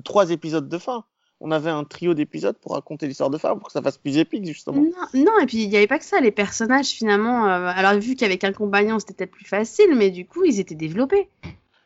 trois 0.04 0.30
épisodes 0.30 0.70
de 0.70 0.78
fin. 0.78 1.04
On 1.46 1.52
avait 1.52 1.72
un 1.72 1.84
trio 1.84 2.14
d'épisodes 2.14 2.56
pour 2.62 2.74
raconter 2.74 3.06
l'histoire 3.08 3.30
de 3.30 3.38
fin, 3.38 3.56
pour 3.58 3.68
que 3.68 3.74
ça 3.74 3.82
fasse 3.82 3.98
plus 3.98 4.18
épique, 4.18 4.46
justement. 4.46 4.78
Non, 4.82 5.22
non, 5.26 5.40
et 5.42 5.46
puis 5.46 5.58
il 5.64 5.70
n'y 5.70 5.76
avait 5.76 5.88
pas 5.88 6.00
que 6.00 6.06
ça. 6.06 6.22
Les 6.22 6.32
personnages, 6.32 6.88
finalement, 6.90 7.48
euh, 7.50 7.70
alors 7.76 8.00
vu 8.00 8.16
qu'avec 8.16 8.44
un 8.46 8.54
compagnon, 8.54 9.00
c'était 9.00 9.14
peut-être 9.14 9.32
plus 9.32 9.44
facile, 9.46 9.94
mais 9.98 10.10
du 10.12 10.26
coup, 10.26 10.46
ils 10.46 10.60
étaient 10.62 10.76
développés. 10.76 11.28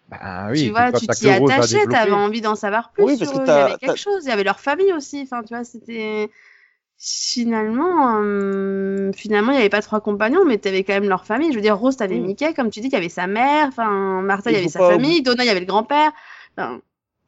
Bah 0.10 0.48
oui, 0.52 0.66
tu 0.66 0.70
vois, 0.70 0.92
tu 0.92 1.06
t'y 1.08 1.30
attachais, 1.30 1.86
t'avais 1.86 2.12
envie 2.12 2.42
d'en 2.42 2.56
savoir 2.56 2.92
plus 2.92 3.04
Oui, 3.04 3.18
parce 3.18 3.30
sur 3.30 3.40
que 3.40 3.44
eux. 3.44 3.54
Il 3.54 3.58
y 3.58 3.62
avait 3.62 3.78
quelque 3.78 3.98
chose. 3.98 4.24
Il 4.24 4.30
y 4.30 4.32
avait 4.32 4.44
leur 4.44 4.60
famille 4.60 4.94
aussi. 4.94 5.22
Enfin, 5.24 5.44
tu 5.44 5.54
vois, 5.54 5.66
c'était 5.66 6.30
finalement, 6.98 8.22
euh, 8.24 9.12
finalement, 9.14 9.52
il 9.52 9.56
n'y 9.56 9.60
avait 9.60 9.70
pas 9.70 9.82
trois 9.82 10.02
compagnons, 10.02 10.46
mais 10.46 10.58
t'avais 10.58 10.84
quand 10.84 10.94
même 10.94 11.10
leur 11.10 11.26
famille. 11.26 11.52
Je 11.52 11.56
veux 11.56 11.62
dire, 11.62 11.78
Rose, 11.78 11.98
t'avais 11.98 12.16
Oui. 12.16 12.22
Mickey, 12.22 12.54
comme 12.54 12.70
tu 12.70 12.80
dis, 12.80 12.90
qui 12.90 12.96
avait 12.96 13.10
sa 13.10 13.28
mère. 13.28 13.68
Enfin, 13.68 14.22
Martha, 14.22 14.50
il 14.50 14.54
y 14.54 14.58
Il 14.58 14.60
avait 14.62 14.70
sa 14.70 14.80
famille. 14.80 15.22
Donna, 15.22 15.44
il 15.44 15.48
y 15.48 15.50
avait 15.50 15.60
le 15.60 15.66
grand-père. 15.66 16.12
Enfin, 16.58 16.80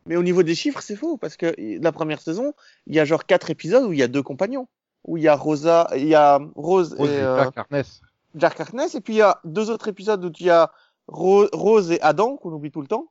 Mais 0.06 0.16
au 0.16 0.24
niveau 0.24 0.44
des 0.44 0.56
chiffres, 0.56 0.82
c'est 0.82 0.96
faux, 0.96 1.18
parce 1.18 1.38
que 1.38 1.54
la 1.58 1.92
première 1.92 2.22
saison, 2.22 2.54
il 2.88 2.96
y 2.96 3.00
a 3.00 3.06
genre 3.06 3.26
quatre 3.26 3.50
épisodes 3.50 3.84
où 3.84 3.94
il 3.94 4.00
y 4.00 4.04
a 4.04 4.08
deux 4.08 4.24
compagnons. 4.24 4.68
Où 5.06 5.18
il 5.18 5.24
y 5.24 5.28
a 5.28 5.36
Rosa, 5.36 5.90
il 5.96 6.08
y 6.08 6.16
a 6.16 6.40
Rose, 6.56 6.96
Rose 6.98 7.10
et 7.10 7.14
et 7.14 7.22
euh, 7.22 7.44
Jack 7.44 7.58
Harkness. 7.58 8.02
Jack 8.36 8.60
Harkness, 8.60 8.96
et 8.96 9.02
puis 9.02 9.14
il 9.14 9.18
y 9.18 9.22
a 9.22 9.40
deux 9.44 9.70
autres 9.70 9.88
épisodes 9.88 10.24
où 10.24 10.32
il 10.40 10.46
y 10.46 10.50
a 10.50 10.72
Rose 11.12 11.92
et 11.92 12.02
Adam, 12.02 12.38
qu'on 12.38 12.52
oublie 12.54 12.72
tout 12.72 12.82
le 12.82 12.88
temps. 12.88 13.08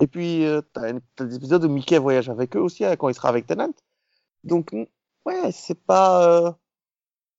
Et 0.00 0.06
puis, 0.06 0.44
euh, 0.44 0.60
t'as 0.72 0.92
des 1.24 1.36
épisodes 1.36 1.64
où 1.64 1.68
Mickey 1.68 1.98
voyage 1.98 2.28
avec 2.28 2.56
eux 2.56 2.60
aussi, 2.60 2.84
euh, 2.84 2.96
quand 2.96 3.08
il 3.08 3.14
sera 3.14 3.28
avec 3.28 3.46
Tennant. 3.46 3.72
Donc, 4.42 4.72
ouais, 5.24 5.52
c'est 5.52 5.78
pas, 5.78 6.26
euh, 6.28 6.50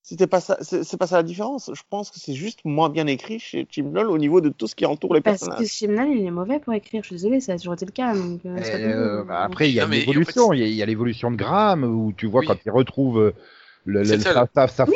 c'était 0.01 0.27
pas 0.27 0.39
ça, 0.39 0.57
c'est 0.61 0.97
pas 0.97 1.07
ça 1.07 1.17
la 1.17 1.23
différence. 1.23 1.69
Je 1.73 1.81
pense 1.89 2.11
que 2.11 2.19
c'est 2.19 2.33
juste 2.33 2.59
moins 2.63 2.89
bien 2.89 3.07
écrit 3.07 3.39
chez 3.39 3.67
Knoll 3.77 4.09
au 4.09 4.17
niveau 4.17 4.39
de 4.39 4.49
tout 4.49 4.67
ce 4.67 4.75
qui 4.75 4.85
entoure 4.85 5.13
les 5.15 5.21
parce 5.21 5.39
personnages. 5.39 5.59
que 5.59 5.65
Chimnal, 5.65 6.09
il 6.11 6.25
est 6.25 6.31
mauvais 6.31 6.59
pour 6.59 6.73
écrire. 6.73 7.01
Je 7.03 7.07
suis 7.07 7.15
désolée, 7.15 7.41
ça 7.41 7.53
a 7.53 7.57
toujours 7.57 7.73
été 7.73 7.85
le 7.85 7.91
cas. 7.91 8.13
Donc, 8.15 8.39
euh, 8.45 8.55
pas 8.55 8.61
Euh, 8.77 9.23
bah, 9.23 9.41
après, 9.41 9.69
il 9.69 9.73
y 9.75 9.79
a 9.79 9.83
Non, 9.83 9.89
mais 9.89 9.97
une 9.97 10.03
en 10.03 10.05
fait, 10.05 10.11
évolution. 10.11 10.53
Il 10.53 10.67
y 10.69 10.81
a- 10.81 10.85
l'évolution 10.85 11.31
de 11.31 11.35
Graham 11.35 11.83
où 11.83 12.13
tu 12.13 12.27
vois 12.27 12.41
Oui. 12.41 12.47
quand 12.47 12.57
il 12.65 12.69
retrouve 12.71 13.19
euh, 13.19 13.33
le, 13.85 14.03
C'est 14.05 14.17
le- 14.17 14.21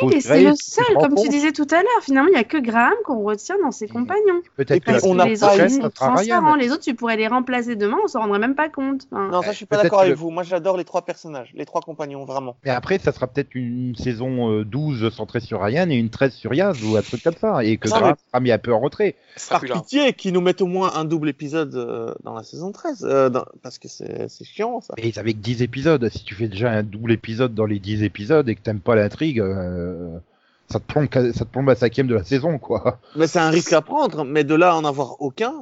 Oui, 0.08 0.20
c'est 0.20 0.42
le 0.42 0.54
seul, 0.60 0.84
comme 1.00 1.14
tu 1.14 1.28
disais 1.28 1.52
tout 1.52 1.66
à 1.70 1.76
l'heure. 1.76 2.02
Finalement, 2.02 2.28
il 2.28 2.32
n'y 2.34 2.38
a 2.40 2.44
que 2.44 2.58
Graham 2.58 2.92
qu'on 3.04 3.22
retient 3.22 3.56
dans 3.62 3.70
ses 3.70 3.86
compagnons. 3.88 4.40
Peut-être 4.56 4.84
que 4.84 4.90
on 5.06 5.14
les 5.26 5.44
autres, 5.44 5.54
ils 5.64 5.70
sont 5.70 5.90
transparents. 5.90 6.54
Les 6.56 6.72
autres, 6.72 6.82
tu 6.82 6.94
pourrais 6.94 7.16
les 7.16 7.28
remplacer 7.28 7.76
demain, 7.76 7.96
on 8.04 8.08
s'en 8.08 8.20
rendrait 8.20 8.38
même 8.38 8.54
pas 8.54 8.68
compte. 8.68 9.06
Enfin, 9.12 9.28
Non, 9.28 9.42
ça, 9.42 9.52
je 9.52 9.56
suis 9.58 9.66
pas 9.66 9.76
d'accord 9.82 10.00
avec 10.00 10.10
le- 10.10 10.16
vous. 10.16 10.30
Moi, 10.30 10.42
j'adore 10.42 10.76
les 10.76 10.84
trois 10.84 11.02
personnages, 11.02 11.50
les 11.54 11.64
trois 11.66 11.80
compagnons, 11.80 12.24
vraiment. 12.24 12.56
Mais 12.64 12.70
après, 12.70 12.98
ça 12.98 13.12
sera 13.12 13.26
peut-être 13.26 13.54
une 13.54 13.94
saison 13.96 14.50
euh, 14.52 14.64
12 14.64 15.10
centrée 15.14 15.40
sur 15.40 15.62
Ryan 15.62 15.88
et 15.90 15.94
une 15.96 16.10
13 16.10 16.32
sur 16.32 16.52
Yaz 16.54 16.82
ou 16.82 16.96
un 16.96 17.02
truc 17.02 17.22
comme 17.22 17.36
ça. 17.40 17.62
Et 17.64 17.76
que 17.76 17.88
Graham 18.00 18.14
sera 18.28 18.40
mis 18.40 18.50
un 18.52 18.58
peu 18.58 18.72
en 18.74 18.80
retrait. 18.80 19.14
Par 19.48 19.60
pitié, 19.82 20.12
qu'ils 20.14 20.32
nous 20.32 20.40
mettent 20.40 20.60
au 20.62 20.66
moins 20.66 20.92
un 20.96 21.04
double 21.04 21.28
épisode 21.28 21.74
euh, 21.76 22.12
dans 22.24 22.34
la 22.34 22.42
saison 22.42 22.72
13, 22.72 23.04
euh, 23.08 23.30
dans- 23.30 23.44
parce 23.62 23.78
que 23.78 23.88
c'est 23.88 24.28
c'est 24.28 24.44
chiant, 24.44 24.80
ça. 24.80 24.94
Mais 24.96 25.32
que 25.32 25.38
10 25.38 25.62
épisodes. 25.62 26.08
Si 26.10 26.24
tu 26.24 26.34
fais 26.34 26.48
déjà 26.48 26.70
un 26.70 26.82
double 26.82 27.12
épisode 27.12 27.54
dans 27.54 27.66
les 27.66 27.78
10 27.78 28.02
épisodes 28.02 28.48
et 28.48 28.54
que 28.54 28.60
t'aimes 28.60 28.79
pas 28.80 28.94
l'intrigue, 28.94 29.40
euh, 29.40 30.18
ça, 30.68 30.78
te 30.80 30.84
plombe, 30.84 31.08
ça 31.12 31.44
te 31.44 31.50
plombe 31.50 31.68
la 31.68 31.74
cinquième 31.74 32.06
de 32.06 32.14
la 32.14 32.24
saison, 32.24 32.58
quoi. 32.58 33.00
Mais 33.16 33.26
c'est 33.26 33.38
un 33.38 33.50
risque 33.50 33.72
à 33.72 33.82
prendre, 33.82 34.24
mais 34.24 34.44
de 34.44 34.54
là 34.54 34.72
à 34.72 34.76
en 34.76 34.84
avoir 34.84 35.20
aucun. 35.20 35.54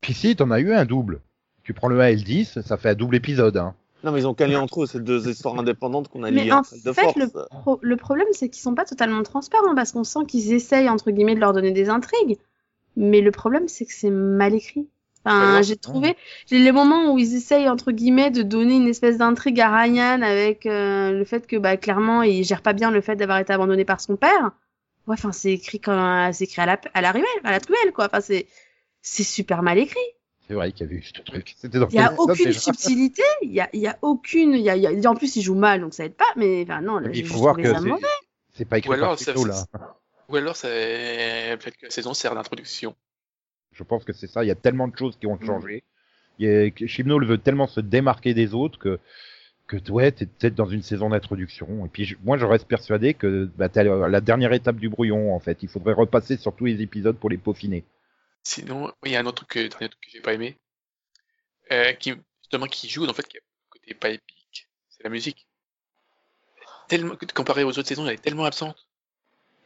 Puis 0.00 0.14
si, 0.14 0.36
t'en 0.36 0.50
as 0.50 0.60
eu 0.60 0.72
un 0.72 0.84
double. 0.84 1.20
Tu 1.62 1.72
prends 1.72 1.88
le 1.88 1.98
1 2.00 2.06
et 2.08 2.16
le 2.16 2.22
10, 2.22 2.60
ça 2.60 2.76
fait 2.76 2.90
un 2.90 2.94
double 2.94 3.16
épisode. 3.16 3.56
Hein. 3.56 3.74
Non, 4.02 4.12
mais 4.12 4.20
ils 4.20 4.26
ont 4.26 4.36
lien 4.38 4.60
entre 4.60 4.82
eux, 4.82 4.86
c'est 4.86 5.02
deux 5.02 5.26
histoires 5.30 5.58
indépendantes 5.58 6.08
qu'on 6.08 6.24
a 6.24 6.30
Mais 6.30 6.44
liées 6.44 6.52
en 6.52 6.58
entre 6.58 6.74
elles 6.74 6.82
de 6.82 6.92
fait, 6.92 7.02
force. 7.04 7.16
le, 7.16 7.26
pro- 7.48 7.78
le 7.80 7.96
problème, 7.96 8.26
c'est 8.32 8.50
qu'ils 8.50 8.60
sont 8.62 8.74
pas 8.74 8.84
totalement 8.84 9.22
transparents 9.22 9.74
parce 9.74 9.92
qu'on 9.92 10.04
sent 10.04 10.26
qu'ils 10.28 10.52
essayent, 10.52 10.90
entre 10.90 11.10
guillemets, 11.10 11.34
de 11.34 11.40
leur 11.40 11.54
donner 11.54 11.72
des 11.72 11.88
intrigues. 11.88 12.36
Mais 12.96 13.22
le 13.22 13.30
problème, 13.30 13.66
c'est 13.66 13.86
que 13.86 13.94
c'est 13.94 14.10
mal 14.10 14.54
écrit. 14.54 14.88
Enfin, 15.24 15.56
Ouais, 15.56 15.62
j'ai 15.62 15.76
trouvé, 15.76 16.16
j'ai 16.46 16.58
les 16.58 16.72
moments 16.72 17.12
où 17.12 17.18
ils 17.18 17.34
essayent, 17.34 17.68
entre 17.68 17.92
guillemets, 17.92 18.30
de 18.30 18.42
donner 18.42 18.74
une 18.76 18.88
espèce 18.88 19.16
d'intrigue 19.18 19.60
à 19.60 19.74
Ryan 19.74 20.20
avec 20.22 20.66
euh, 20.66 21.12
le 21.12 21.24
fait 21.24 21.46
que, 21.46 21.56
bah, 21.56 21.76
clairement, 21.78 22.22
il 22.22 22.44
gère 22.44 22.60
pas 22.62 22.72
bien 22.74 22.90
le 22.90 23.00
fait 23.00 23.16
d'avoir 23.16 23.38
été 23.38 23.52
abandonné 23.52 23.84
par 23.84 24.00
son 24.00 24.16
père. 24.16 24.52
Ouais, 25.06 25.14
enfin, 25.14 25.32
c'est 25.32 25.52
écrit 25.52 25.80
comme, 25.80 26.30
c'est 26.32 26.44
écrit 26.44 26.60
à 26.62 26.66
la, 26.66 26.80
à 26.94 27.00
la 27.00 27.12
ruelle, 27.12 27.24
à 27.42 27.50
la 27.52 27.60
truelle, 27.60 27.92
quoi. 27.92 28.06
Enfin, 28.06 28.20
c'est, 28.20 28.46
c'est 29.02 29.22
super 29.24 29.62
mal 29.62 29.78
écrit. 29.78 29.98
C'est 30.46 30.52
vrai 30.54 30.72
qu'il 30.72 30.86
y 30.86 30.90
avait 30.90 30.96
eu 30.96 31.02
ce 31.02 31.22
truc. 31.22 31.54
C'était 31.56 31.78
dans 31.78 31.88
Il 31.88 31.94
y 31.94 31.98
a 32.00 32.12
aucune 32.18 32.44
déjà 32.46 32.60
subtilité, 32.60 33.22
il 33.40 33.52
y 33.52 33.60
a, 33.60 33.70
il 33.72 33.80
y 33.80 33.86
a 33.86 33.98
aucune, 34.02 34.52
il 34.52 34.60
y 34.60 34.68
a, 34.68 34.76
il 34.76 34.82
y 34.82 35.06
a- 35.06 35.10
en 35.10 35.14
plus, 35.14 35.36
il 35.36 35.42
joue 35.42 35.54
mal, 35.54 35.80
donc 35.80 35.94
ça 35.94 36.04
aide 36.04 36.14
pas, 36.16 36.24
mais, 36.36 36.62
enfin, 36.68 36.82
non, 36.82 36.98
là, 36.98 37.08
Il 37.14 37.26
faut 37.26 37.38
voir 37.38 37.56
que 37.56 37.62
c'est- 37.62 37.80
mauvais. 37.80 38.06
c'est 38.54 38.64
pas 38.66 38.76
écrit 38.78 38.90
Ou 38.90 38.92
alors, 38.92 39.08
par 39.16 39.18
ça- 39.18 39.32
là. 39.32 39.64
Ou 40.28 40.36
alors, 40.36 40.56
c'est 40.56 41.56
peut-être 41.60 41.76
que 41.78 41.86
la 41.86 41.90
saison 41.90 42.12
sert 42.14 42.34
d'introduction. 42.34 42.94
Je 43.74 43.82
pense 43.82 44.04
que 44.04 44.12
c'est 44.12 44.26
ça. 44.26 44.44
Il 44.44 44.48
y 44.48 44.50
a 44.52 44.54
tellement 44.56 44.88
de 44.88 44.96
choses 44.96 45.16
qui 45.16 45.26
Mm. 45.26 45.30
ont 45.30 45.40
changé. 45.40 45.82
A- 46.40 46.70
que 46.70 46.86
Chibnall 46.86 47.24
veut 47.24 47.38
tellement 47.38 47.66
se 47.66 47.80
démarquer 47.80 48.34
des 48.34 48.54
autres 48.54 48.78
que 48.78 48.98
que 49.66 49.78
ouais, 49.90 50.12
t'es 50.12 50.26
peut-être 50.26 50.54
dans 50.54 50.66
une 50.66 50.82
saison 50.82 51.08
d'introduction. 51.08 51.86
Et 51.86 51.88
puis 51.88 52.04
je- 52.04 52.16
moi, 52.22 52.36
je 52.36 52.44
reste 52.44 52.66
persuadé 52.68 53.14
que 53.14 53.50
bah, 53.56 53.70
t'as 53.70 53.82
la 53.82 54.08
la 54.08 54.20
dernière 54.20 54.52
étape 54.52 54.76
du 54.76 54.88
brouillon. 54.90 55.34
En 55.34 55.40
fait, 55.40 55.62
il 55.62 55.68
faudrait 55.70 55.94
repasser 55.94 56.36
sur 56.36 56.54
tous 56.54 56.66
les 56.66 56.82
épisodes 56.82 57.16
pour 57.16 57.30
les 57.30 57.38
peaufiner. 57.38 57.82
Sinon, 58.42 58.92
il 59.06 59.12
y 59.12 59.16
a 59.16 59.20
un 59.20 59.26
autre 59.26 59.46
truc 59.46 59.48
que, 59.48 59.58
dernier 59.68 59.88
truc 59.88 60.00
que 60.02 60.10
j'ai 60.10 60.20
pas 60.20 60.34
aimé, 60.34 60.58
euh, 61.72 61.92
qui, 61.94 62.12
justement, 62.42 62.66
qui 62.66 62.90
joue, 62.90 63.06
en 63.06 63.14
fait, 63.14 63.26
qui 63.26 63.38
a 63.38 63.40
un 63.40 63.70
côté 63.70 63.94
pas 63.94 64.10
épique, 64.10 64.68
c'est 64.90 65.02
la 65.02 65.08
musique. 65.08 65.46
Tellement, 66.88 67.14
comparé 67.34 67.64
aux 67.64 67.70
autres 67.78 67.88
saisons, 67.88 68.06
elle 68.06 68.14
est 68.14 68.18
tellement 68.22 68.44
absente. 68.44 68.86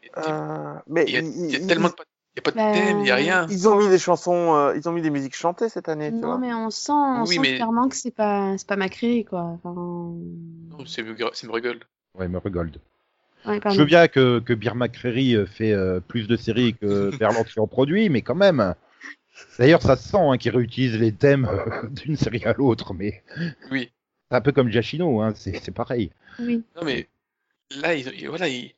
Il 0.05 0.07
y 0.07 0.11
a, 0.15 0.77
Euh, 0.77 0.81
mais 0.87 1.05
il 1.09 1.13
y 1.13 1.17
a- 1.17 1.21
ils, 1.21 1.27
il 1.27 1.51
y 1.51 1.57
a 1.57 1.59
ils- 1.59 1.67
tellement 1.67 1.89
de, 1.89 1.95
pas- 2.41 2.51
il 2.55 2.57
y 2.57 2.61
a 2.61 2.65
pas 2.65 2.73
de 2.73 2.79
Bah, 2.81 2.87
thème, 2.87 3.01
il 3.01 3.07
y 3.07 3.11
a 3.11 3.15
rien. 3.17 3.47
ils 3.51 3.69
ont 3.69 3.77
mis 3.77 3.89
des 3.89 3.99
chansons, 3.99 4.55
euh, 4.57 4.77
ils 4.77 4.89
ont 4.89 4.93
mis 4.93 5.03
des 5.03 5.11
musiques 5.11 5.37
chantées 5.37 5.69
cette 5.69 5.89
année, 5.89 6.11
tu 6.11 6.17
Non, 6.17 6.29
vois. 6.29 6.39
mais 6.39 6.53
on 6.55 6.71
sent, 6.71 6.93
on 6.93 7.25
Oui, 7.27 7.35
sent 7.37 7.41
mais- 7.41 7.55
clairement 7.57 7.89
que 7.89 7.97
c'est 7.97 8.11
pas, 8.15 8.57
c'est 8.59 8.67
pas 8.67 8.77
Macri, 8.77 9.25
quoi. 9.25 9.43
Enfin... 9.63 9.73
Non, 9.75 10.85
c'est 10.87 11.03
rigole. 11.53 11.81
Ouais, 12.15 12.29
me 12.29 12.39
regold. 12.39 12.79
Ouais, 13.47 13.61
Je 13.71 13.79
veux 13.79 13.85
bien 13.85 14.09
que 14.09 14.41
que 14.41 14.53
McCreary 14.75 15.37
euh, 15.37 15.47
fait 15.47 15.73
euh, 15.73 16.01
plus 16.01 16.27
de 16.27 16.37
séries 16.37 16.75
que 16.75 17.11
Berland 17.19 17.45
qui 17.45 17.61
en 17.61 17.67
produit, 17.69 18.09
mais 18.09 18.23
quand 18.23 18.35
même. 18.35 18.75
D'ailleurs, 19.59 19.83
ça 19.83 19.97
se 19.97 20.09
sent 20.09 20.19
hein, 20.19 20.37
qu'il 20.37 20.51
réutilise 20.55 20.99
les 20.99 21.13
thèmes 21.13 21.47
euh, 21.47 21.89
d'une 22.05 22.17
série 22.17 22.45
à 22.45 22.53
l'autre, 22.53 22.95
mais 22.95 23.23
Oui. 23.71 23.93
c'est 24.31 24.37
un 24.37 24.41
peu 24.41 24.51
comme 24.53 24.69
Giacchino, 24.69 25.21
hein, 25.21 25.33
c'est 25.37 25.57
c'est 25.63 25.71
pareil. 25.71 26.11
Oui. 26.41 26.65
Non, 26.77 26.83
mais 26.85 27.09
là, 27.81 27.95
ils, 27.95 28.29
voilà, 28.29 28.49
ils, 28.49 28.75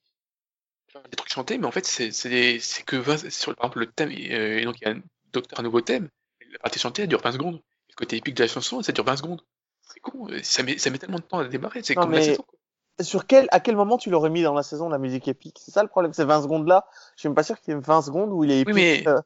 des 1.11 1.17
trucs 1.17 1.31
chantés, 1.33 1.59
mais 1.59 1.67
en 1.67 1.71
fait, 1.71 1.85
c'est 1.87 2.83
que 2.85 2.97
20, 2.97 3.31
sur, 3.31 3.55
par 3.55 3.67
exemple, 3.67 3.79
le 3.81 3.87
thème, 3.87 4.11
euh, 4.11 4.59
et 4.59 4.65
donc 4.65 4.81
il 4.81 4.85
y 4.85 4.91
a 4.91 4.95
un 4.95 5.01
docteur, 5.33 5.61
un 5.61 5.63
nouveau 5.63 5.81
thème, 5.81 6.09
la 6.53 6.59
partie 6.59 6.79
chantée, 6.79 7.03
elle 7.03 7.09
dure 7.09 7.21
20 7.23 7.33
secondes. 7.33 7.57
Et 7.57 7.93
le 7.93 7.95
côté 7.97 8.17
épique 8.17 8.35
de 8.35 8.43
la 8.43 8.49
chanson, 8.49 8.83
ça 8.83 8.93
dure 8.93 9.05
20 9.05 9.17
secondes. 9.17 9.41
C'est 9.83 10.01
con, 10.01 10.29
euh, 10.31 10.41
ça 10.43 10.63
met, 10.63 10.79
ça 10.79 10.91
met 10.91 10.99
tellement 10.99 11.19
de 11.19 11.23
temps 11.25 11.39
à 11.39 11.45
démarrer, 11.49 11.83
c'est 11.83 11.95
comme 11.95 12.13
la 12.13 12.23
saison, 12.23 12.43
quoi. 12.47 12.59
Sur 13.01 13.27
quel, 13.27 13.49
à 13.51 13.61
quel 13.61 13.77
moment 13.77 13.97
tu 13.97 14.11
l'aurais 14.11 14.29
mis 14.29 14.43
dans 14.43 14.53
la 14.53 14.63
saison 14.63 14.89
la 14.91 14.99
musique 14.99 15.27
épique? 15.27 15.59
C'est 15.65 15.71
ça 15.71 15.83
le 15.83 15.89
problème, 15.89 16.13
ces 16.13 16.25
20 16.25 16.43
secondes 16.43 16.67
là. 16.69 16.85
Je 17.17 17.21
suis 17.21 17.29
même 17.31 17.35
pas 17.37 17.43
sûr 17.43 17.59
qu'il 17.59 17.73
y 17.73 17.77
ait 17.77 17.81
20 17.81 18.03
secondes 18.03 18.31
où 18.31 18.45
il 18.45 18.51
est 18.51 18.61
épique. 18.61 18.75
mais- 18.75 19.05
euh, 19.09 19.21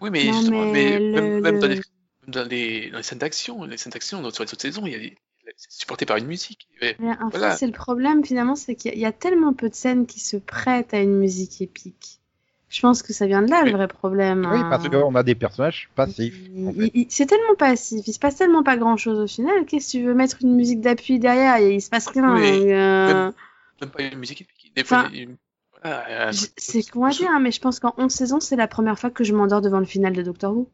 Oui, 0.00 0.10
mais 0.10 0.24
Non, 0.26 0.32
justement, 0.32 0.64
mais 0.66 0.72
mais, 0.72 0.98
le- 0.98 1.12
même, 1.12 1.40
même 1.42 1.58
dans, 1.60 1.66
le- 1.68 1.74
les, 1.74 1.80
même 2.22 2.34
dans, 2.34 2.48
les, 2.48 2.90
dans 2.90 2.96
les 2.96 3.02
scènes 3.04 3.18
d'action, 3.18 3.62
les 3.64 3.76
scènes 3.76 3.92
d'action 3.92 4.20
dans- 4.20 4.30
sur 4.30 4.42
les 4.42 4.50
autres 4.52 4.60
saisons, 4.62 4.84
il 4.86 4.92
y 4.92 4.96
a 4.96 4.98
des- 4.98 5.16
c'est 5.56 5.70
supporté 5.72 6.06
par 6.06 6.16
une 6.16 6.26
musique. 6.26 6.68
Mais 6.80 6.96
en 7.20 7.28
Voilà. 7.30 7.50
fait, 7.52 7.58
c'est 7.58 7.66
le 7.66 7.72
problème 7.72 8.24
finalement, 8.24 8.56
c'est 8.56 8.74
qu'il 8.74 8.90
y, 8.90 8.94
a- 8.94 8.96
il 8.96 9.00
y 9.00 9.06
a 9.06 9.12
tellement 9.12 9.52
peu 9.52 9.68
de 9.68 9.74
scènes 9.74 10.06
qui 10.06 10.20
se 10.20 10.36
prêtent 10.36 10.92
à 10.94 11.00
une 11.00 11.16
musique 11.16 11.60
épique. 11.62 12.20
Je 12.68 12.80
pense 12.80 13.02
que 13.04 13.12
ça 13.12 13.26
vient 13.28 13.40
de 13.42 13.50
là 13.50 13.62
le 13.62 13.70
vrai 13.70 13.86
problème. 13.86 14.48
Oui, 14.50 14.58
hein. 14.58 14.66
parce 14.68 14.88
qu'on 14.88 15.14
a 15.14 15.22
des 15.22 15.36
personnages 15.36 15.88
passifs. 15.94 16.34
En 16.66 16.72
fait. 16.72 17.06
c'est 17.08 17.26
tellement 17.26 17.54
passif, 17.56 18.04
il 18.06 18.12
se 18.12 18.18
passe 18.18 18.34
tellement 18.36 18.64
pas 18.64 18.76
grand 18.76 18.96
chose 18.96 19.20
au 19.20 19.26
final. 19.28 19.64
Qu'est-ce 19.66 19.92
que 19.92 19.98
tu 19.98 20.04
veux 20.04 20.14
mettre 20.14 20.38
une 20.42 20.56
musique 20.56 20.80
d'appui 20.80 21.20
derrière 21.20 21.56
et 21.58 21.74
il 21.76 21.80
se 21.80 21.88
passe 21.90 22.08
rien. 22.08 22.34
Oui, 22.34 22.72
euh, 22.72 23.06
même- 23.26 23.32
Même 23.80 23.90
pas 23.90 24.02
une 24.02 24.18
musique 24.18 24.40
épique. 24.40 24.72
Des 24.74 24.82
fois, 24.82 25.02
Enfin, 25.02 25.10
une- 25.12 25.36
voilà, 25.82 26.28
un 26.28 26.32
C'est 26.32 26.82
con 26.90 27.04
à 27.04 27.10
dire, 27.10 27.28
hein, 27.30 27.38
mais 27.40 27.52
je 27.52 27.60
pense 27.60 27.78
qu'en 27.78 27.94
11 27.96 28.12
saisons, 28.12 28.40
c'est 28.40 28.56
la 28.56 28.66
première 28.66 28.98
fois 28.98 29.10
que 29.10 29.22
je 29.22 29.34
m'endors 29.34 29.60
devant 29.60 29.78
le 29.78 29.84
final 29.84 30.12
de 30.12 30.22
Doctor 30.22 30.52
Who. 30.56 30.68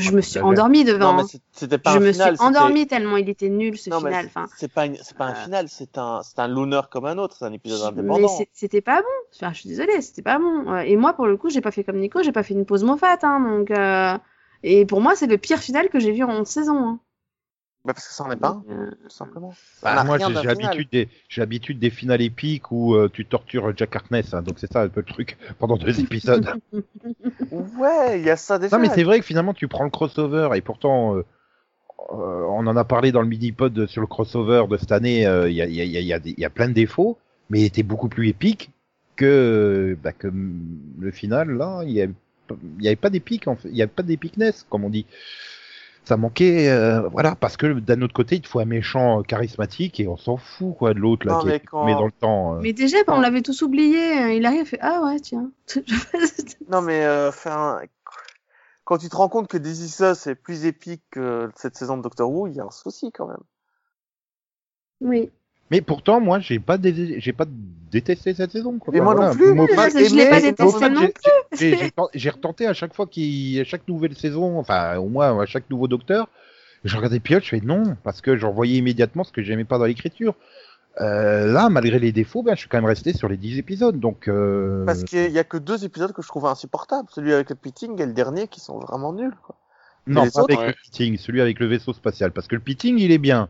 Je 0.00 0.12
me 0.12 0.20
suis 0.20 0.40
bah, 0.40 0.46
endormie 0.46 0.84
Non, 0.84 0.92
devant. 0.92 1.14
mais 1.14 1.22
hein. 1.22 1.78
pas 1.82 1.92
Je 1.92 1.96
un 1.96 2.00
me 2.00 2.12
final. 2.12 2.36
suis 2.36 2.46
endormie 2.46 2.86
tellement 2.86 3.16
il 3.16 3.28
était 3.28 3.48
nul 3.48 3.76
ce 3.78 3.90
Non, 3.90 4.00
mais 4.00 4.10
final. 4.10 4.24
c'est- 4.24 4.30
Enfin, 4.38 4.46
c'est 4.56 4.72
pas, 4.72 4.86
une- 4.86 4.96
pas 5.16 5.26
un 5.26 5.30
euh, 5.32 5.34
final, 5.34 5.68
c'est 5.68 5.98
un, 5.98 6.20
un 6.36 6.48
loner 6.48 6.80
comme 6.90 7.04
un 7.06 7.18
autre, 7.18 7.36
c'est 7.38 7.44
un 7.44 7.52
épisode 7.52 7.94
Mais 7.94 8.00
indépendant. 8.00 8.28
c'est- 8.28 8.48
c'était 8.52 8.80
pas 8.80 9.00
bon. 9.02 9.08
Enfin, 9.36 9.52
je 9.52 9.60
suis 9.60 9.68
désolée, 9.68 10.00
c'était 10.02 10.22
pas 10.22 10.38
bon. 10.38 10.72
Euh, 10.72 10.78
Et 10.80 10.96
moi, 10.96 11.12
pour 11.12 11.26
le 11.26 11.36
coup, 11.36 11.50
j'ai 11.50 11.60
pas 11.60 11.70
fait 11.70 11.84
comme 11.84 11.98
Nico, 11.98 12.22
j'ai 12.22 12.32
pas 12.32 12.42
fait 12.42 12.54
une 12.54 12.66
pause 12.66 12.84
Moffat. 12.84 13.18
Hein, 13.22 13.40
donc, 13.40 13.70
euh, 13.70 14.16
Et 14.62 14.84
pour 14.84 15.00
moi, 15.00 15.16
c'est 15.16 15.26
le 15.26 15.38
pire 15.38 15.58
final 15.58 15.88
que 15.88 15.98
j'ai 15.98 16.12
vu 16.12 16.22
en 16.22 16.30
11 16.40 16.46
saisons. 16.46 16.76
Hein. 16.78 17.00
Bah, 17.84 17.94
parce 17.94 18.08
que 18.08 18.12
ça 18.14 18.24
en 18.24 18.30
est 18.30 18.36
pas 18.36 18.60
Euh, 18.68 18.90
tout 18.90 19.08
simplement. 19.08 19.54
Bah, 19.82 20.04
moi, 20.04 20.18
j'ai 20.18 20.32
l'habitude 20.32 20.88
des, 20.92 21.08
j'ai 21.28 21.40
l'habitude 21.40 21.78
des 21.78 21.88
finales 21.88 22.20
épiques 22.20 22.70
où 22.70 22.94
euh, 22.94 23.08
tu 23.10 23.24
tortures 23.24 23.74
Jack 23.76 23.96
Harkness, 23.96 24.34
hein, 24.34 24.42
donc 24.42 24.58
c'est 24.58 24.70
ça 24.70 24.82
un 24.82 24.88
peu 24.88 25.00
le 25.00 25.06
truc 25.06 25.38
pendant 25.58 25.76
deux 25.76 25.98
épisodes. 26.00 26.46
Ouais, 27.50 28.20
il 28.20 28.26
y 28.26 28.30
a 28.30 28.36
ça 28.36 28.58
déjà. 28.58 28.76
non, 28.76 28.82
mais 28.82 28.90
c'est 28.90 29.02
vrai 29.02 29.18
que 29.20 29.24
finalement, 29.24 29.54
tu 29.54 29.66
prends 29.66 29.84
le 29.84 29.90
crossover 29.90 30.50
et 30.54 30.60
pourtant, 30.60 31.16
euh, 31.16 31.24
euh, 32.12 32.44
on 32.48 32.66
en 32.66 32.76
a 32.76 32.84
parlé 32.84 33.12
dans 33.12 33.22
le 33.22 33.28
mini-pod 33.28 33.86
sur 33.86 34.02
le 34.02 34.06
crossover 34.06 34.64
de 34.68 34.76
cette 34.76 34.92
année, 34.92 35.26
euh, 35.26 35.48
il 35.48 35.56
y, 35.56 35.62
a, 35.62 35.66
il 35.66 35.74
y, 35.74 35.80
a, 35.80 35.84
il 35.84 36.06
y, 36.06 36.12
a, 36.12 36.20
y 36.24 36.44
a 36.44 36.50
plein 36.50 36.68
de 36.68 36.74
défauts, 36.74 37.16
mais 37.48 37.60
il 37.60 37.64
était 37.64 37.82
beaucoup 37.82 38.08
plus 38.08 38.28
épique 38.28 38.70
que, 39.16 39.96
bah, 40.02 40.12
que 40.12 40.30
le 40.98 41.10
final, 41.10 41.50
là, 41.56 41.82
il 41.84 41.92
y 41.92 42.02
avait, 42.02 42.12
il 42.78 42.84
y 42.84 42.88
avait 42.88 42.96
pas 42.96 43.10
d'épique, 43.10 43.48
en 43.48 43.56
fait, 43.56 43.68
il 43.70 43.76
y 43.76 43.82
avait 43.82 43.90
pas 43.90 44.02
d'épicness, 44.02 44.66
comme 44.68 44.84
on 44.84 44.90
dit. 44.90 45.06
Ça 46.04 46.16
manquait, 46.16 46.68
euh, 46.70 47.02
voilà, 47.08 47.36
parce 47.36 47.56
que 47.56 47.66
d'un 47.78 48.02
autre 48.02 48.14
côté, 48.14 48.36
il 48.36 48.40
te 48.42 48.48
faut 48.48 48.58
un 48.58 48.64
méchant 48.64 49.22
charismatique 49.22 50.00
et 50.00 50.08
on 50.08 50.16
s'en 50.16 50.36
fout, 50.36 50.74
quoi, 50.76 50.92
de 50.94 50.98
l'autre, 50.98 51.26
là, 51.26 51.34
Non, 51.34 51.38
qui 51.40 51.46
mais 51.46 51.60
quand- 51.60 51.84
mais 51.84 51.92
dans 51.92 52.06
le 52.06 52.12
temps. 52.12 52.54
euh. 52.56 52.60
Mais 52.60 52.72
déjà, 52.72 52.96
bah, 53.06 53.12
on 53.16 53.20
l'avait 53.20 53.42
tous 53.42 53.62
oublié. 53.62 54.34
Il 54.36 54.44
arrive, 54.46 54.62
il 54.62 54.66
fait 54.66 54.78
Ah 54.80 55.02
ouais, 55.04 55.20
tiens. 55.20 55.52
Non, 56.68 56.82
mais 56.82 57.04
euh, 57.04 57.28
enfin, 57.28 57.80
quand 58.84 58.98
tu 58.98 59.08
te 59.08 59.14
rends 59.16 59.28
compte 59.28 59.46
que 59.48 59.56
This 59.58 59.78
Is 60.00 60.02
Us 60.02 60.26
est 60.26 60.34
plus 60.34 60.64
épique 60.64 61.02
que 61.10 61.50
cette 61.54 61.76
saison 61.76 61.96
de 61.96 62.02
Doctor 62.02 62.30
Who, 62.30 62.46
il 62.48 62.54
y 62.54 62.60
a 62.60 62.64
un 62.64 62.70
souci 62.70 63.12
quand 63.12 63.26
même. 63.28 63.42
oui. 65.00 65.30
Mais 65.70 65.80
pourtant, 65.80 66.20
moi, 66.20 66.40
j'ai 66.40 66.58
pas, 66.58 66.78
dé- 66.78 67.20
j'ai 67.20 67.32
pas 67.32 67.44
détesté 67.92 68.34
cette 68.34 68.50
saison, 68.52 68.78
quoi. 68.78 68.94
Et 68.94 69.00
moi 69.00 69.14
non 69.14 69.32
plus. 69.34 69.54
Moi, 69.54 69.66
je 69.68 70.14
l'ai 70.14 70.28
pas 70.28 70.40
détesté 70.40 70.88
non 70.90 71.00
j'ai- 71.00 71.08
plus. 71.08 71.22
j'ai- 71.58 71.76
j'ai 71.78 71.90
tent- 71.90 72.08
J'ai 72.14 72.30
retenté 72.30 72.66
à 72.66 72.72
chaque 72.72 72.94
fois 72.94 73.06
qu'il, 73.06 73.60
à 73.60 73.64
chaque 73.64 73.86
nouvelle 73.88 74.16
saison, 74.16 74.58
enfin 74.58 74.96
au 74.98 75.08
moins 75.08 75.40
à 75.40 75.46
chaque 75.46 75.68
nouveau 75.70 75.86
docteur, 75.88 76.28
je 76.84 76.96
regardais 76.96 77.20
Piot, 77.20 77.40
je 77.40 77.48
fais 77.48 77.60
non, 77.60 77.96
parce 78.02 78.20
que 78.20 78.36
j'en 78.36 78.50
voyais 78.52 78.78
immédiatement 78.78 79.22
ce 79.24 79.32
que 79.32 79.42
j'aimais 79.42 79.64
pas 79.64 79.78
dans 79.78 79.84
l'écriture. 79.84 80.34
Euh, 81.00 81.46
là, 81.46 81.68
malgré 81.70 81.98
les 82.00 82.10
défauts, 82.10 82.42
ben, 82.42 82.54
je 82.54 82.60
suis 82.60 82.68
quand 82.68 82.78
même 82.78 82.84
resté 82.86 83.12
sur 83.12 83.28
les 83.28 83.36
10 83.36 83.58
épisodes, 83.58 83.98
donc. 84.00 84.26
Euh... 84.28 84.84
Parce 84.84 85.04
qu'il 85.04 85.30
y 85.30 85.38
a 85.38 85.44
que 85.44 85.56
deux 85.56 85.84
épisodes 85.84 86.12
que 86.12 86.20
je 86.20 86.26
trouve 86.28 86.46
insupportables. 86.46 87.08
Celui 87.12 87.32
avec 87.32 87.48
le 87.50 87.54
pitting 87.56 88.00
et 88.02 88.06
le 88.06 88.12
dernier 88.12 88.48
qui 88.48 88.58
sont 88.60 88.78
vraiment 88.80 89.12
nuls. 89.12 89.34
Quoi. 89.46 89.54
non, 90.08 90.22
pas 90.22 90.40
autres, 90.42 90.52
avec 90.52 90.58
ouais. 90.58 90.66
le 90.66 90.72
pitting, 90.82 91.16
celui 91.16 91.40
avec 91.40 91.60
le 91.60 91.66
vaisseau 91.66 91.92
spatial, 91.92 92.32
parce 92.32 92.48
que 92.48 92.56
le 92.56 92.60
pitting, 92.60 92.98
il 92.98 93.12
est 93.12 93.18
bien. 93.18 93.48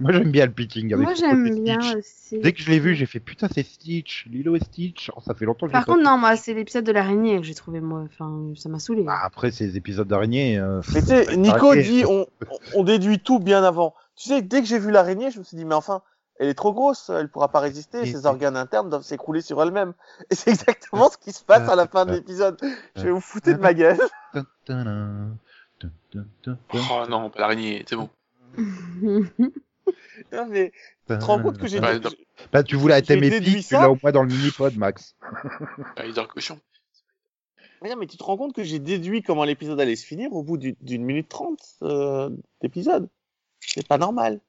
Moi, 0.00 0.12
j'aime 0.12 0.30
bien 0.30 0.46
le 0.46 0.52
pitting. 0.52 0.92
Avec 0.92 1.04
Moi, 1.04 1.14
j'aime 1.14 1.62
bien 1.62 1.80
Stitch. 1.80 1.96
aussi. 1.96 2.38
Dès 2.40 2.52
que 2.52 2.60
je 2.60 2.70
l'ai 2.70 2.78
vu, 2.80 2.94
j'ai 2.94 3.06
fait 3.06 3.20
putain, 3.20 3.48
c'est 3.52 3.62
Stitch, 3.62 4.26
Lilo 4.26 4.56
et 4.56 4.60
Stitch. 4.60 5.10
Oh, 5.16 5.20
ça 5.24 5.34
fait 5.34 5.44
longtemps 5.44 5.66
que 5.66 5.72
Par 5.72 5.84
contre, 5.86 6.02
non, 6.02 6.18
moi, 6.18 6.36
c'est 6.36 6.54
l'épisode 6.54 6.84
de 6.84 6.92
l'araignée 6.92 7.36
que 7.38 7.46
j'ai 7.46 7.54
trouvé, 7.54 7.80
moi. 7.80 8.02
Enfin, 8.06 8.52
ça 8.56 8.68
m'a 8.68 8.78
saoulé. 8.78 9.04
Ah, 9.08 9.20
après 9.24 9.50
ces 9.50 9.76
épisodes 9.76 10.08
d'araignée. 10.08 10.58
euh, 10.58 10.80
Mais 10.94 11.00
tu 11.00 11.06
sais, 11.08 11.36
Nico 11.36 11.74
dit 11.76 12.04
on, 12.08 12.26
on 12.74 12.82
déduit 12.82 13.18
tout 13.20 13.38
bien 13.38 13.62
avant. 13.62 13.94
Tu 14.16 14.28
sais, 14.28 14.42
dès 14.42 14.60
que 14.62 14.66
j'ai 14.66 14.78
vu 14.78 14.90
l'araignée, 14.90 15.30
je 15.30 15.38
me 15.38 15.44
suis 15.44 15.56
dit, 15.56 15.64
mais 15.64 15.74
enfin, 15.74 16.02
elle 16.40 16.48
est 16.48 16.54
trop 16.54 16.72
grosse, 16.72 17.10
elle 17.10 17.28
pourra 17.28 17.48
pas 17.48 17.60
résister, 17.60 18.00
Et 18.02 18.06
ses 18.06 18.26
organes 18.26 18.56
internes 18.56 18.90
doivent 18.90 19.02
s'écrouler 19.04 19.40
sur 19.42 19.62
elle-même. 19.62 19.92
Et 20.30 20.34
c'est 20.34 20.50
exactement 20.50 21.08
ce 21.10 21.18
qui 21.18 21.30
se 21.32 21.44
passe 21.44 21.68
à 21.68 21.76
la 21.76 21.86
fin 21.86 22.04
de 22.06 22.12
l'épisode. 22.12 22.58
Je 22.96 23.02
vais 23.02 23.10
vous 23.10 23.20
foutre 23.20 23.48
de 23.52 23.54
ma 23.58 23.74
gueule. 23.74 23.98
Oh 26.72 27.04
non, 27.08 27.30
pas 27.30 27.40
l'araignée, 27.40 27.84
c'est 27.88 27.96
bon. 27.96 28.08
Non, 30.32 30.46
mais 30.46 30.72
tun. 31.06 31.16
tu 31.16 31.20
te 31.20 31.24
rends 31.26 31.42
compte 31.42 31.58
que 31.58 31.66
j'ai 31.66 31.80
non. 31.80 31.88
Bah, 32.52 32.62
tu 32.62 32.76
voulais 32.76 32.94
être 32.98 33.06
tu 33.06 33.74
l'as 33.74 33.90
au 33.90 33.98
moins 34.02 34.12
dans 34.12 34.22
le 34.22 34.28
mini-pod, 34.28 34.76
Max. 34.76 35.14
Cochon. 36.26 36.58
Mais 37.82 37.90
non, 37.90 37.96
mais 37.96 38.06
tu 38.06 38.16
te 38.16 38.22
rends 38.24 38.36
compte 38.36 38.54
que 38.54 38.62
j'ai 38.64 38.78
déduit 38.78 39.22
comment 39.22 39.44
l'épisode 39.44 39.78
allait 39.80 39.96
se 39.96 40.06
finir 40.06 40.32
au 40.32 40.42
bout 40.42 40.56
du- 40.56 40.76
d'une 40.80 41.04
minute 41.04 41.28
trente 41.28 41.60
euh, 41.82 42.30
d'épisode. 42.62 43.08
C'est 43.60 43.86
pas 43.86 43.98
normal. 43.98 44.40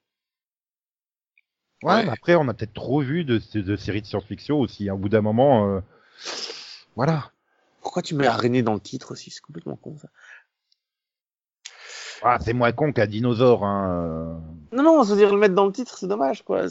Ouais, 1.83 1.93
Ouais. 1.95 2.05
mais 2.05 2.11
après, 2.11 2.35
on 2.35 2.47
a 2.47 2.53
peut-être 2.53 2.73
trop 2.73 3.01
vu 3.01 3.25
de, 3.25 3.39
de, 3.53 3.61
de 3.61 3.75
séries 3.75 4.01
de 4.01 4.07
science-fiction 4.07 4.59
aussi. 4.59 4.89
hein. 4.89 4.93
Au 4.93 4.97
bout 4.97 5.09
d'un 5.09 5.21
moment, 5.21 5.69
euh, 5.69 5.81
voilà. 6.95 7.31
Pourquoi 7.81 8.01
tu 8.01 8.15
mets 8.15 8.25
araignée 8.25 8.63
dans 8.63 8.73
le 8.73 8.79
titre 8.79 9.11
aussi? 9.11 9.29
C'est 9.29 9.41
complètement 9.41 9.75
con 9.75 9.95
ça. 9.97 10.07
Ah, 12.27 12.39
c'est 12.41 12.53
moins 12.53 12.71
con 12.71 12.91
qu'un 12.91 13.05
dinosaure. 13.05 13.63
Hein. 13.63 14.41
Non, 14.71 14.81
non, 14.83 15.03
veux 15.03 15.15
dire, 15.15 15.31
le 15.31 15.37
mettre 15.39 15.53
dans 15.53 15.67
le 15.67 15.71
titre, 15.71 15.95
c'est 15.97 16.07
dommage, 16.07 16.43
quoi. 16.43 16.63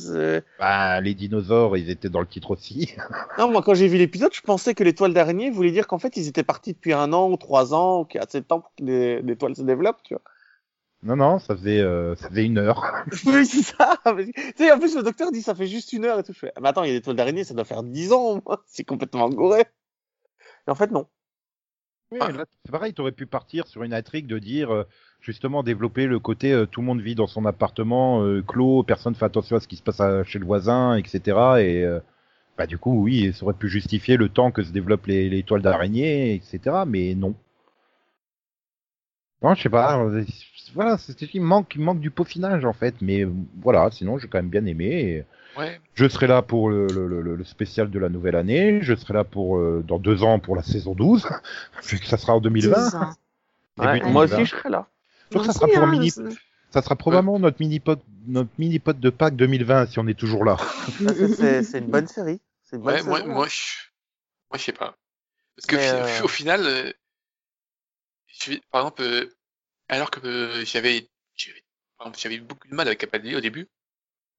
Bah, 0.58 1.00
les 1.00 1.14
dinosaures, 1.14 1.76
ils 1.76 1.88
étaient 1.90 2.08
dans 2.08 2.20
le 2.20 2.26
titre 2.26 2.50
aussi. 2.50 2.94
Non, 3.38 3.50
moi, 3.50 3.62
quand 3.62 3.74
j'ai 3.74 3.86
vu 3.88 3.96
l'épisode, 3.96 4.32
je 4.34 4.40
pensais 4.40 4.74
que 4.74 4.82
l'étoile 4.84 5.14
d'araignée 5.14 5.50
voulait 5.50 5.70
dire 5.70 5.86
qu'en 5.86 5.98
fait, 5.98 6.16
ils 6.16 6.26
étaient 6.28 6.42
partis 6.42 6.72
depuis 6.74 6.92
un 6.92 7.12
an 7.12 7.30
ou 7.30 7.36
trois 7.36 7.72
ans, 7.72 8.00
ou 8.00 8.04
qu'il 8.04 8.18
y 8.18 8.20
a 8.20 8.26
assez 8.26 8.40
de 8.40 8.46
temps 8.46 8.60
pour 8.60 8.72
que 8.76 8.84
les- 8.84 9.22
l'étoile 9.22 9.54
se 9.56 9.62
développe, 9.62 10.02
tu 10.02 10.14
vois. 10.14 10.22
non, 11.04 11.16
non, 11.16 11.38
ça 11.38 11.54
faisait, 11.56 11.80
euh, 11.80 12.14
ça 12.16 12.28
faisait 12.30 12.44
une 12.46 12.58
heure. 12.58 12.82
Oui, 13.26 13.46
c'est 13.46 13.62
ça. 13.62 13.96
Tu 14.04 14.32
sais, 14.56 14.72
en 14.72 14.78
plus, 14.78 14.96
le 14.96 15.02
docteur 15.04 15.30
dit 15.32 15.40
ça 15.42 15.54
fait 15.54 15.66
juste 15.68 15.92
une 15.92 16.04
heure 16.04 16.18
et 16.18 16.22
tout. 16.24 16.32
Je 16.32 16.38
fais, 16.40 16.52
ah, 16.56 16.60
mais 16.60 16.68
attends, 16.70 16.82
il 16.82 16.88
y 16.88 16.90
a 16.90 16.94
l'étoile 16.94 17.16
d'araignée, 17.16 17.44
ça 17.44 17.54
doit 17.54 17.64
faire 17.64 17.82
dix 17.84 18.12
ans, 18.12 18.40
moins. 18.44 18.58
C'est 18.66 18.84
complètement 18.84 19.28
gouré. 19.30 19.60
Et 20.66 20.70
en 20.70 20.74
fait, 20.74 20.90
non. 20.90 21.06
Oui, 22.10 22.18
Ah. 22.22 22.28
c'est 22.64 22.70
pareil, 22.72 22.94
t'aurais 22.94 23.12
pu 23.12 23.26
partir 23.26 23.66
sur 23.66 23.82
une 23.82 23.92
intrigue 23.94 24.26
de 24.26 24.38
dire, 24.38 24.72
euh, 24.72 24.84
justement, 25.24 25.62
développer 25.64 26.06
le 26.06 26.18
côté 26.20 26.52
euh, 26.52 26.66
tout 26.66 26.80
le 26.80 26.86
monde 26.86 27.00
vit 27.00 27.14
dans 27.16 27.26
son 27.26 27.44
appartement, 27.46 28.22
euh, 28.22 28.42
clos, 28.46 28.82
personne 28.84 29.14
fait 29.14 29.24
attention 29.24 29.56
à 29.56 29.60
ce 29.60 29.66
qui 29.66 29.76
se 29.76 29.82
passe 29.82 30.00
à- 30.00 30.22
chez 30.24 30.38
le 30.38 30.44
voisin, 30.46 30.94
etc. 30.96 31.20
Et 31.60 31.82
euh, 31.84 31.98
bah, 32.58 32.66
du 32.66 32.78
coup, 32.78 33.02
oui, 33.02 33.32
ça 33.32 33.44
aurait 33.44 33.54
pu 33.54 33.68
justifier 33.68 34.16
le 34.16 34.28
temps 34.28 34.50
que 34.52 34.62
se 34.62 34.70
développent 34.70 35.06
les, 35.06 35.28
les 35.28 35.42
toiles 35.42 35.62
d'araignée, 35.62 36.34
etc. 36.34 36.84
Mais 36.86 37.14
non. 37.14 37.34
Non, 39.42 39.54
je 39.54 39.62
sais 39.62 39.68
pas. 39.68 39.98
euh, 39.98 40.24
Voilà, 40.74 40.96
c'est- 40.98 41.20
il 41.34 41.42
manque, 41.42 41.74
il 41.74 41.80
manque 41.82 42.00
du 42.00 42.10
peaufinage 42.10 42.64
en 42.64 42.72
fait. 42.72 42.94
Mais 43.00 43.26
voilà, 43.62 43.90
sinon, 43.90 44.18
j'ai 44.18 44.28
quand 44.28 44.38
même 44.38 44.48
bien 44.50 44.64
aimé. 44.66 44.86
et 44.86 45.24
Ouais. 45.58 45.80
je 45.94 46.08
serai 46.08 46.26
là 46.26 46.42
pour 46.42 46.68
le, 46.68 46.86
le, 46.88 47.06
le, 47.06 47.36
le 47.36 47.44
spécial 47.44 47.88
de 47.90 47.98
la 47.98 48.08
nouvelle 48.08 48.34
année. 48.36 48.80
Je 48.82 48.94
serai 48.94 49.14
là 49.14 49.22
pour 49.24 49.56
euh, 49.58 49.84
dans 49.86 49.98
deux 50.00 50.22
ans 50.24 50.38
pour 50.40 50.56
la 50.56 50.62
saison 50.62 50.94
12, 50.94 51.28
vu 51.88 51.98
que 51.98 52.06
ça 52.06 52.16
sera 52.16 52.34
en 52.34 52.40
2020. 52.40 52.76
Deux 52.76 52.96
ans. 52.96 53.12
début 53.76 53.88
Ouais, 53.88 54.00
2020. 54.00 54.12
moi 54.12 54.24
aussi, 54.24 54.44
je 54.46 54.50
serai 54.56 54.68
là. 54.70 54.88
Je 55.30 55.38
crois 55.38 55.46
que 55.46 55.52
ça 55.52 55.58
Moi 55.60 55.66
sera 55.66 55.66
aussi, 55.66 55.74
pour 55.74 55.82
un 55.84 55.88
hein, 55.88 55.90
mini, 55.92 56.10
ça 56.70 56.82
sera 56.82 56.96
probablement 56.96 57.38
notre 57.38 57.56
mini 57.60 57.80
pod, 57.80 58.00
notre 58.26 58.50
mini 58.58 58.78
pod 58.78 58.98
de 58.98 59.10
Pâques 59.10 59.36
2020 59.36 59.86
si 59.86 59.98
on 59.98 60.06
est 60.08 60.18
toujours 60.18 60.44
là. 60.44 60.56
Ça, 61.04 61.62
c'est- 61.62 61.78
une 61.78 61.90
bonne 61.90 62.06
série. 62.08 62.40
C'est 62.64 62.76
une 62.76 62.82
bonne 62.82 62.94
Ouais, 62.94 63.02
moi, 63.02 63.20
je... 63.48 63.60
moi, 64.50 64.58
je 64.58 64.58
sais 64.62 64.72
pas. 64.72 64.96
Parce 65.56 65.66
que 65.66 65.76
euh, 65.76 66.24
au 66.24 66.28
final, 66.28 66.62
euh, 66.66 66.92
je 68.26 68.50
vais- 68.52 68.60
par 68.70 68.80
exemple, 68.82 69.02
euh, 69.02 69.28
alors 69.88 70.10
que 70.10 70.20
euh, 70.26 70.64
j'avais, 70.64 71.08
j'avais 72.16 72.38
beaucoup 72.38 72.66
de 72.68 72.74
mal 72.74 72.86
avec 72.88 72.98
Capaldi 72.98 73.36
au 73.36 73.40
début, 73.40 73.68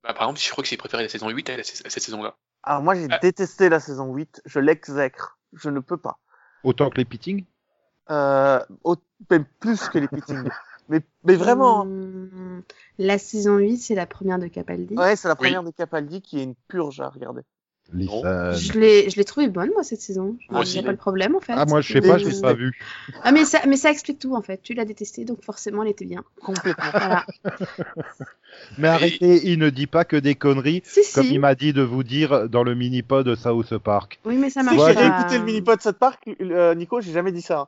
bah, 0.03 0.13
par 0.13 0.23
exemple, 0.23 0.39
je 0.41 0.49
crois 0.51 0.63
que 0.63 0.69
j'ai 0.69 0.77
préféré 0.77 1.03
la 1.03 1.09
saison 1.09 1.29
8 1.29 1.49
à, 1.49 1.53
la- 1.57 1.61
à 1.61 1.63
cette 1.63 2.03
saison-là. 2.03 2.35
Alors, 2.63 2.81
moi, 2.83 2.95
j'ai 2.95 3.07
Ah. 3.09 3.19
détesté 3.19 3.69
la 3.69 3.79
saison 3.79 4.13
8. 4.13 4.41
Je 4.45 4.59
l'exècre. 4.59 5.37
Je 5.53 5.69
ne 5.69 5.79
peux 5.79 5.97
pas. 5.97 6.19
Autant 6.63 6.89
que 6.89 6.97
les. 6.97 7.05
Euh, 8.09 8.59
au- 8.83 8.97
même 9.29 9.45
plus 9.59 9.87
que 9.87 9.99
les 9.99 10.07
pitchings. 10.07 10.49
mais, 10.89 11.01
mais 11.23 11.35
vraiment. 11.35 11.81
hein. 11.81 11.85
Hum, 11.85 12.61
La 12.97 13.17
saison 13.17 13.57
8, 13.57 13.77
c'est 13.77 13.95
la 13.95 14.05
première 14.05 14.39
de 14.39 14.47
Capaldi. 14.47 14.95
Ouais, 14.95 15.15
c'est 15.15 15.27
la 15.27 15.33
Oui. 15.33 15.47
première 15.47 15.63
de 15.63 15.71
Capaldi 15.71 16.21
qui 16.21 16.39
est 16.39 16.43
une 16.43 16.55
purge 16.67 16.99
à 17.01 17.09
regarder. 17.09 17.41
Je 17.93 18.79
l'ai, 18.79 19.11
je 19.11 19.15
l'ai 19.15 19.25
trouvé 19.25 19.47
bonne, 19.47 19.69
moi, 19.71 19.83
cette 19.83 20.01
saison. 20.01 20.37
Moi 20.49 20.61
aussi. 20.61 20.81
pas 20.81 20.91
de 20.91 20.97
problème, 20.97 21.35
en 21.35 21.39
fait. 21.39 21.53
Ah 21.55 21.65
moi 21.67 21.81
je 21.81 21.93
sais 21.93 22.01
pas, 22.01 22.17
je 22.17 22.25
Mais- 22.25 22.31
l'ai 22.31 22.41
pas 22.41 22.53
vu. 22.53 22.71
Ah, 23.23 23.31
mais 23.31 23.45
ça, 23.45 23.59
mais 23.67 23.77
ça 23.77 23.91
explique 23.91 24.17
tout, 24.17 24.35
en 24.35 24.41
fait. 24.41 24.59
Tu 24.63 24.73
l'as 24.73 24.85
détesté, 24.85 25.23
donc 25.23 25.43
forcément, 25.43 25.83
elle 25.83 25.89
était 25.89 26.05
bien. 26.05 26.23
Complètement. 26.41 26.83
Voilà. 26.91 27.25
Mais 28.77 28.87
arrêtez, 28.87 29.47
il 29.51 29.59
ne 29.59 29.69
dit 29.69 29.85
pas 29.87 30.05
que 30.05 30.15
des 30.15 30.33
conneries, 30.35 30.81
si, 30.85 31.01
comme 31.13 31.25
si. 31.25 31.33
il 31.33 31.39
m'a 31.39 31.55
dit 31.55 31.73
de 31.73 31.81
vous 31.81 32.03
dire 32.03 32.47
dans 32.49 32.63
le 32.63 32.73
mini 32.73 33.03
pod 33.03 33.25
de 33.25 33.35
South 33.35 33.77
Park. 33.79 34.19
Oui, 34.25 34.37
mais 34.37 34.49
ça 34.49 34.63
marche 34.63 34.77
Ouais, 34.77 34.93
j'ai 34.97 35.05
écouté 35.05 35.37
le 35.39 35.43
mini-pod 35.43 35.77
de 35.77 35.81
South 35.81 35.97
Park, 35.99 36.29
euh, 36.41 36.73
Nico, 36.73 37.01
j'ai 37.01 37.11
jamais 37.11 37.31
dit 37.33 37.41
ça. 37.41 37.67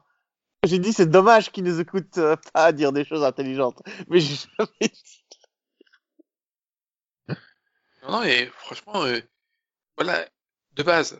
J'ai 0.67 0.79
dit 0.79 0.93
c'est 0.93 1.09
dommage 1.09 1.51
qu'ils 1.51 1.63
nous 1.63 1.79
écoutent 1.79 2.17
euh, 2.17 2.35
pas 2.53 2.71
dire 2.71 2.91
des 2.91 3.05
choses 3.05 3.23
intelligentes. 3.23 3.81
Mais 4.07 4.19
j'ai 4.19 4.35
jamais 4.57 4.69
dit. 4.81 5.23
Non, 8.03 8.11
non, 8.11 8.23
et 8.23 8.47
franchement, 8.47 9.03
euh, 9.03 9.19
voilà, 9.97 10.27
de 10.73 10.83
base, 10.83 11.19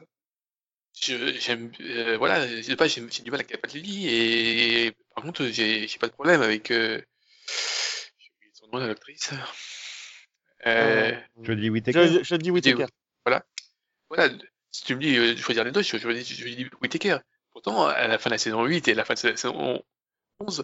je, 1.01 1.33
j'aime, 1.39 1.71
euh, 1.81 2.17
voilà, 2.17 2.45
de 2.45 2.75
base, 2.75 2.91
j'ai 2.93 3.23
du 3.23 3.31
mal 3.31 3.39
avec 3.41 3.47
Capaldi, 3.47 4.07
et 4.07 4.93
par 5.13 5.23
contre, 5.23 5.45
j'ai, 5.47 5.87
j'ai 5.87 5.99
pas 5.99 6.07
de 6.07 6.13
problème 6.13 6.41
avec, 6.41 6.71
euh, 6.71 7.01
j'ai 8.17 8.29
oublié 8.35 8.51
son 8.53 8.67
nom, 8.67 8.77
l'actrice. 8.77 9.31
Euh, 10.65 11.11
Je 11.43 11.53
dis 11.53 11.69
Whittaker. 11.69 12.07
Je, 12.07 12.23
je 12.23 12.51
Whittaker. 12.51 12.87
voilà, 13.25 14.29
si 14.71 14.83
tu 14.83 14.95
me 14.95 15.01
dis 15.01 15.17
euh, 15.17 15.33
de 15.33 15.39
choisir 15.39 15.63
les 15.63 15.71
deux, 15.71 15.81
je, 15.81 15.97
je, 15.97 16.09
je, 16.09 16.33
je 16.33 16.55
dis 16.55 16.67
Whittaker. 16.81 17.19
Pourtant, 17.57 17.87
à 17.87 18.07
la 18.07 18.19
fin 18.19 18.29
de 18.29 18.35
la 18.35 18.37
saison 18.37 18.63
8 18.65 18.87
et 18.87 18.91
à 18.91 18.95
la 18.95 19.03
fin 19.03 19.15
de 19.15 19.27
la 19.29 19.35
saison 19.35 19.81
11, 20.39 20.63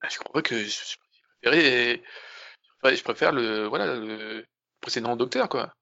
bah, 0.00 0.08
je 0.08 0.18
crois 0.18 0.40
que 0.40 0.56
je, 0.56 0.68
je 0.70 0.96
préférais, 1.42 2.00
je 2.62 2.70
préfère, 2.80 2.96
je 2.96 3.02
préfère 3.02 3.32
le, 3.32 3.66
voilà, 3.66 3.96
le 3.96 4.46
précédent 4.80 5.16
docteur, 5.16 5.48
quoi. 5.48 5.74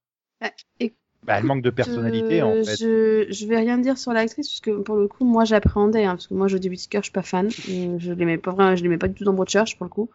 Bah, 1.24 1.36
elle 1.36 1.45
manque 1.45 1.61
de 1.62 1.68
personnalité 1.68 2.41
Euh, 2.41 2.47
en 2.47 2.64
fait. 2.64 2.76
Je, 2.78 3.26
je 3.30 3.47
vais 3.47 3.59
rien 3.59 3.76
dire 3.76 3.99
sur 3.99 4.14
l'actrice 4.14 4.49
parce 4.49 4.61
que 4.61 4.80
pour 4.80 4.97
le 4.97 5.09
coup, 5.09 5.26
moi 5.26 5.45
j'appréhendais 5.45 6.05
hein, 6.07 6.14
parce 6.14 6.26
que 6.26 6.32
moi 6.32 6.49
Jodie 6.49 6.70
Whittaker, 6.70 7.01
je 7.01 7.05
suis 7.05 7.12
pas 7.12 7.22
fan. 7.22 7.49
Euh, 7.68 7.99
Je 7.99 8.12
l'aimais 8.14 8.38
pas 8.38 8.53
vraiment, 8.53 8.74
je 8.74 8.82
l'aimais 8.82 8.97
pas 8.97 9.09
du 9.09 9.14
tout 9.14 9.24
dans 9.24 9.34
Broadchurch 9.34 9.76
pour 9.76 9.84
le 9.84 9.91
coup. 9.91 10.09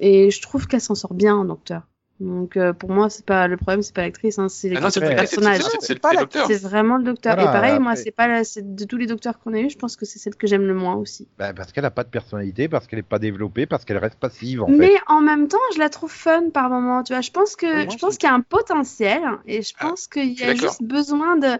Et 0.00 0.30
je 0.32 0.42
trouve 0.42 0.66
qu'elle 0.66 0.80
s'en 0.80 0.96
sort 0.96 1.14
bien 1.14 1.36
en 1.36 1.44
docteur. 1.44 1.86
Donc 2.20 2.58
euh, 2.58 2.74
pour 2.74 2.90
moi, 2.90 3.08
c'est 3.08 3.24
pas 3.24 3.48
le 3.48 3.56
problème, 3.56 3.80
c'est 3.82 3.94
pas 3.94 4.02
l'actrice, 4.02 4.38
hein, 4.38 4.48
c'est 4.50 4.72
Ah 4.76 4.90
c'est 4.90 5.00
c'est- 5.00 5.14
personnage. 5.14 5.62
c'est- 5.80 5.94
le 5.94 6.68
vraiment 6.68 6.98
le 6.98 7.04
docteur. 7.04 7.34
Voilà, 7.34 7.50
et 7.50 7.52
pareil, 7.52 7.78
moi, 7.80 7.96
c'est 7.96 8.10
pas 8.10 8.28
la, 8.28 8.42
de 8.42 8.84
tous 8.84 8.98
les 8.98 9.06
docteurs 9.06 9.38
qu'on 9.38 9.54
a 9.54 9.58
eu, 9.60 9.70
je 9.70 9.78
pense 9.78 9.96
que 9.96 10.04
c'est 10.04 10.18
celle 10.18 10.34
que 10.36 10.46
j'aime 10.46 10.66
le 10.66 10.74
moins 10.74 10.96
aussi. 10.96 11.26
Bah, 11.38 11.54
parce 11.54 11.72
qu'elle 11.72 11.86
a 11.86 11.90
pas 11.90 12.04
de 12.04 12.10
personnalité, 12.10 12.68
parce 12.68 12.86
qu'elle 12.86 12.98
est 12.98 13.02
pas 13.02 13.18
développée, 13.18 13.64
parce 13.64 13.86
qu'elle 13.86 13.96
reste 13.96 14.18
passive 14.18 14.62
en 14.62 14.66
fait. 14.66 14.76
Mais 14.76 14.92
en 15.06 15.22
même 15.22 15.48
temps, 15.48 15.58
je 15.74 15.78
la 15.78 15.88
trouve 15.88 16.12
fun 16.12 16.50
par 16.50 16.68
moment. 16.68 17.02
Tu 17.02 17.14
vois, 17.14 17.22
je 17.22 17.30
pense 17.30 17.56
que 17.56 17.84
moi, 17.84 17.86
je 17.90 17.96
pense 17.98 18.18
qu'il 18.18 18.28
y 18.28 18.32
a 18.32 18.34
un 18.34 18.42
potentiel 18.42 19.22
et 19.46 19.62
je 19.62 19.72
Ah, 19.78 19.88
pense 19.88 20.06
qu'il 20.06 20.38
y 20.38 20.42
a 20.42 20.54
juste 20.54 20.82
besoin 20.82 21.36
de 21.36 21.58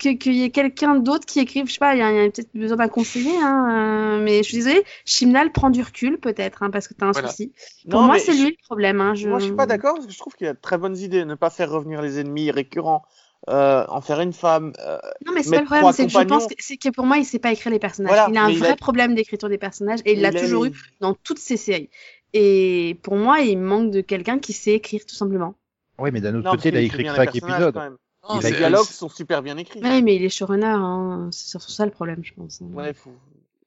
que- 0.00 0.14
qu'il 0.16 0.34
y 0.34 0.42
ait 0.42 0.50
quelqu'un 0.50 0.96
d'autre 0.96 1.26
qui 1.26 1.38
écrive. 1.40 1.66
Je 1.68 1.72
sais 1.74 1.78
pas, 1.78 1.94
il 1.94 1.98
y 1.98 2.02
a, 2.02 2.08
a 2.08 2.30
peut-être 2.30 2.50
besoin 2.54 2.76
d'un 2.78 2.88
conseiller. 2.88 3.36
Hein, 3.42 4.16
euh, 4.18 4.24
mais 4.24 4.38
je 4.38 4.48
suis 4.48 4.56
désolée, 4.56 4.82
Chimnal 5.04 5.52
prend 5.52 5.70
du 5.70 5.82
recul 5.82 6.18
peut-être 6.18 6.62
hein, 6.62 6.70
parce 6.70 6.88
que 6.88 6.94
t'as 6.94 7.06
un 7.06 7.12
Voilà. 7.12 7.28
souci. 7.28 7.52
Pour 7.88 8.00
Non, 8.00 8.06
moi, 8.06 8.18
c'est 8.18 8.32
je- 8.32 8.42
lui 8.42 8.50
le 8.50 8.56
problème. 8.64 9.00
Hein, 9.00 9.14
je... 9.14 9.28
Moi, 9.28 9.38
je 9.38 9.44
suis 9.46 9.54
pas 9.54 9.66
d'accord 9.66 9.94
parce 9.94 10.06
que 10.06 10.12
je 10.12 10.18
trouve 10.18 10.34
qu'il 10.34 10.46
y 10.46 10.50
a 10.50 10.54
de 10.54 10.58
très 10.60 10.78
bonnes 10.78 10.96
idées. 10.96 11.24
Ne 11.24 11.34
pas 11.36 11.50
faire 11.50 11.70
revenir 11.70 12.02
les 12.02 12.18
ennemis 12.18 12.50
récurrents, 12.50 13.02
euh, 13.48 13.84
en 13.88 14.00
faire 14.00 14.20
une 14.20 14.32
femme. 14.32 14.72
euh, 14.80 14.98
Non, 15.26 15.32
mais 15.34 15.42
c'est 15.42 15.50
pas 15.50 15.60
le 15.60 15.66
problème. 15.66 15.92
C'est 15.92 16.04
que 16.04 16.08
je 16.10 16.14
compagnons. 16.14 16.38
pense 16.40 16.46
que, 16.48 16.54
c'est 16.58 16.76
que 16.76 16.88
pour 16.88 17.06
moi, 17.06 17.18
il 17.18 17.24
sait 17.24 17.38
pas 17.38 17.52
écrire 17.52 17.72
les 17.72 17.78
personnages. 17.78 18.10
Voilà, 18.10 18.26
il 18.30 18.36
a 18.36 18.42
un 18.44 18.52
vrai 18.52 18.70
a- 18.70 18.76
problème 18.76 19.14
d'écriture 19.14 19.48
des 19.48 19.58
personnages 19.58 20.00
et 20.04 20.12
il 20.14 20.20
l'a 20.20 20.28
a- 20.28 20.32
toujours 20.32 20.64
eu 20.66 20.72
dans 21.00 21.14
toutes 21.14 21.38
ses 21.38 21.56
séries. 21.56 21.90
Et 22.32 22.98
pour 23.02 23.16
moi, 23.16 23.40
il 23.40 23.58
manque 23.58 23.90
de 23.90 24.00
quelqu'un 24.00 24.38
qui 24.38 24.52
sait 24.52 24.72
écrire 24.74 25.04
tout 25.06 25.14
simplement. 25.16 25.54
Oui, 25.98 26.10
mais 26.12 26.20
d'un 26.20 26.34
autre 26.36 26.44
Non, 26.44 26.52
côté, 26.52 26.68
il 26.68 26.76
a 26.76 26.80
écrit 26.80 26.86
écrit 26.86 26.96
que 26.98 27.02
bien 27.02 27.12
les 27.12 27.16
5 27.18 27.32
personnages, 27.32 27.60
épisodes. 27.62 27.82
Non, 28.28 28.38
Les 28.40 28.50
dialogues 28.52 28.84
sont 28.86 29.08
super 29.08 29.42
bien 29.42 29.56
écrits. 29.56 29.80
Ouais, 29.82 30.02
mais 30.02 30.16
il 30.16 30.24
est 30.24 30.28
showrunner, 30.28 30.66
hein. 30.66 31.28
c'est 31.32 31.48
surtout 31.48 31.70
ça 31.70 31.84
le 31.86 31.90
problème, 31.90 32.22
je 32.22 32.34
pense. 32.34 32.60
hein. 32.60 32.66
Ouais, 32.72 32.92
faut... 32.92 33.12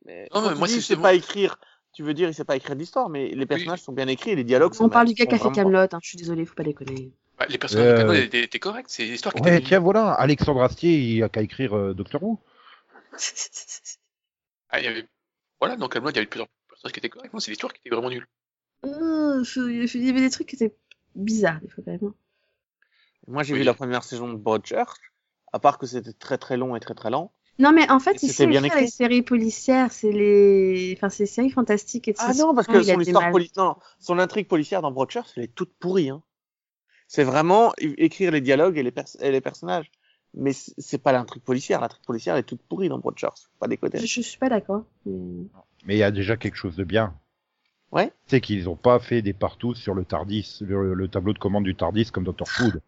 mais 0.05 0.29
Non, 0.33 0.41
mais 0.43 0.53
tu 0.53 0.59
moi, 0.59 0.67
dis, 0.67 0.73
c'est 0.73 0.79
il 0.79 0.81
sait 0.81 0.87
justement- 0.93 1.01
pas 1.03 1.13
écrire. 1.15 1.59
Tu 1.93 2.01
veux 2.03 2.13
dire, 2.13 2.27
il 2.29 2.33
sait 2.33 2.43
pas 2.43 2.55
écrire 2.55 2.75
d'histoire, 2.75 3.09
mais 3.09 3.29
les 3.29 3.45
personnages 3.45 3.81
sont 3.81 3.91
bien 3.93 4.07
écrits 4.07 4.31
et 4.31 4.35
les 4.35 4.43
dialogues 4.43 4.73
sont. 4.73 4.85
On 4.85 4.89
parle 4.89 5.07
du 5.07 5.13
gars 5.13 5.25
qui 5.25 5.35
a 5.35 5.37
fait 5.39 5.51
Camelot, 5.51 5.79
hein. 5.91 5.99
je 6.01 6.07
suis 6.09 6.17
désolée, 6.17 6.45
faut 6.45 6.55
pas 6.55 6.63
déconner. 6.63 7.11
Bah, 7.37 7.45
les 7.49 7.57
personnages 7.57 7.87
Euh, 7.87 7.93
de 7.93 7.97
Camelot 7.97 8.13
étaient, 8.13 8.43
étaient 8.43 8.59
corrects, 8.59 8.85
c'est 8.89 9.05
l'histoire 9.05 9.33
qui 9.33 9.41
Ouais, 9.41 9.57
était 9.57 9.67
tiens, 9.67 9.79
voilà, 9.79 10.11
Alexandre 10.13 10.61
Astier, 10.63 10.97
il 10.97 11.23
a 11.23 11.29
qu'à 11.29 11.41
écrire 11.41 11.75
euh, 11.75 11.93
Doctor 11.93 12.21
Who. 12.23 12.39
Ah, 14.69 14.79
il 14.79 14.85
y 14.85 14.87
avait... 14.87 15.05
Voilà, 15.59 15.75
dans 15.75 15.87
Camelot, 15.87 16.09
il 16.11 16.15
y 16.15 16.17
avait 16.19 16.27
plusieurs 16.27 16.47
personnages 16.67 16.93
qui 16.93 16.99
étaient 16.99 17.09
corrects. 17.09 17.33
Non, 17.33 17.39
c'est 17.39 17.51
l'histoire 17.51 17.71
qui 17.73 17.79
était 17.85 17.95
vraiment 17.95 18.09
nulle. 18.09 18.27
Euh, 18.85 19.43
je- 19.43 19.61
Il 19.97 20.05
y 20.05 20.09
avait 20.09 20.19
des 20.21 20.29
trucs 20.31 20.47
qui 20.47 20.55
étaient 20.55 20.75
bizarres, 21.15 21.61
des 21.61 21.69
fois, 21.69 21.83
quand 21.85 21.91
même. 21.91 22.13
Moi, 23.27 23.43
j'ai 23.43 23.53
Oui. 23.53 23.59
vu 23.59 23.65
la 23.65 23.73
première 23.73 24.03
saison 24.03 24.27
de 24.29 24.35
Broadchurch. 24.37 24.99
À 25.51 25.59
part 25.59 25.77
que 25.77 25.85
c'était 25.85 26.13
très 26.13 26.37
très 26.37 26.57
long 26.57 26.75
et 26.75 26.79
très 26.79 26.95
très 26.95 27.09
lent. 27.11 27.31
Non, 27.59 27.71
mais 27.71 27.87
en 27.91 27.99
fait, 27.99 28.17
sait 28.17 28.47
bien 28.47 28.63
écrit. 28.63 28.81
les 28.81 28.87
séries 28.87 29.21
policières, 29.21 29.91
c'est 29.91 30.11
les... 30.11 30.95
Enfin, 30.97 31.09
c'est 31.09 31.23
les 31.23 31.27
séries 31.27 31.51
fantastiques 31.51 32.07
et 32.07 32.13
tout 32.15 32.21
Ah 32.25 32.33
non, 32.33 32.55
parce 32.55 32.65
que 32.65 32.81
son 32.81 32.99
histoire 32.99 33.29
policière, 33.31 33.63
non, 33.63 33.75
son 33.99 34.17
intrigue 34.17 34.47
policière 34.47 34.81
dans 34.81 34.91
Broadchurch, 34.91 35.29
elle 35.37 35.43
est 35.43 35.53
toute 35.53 35.71
pourrie. 35.79 36.09
Hein. 36.09 36.23
C'est 37.07 37.23
vraiment 37.23 37.71
écrire 37.77 38.31
les 38.31 38.41
dialogues 38.41 38.79
et 38.79 38.83
les, 38.83 38.89
pers- 38.89 39.05
et 39.21 39.31
les 39.31 39.41
personnages. 39.41 39.91
Mais 40.33 40.51
c'est 40.53 40.97
pas 40.97 41.11
l'intrigue 41.11 41.43
policière. 41.43 41.79
L'intrigue 41.79 42.03
policière 42.05 42.33
elle 42.33 42.39
est 42.39 42.43
toute 42.43 42.63
pourrie 42.63 42.89
dans 42.89 42.97
Broadchurch. 42.97 43.39
Faut 43.43 43.59
Pas 43.59 43.67
déconner. 43.67 43.99
Je, 43.99 44.07
je 44.07 44.21
suis 44.21 44.39
pas 44.39 44.49
d'accord. 44.49 44.85
mais- 45.05 45.45
Mais 45.85 45.93
il 45.95 45.99
y 45.99 46.03
a 46.03 46.09
déjà 46.09 46.37
quelque 46.37 46.55
chose 46.55 46.75
de 46.75 46.83
bien. 46.83 47.13
Ouais. 47.91 48.11
C'est 48.25 48.41
qu'ils 48.41 48.67
ont 48.67 48.75
pas 48.75 48.97
fait 48.97 49.21
des 49.21 49.33
partout 49.33 49.75
sur 49.75 49.93
le 49.93 50.05
Tardis, 50.05 50.57
le, 50.61 50.95
le 50.95 51.07
tableau 51.07 51.33
de 51.33 51.37
commande 51.37 51.65
du 51.65 51.75
Tardis 51.75 52.09
comme 52.11 52.23
Doctor 52.23 52.47
Food. 52.47 52.81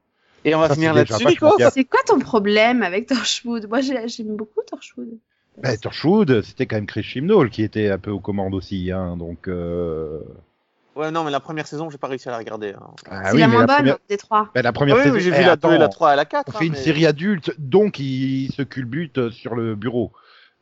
Et 0.46 0.56
on 0.56 0.60
va 0.60 0.70
Ça, 0.70 0.76
finir 0.76 0.93
là-dessus, 0.93 1.26
Nico. 1.26 1.50
C'est 1.74 1.84
quoi 1.84 2.00
ton 2.06 2.20
problème 2.20 2.84
avec 2.84 3.08
Torchwood? 3.08 3.68
Moi, 3.68 3.82
j'ai- 3.82 4.08
j'aime 4.08 4.36
beaucoup 4.36 4.62
Torchwood. 4.66 5.10
Bah, 5.62 5.76
Torchwood, 5.78 6.41
c'était 6.43 6.66
quand 6.66 6.76
même 6.76 6.86
Chris 6.86 7.04
Chibnall 7.04 7.50
qui 7.50 7.64
était 7.64 7.89
un 7.89 7.98
peu 7.98 8.12
aux 8.12 8.20
commandes 8.20 8.54
aussi, 8.54 8.91
hein, 8.91 9.18
donc. 9.18 9.48
Euh... 9.48 10.20
Ouais, 10.96 11.12
non, 11.12 11.24
mais 11.26 11.32
la 11.32 11.39
première 11.41 11.68
saison, 11.68 11.89
j'ai 11.89 11.98
pas 11.98 12.08
réussi 12.08 12.30
à 12.30 12.32
la 12.32 12.38
regarder. 12.38 12.70
Hein. 12.74 12.88
Ah 13.10 13.32
c'est 13.32 13.38
la 13.38 13.48
mais 13.48 13.54
moins 13.54 13.66
bonne 13.66 13.76
première, 13.76 13.98
des 14.08 14.18
trois. 14.18 14.50
bah, 14.56 14.62
la 14.62 14.72
première 14.72 14.96
oui, 14.96 15.04
saison. 15.04 15.20
j'ai 15.20 15.28
Eh, 15.30 15.32
vu 15.32 15.38
la 15.39 15.43
2 15.43 15.52
attends, 15.52 15.72
et 15.74 15.78
la 15.78 15.88
3 15.89 16.14
et 16.14 16.16
la 16.16 16.26
4. 16.26 16.48
On 16.48 16.56
hein, 16.56 16.60
fait 16.60 16.68
une 16.68 16.76
série 16.76 17.06
adulte, 17.06 17.54
donc 17.58 18.00
il 18.00 18.50
se 18.54 18.62
culbute 18.62 19.30
sur 19.32 19.56
le 19.56 19.76
bureau. 19.76 20.12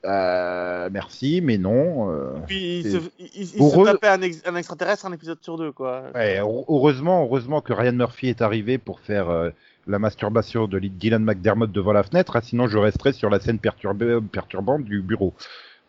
Euh, 0.06 0.90
merci, 0.92 1.40
mais 1.42 1.58
non. 1.58 2.12
euh, 2.12 2.34
Puis 2.48 2.80
il 2.80 2.92
se, 2.92 2.98
il, 3.20 3.30
il- 3.36 3.62
Heureux- 3.62 3.86
se 3.88 3.92
tapait 3.94 4.08
un, 4.10 4.22
ex- 4.22 4.42
un 4.46 4.56
extraterrestre 4.56 5.06
un 5.06 5.14
épisode 5.14 5.38
sur 5.42 5.58
deux, 5.58 5.72
quoi. 5.72 6.04
Ouais, 6.14 6.40
heureusement, 6.40 7.24
heureusement 7.24 7.62
que 7.62 7.72
Ryan 7.74 7.94
Murphy 7.94 8.28
est 8.28 8.42
arrivé 8.42 8.78
pour 8.78 9.00
faire 9.00 9.30
euh, 9.30 9.50
la 9.88 10.00
masturbation 10.00 10.68
de 10.68 10.80
Dylan 10.80 11.24
McDermott 11.24 11.72
devant 11.72 11.94
la 11.94 12.04
fenêtre, 12.04 12.36
hein, 12.36 12.42
sinon 12.42 12.68
je 12.68 12.78
resterais 12.78 13.14
sur 13.14 13.30
la 13.30 13.40
scène 13.40 13.60
perturbante 13.60 14.84
du 14.84 15.02
bureau. 15.02 15.34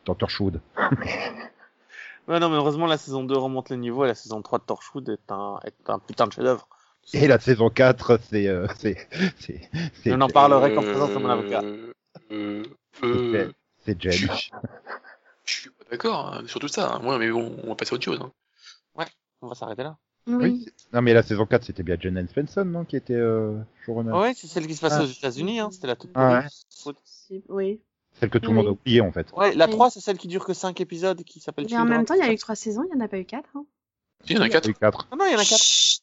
dans 0.04 0.14
Torchwood. 0.14 0.60
Ouais, 2.26 2.40
non, 2.40 2.48
mais 2.48 2.56
heureusement, 2.56 2.86
la 2.86 2.96
saison 2.96 3.22
2 3.22 3.36
remonte 3.36 3.68
le 3.68 3.76
niveau 3.76 4.04
et 4.04 4.08
la 4.08 4.14
saison 4.14 4.40
3 4.40 4.58
de 4.60 4.64
Torchwood 4.64 5.06
est 5.10 5.30
un, 5.30 5.60
est 5.64 5.74
un 5.90 5.98
putain 5.98 6.26
de 6.26 6.32
chef-d'œuvre. 6.32 6.66
Et 7.12 7.28
la 7.28 7.38
saison 7.38 7.68
4, 7.68 8.18
c'est, 8.30 8.48
euh, 8.48 8.66
c'est, 8.78 8.96
c'est, 9.38 9.68
c'est, 10.02 10.10
Je 10.10 10.14
n'en 10.14 10.28
parlerai 10.28 10.74
qu'en 10.74 10.80
présence 10.80 11.12
de 11.12 11.18
mon 11.18 11.28
avocat. 11.28 11.62
Euh, 12.30 12.62
euh, 13.02 13.52
c'est 13.84 14.00
Jen. 14.00 14.12
je 15.44 15.52
suis 15.52 15.68
pas 15.68 15.84
d'accord 15.90 16.32
hein, 16.32 16.42
sur 16.46 16.60
tout 16.60 16.68
ça. 16.68 16.94
hein. 16.94 17.00
Moi, 17.02 17.18
mais 17.18 17.30
bon, 17.30 17.58
on 17.62 17.68
va 17.68 17.74
passer 17.74 17.92
à 17.92 17.96
autre 17.96 18.04
chose. 18.04 18.20
hein. 18.22 18.32
On 19.42 19.48
va 19.48 19.54
s'arrêter 19.54 19.82
là. 19.82 19.98
Oui. 20.26 20.34
Oui. 20.36 20.66
Non, 20.92 21.02
mais 21.02 21.12
la 21.12 21.22
saison 21.22 21.44
4, 21.46 21.64
c'était 21.64 21.82
bien 21.82 21.96
Jen 22.00 22.26
Svensson, 22.28 22.64
non, 22.64 22.84
qui 22.84 22.96
était 22.96 23.14
euh, 23.14 23.58
showrunner. 23.84 24.12
Ouais, 24.12 24.32
c'est 24.34 24.46
celle 24.46 24.66
qui 24.66 24.74
se 24.74 24.80
passait 24.80 24.96
Ah. 25.00 25.02
aux 25.04 25.06
États-Unis, 25.06 25.60
hein. 25.60 25.68
C'était 25.72 25.86
la 25.88 25.96
toute 25.96 26.10
Ah 26.14 26.44
pourrie. 26.82 26.94
Si- 27.04 27.42
Oui. 27.48 27.80
Celle 28.20 28.30
que 28.30 28.38
tout 28.38 28.50
le 28.50 28.56
monde 28.56 28.66
a 28.66 28.70
Oui. 28.70 28.76
oubliée, 28.80 29.00
en 29.00 29.10
fait. 29.12 29.26
Ouais, 29.36 29.54
la 29.54 29.66
Oui. 29.66 29.72
3, 29.72 29.90
c'est 29.90 30.00
celle 30.00 30.18
qui 30.18 30.28
dure 30.28 30.44
que 30.44 30.54
5 30.54 30.80
épisodes 30.80 31.22
qui 31.24 31.40
s'appelle 31.40 31.66
Mais 31.70 31.76
en 31.76 31.84
même 31.84 32.04
temps, 32.04 32.14
il 32.14 32.20
y 32.20 32.22
a 32.22 32.32
eu 32.32 32.36
que 32.36 32.40
trois 32.40 32.54
saisons, 32.54 32.84
il 32.90 32.94
n'y 32.96 33.02
en 33.02 33.04
a 33.04 33.08
pas 33.08 33.18
eu 33.18 33.24
quatre. 33.24 33.48
Hein. 33.56 33.64
Si, 34.24 34.32
il 34.32 34.36
y 34.36 34.38
en 34.38 34.42
a 34.42 34.48
quatre. 34.48 34.66
Il 34.66 34.68
y 34.68 34.70
a 34.70 34.76
eu 34.76 34.80
quatre. 34.80 35.08
Ah 35.10 35.16
non, 35.16 35.24
il 35.26 35.32
y 35.32 35.34
en 35.34 35.38
a 35.38 35.44
4. 35.44 35.60
Chut. 35.60 36.00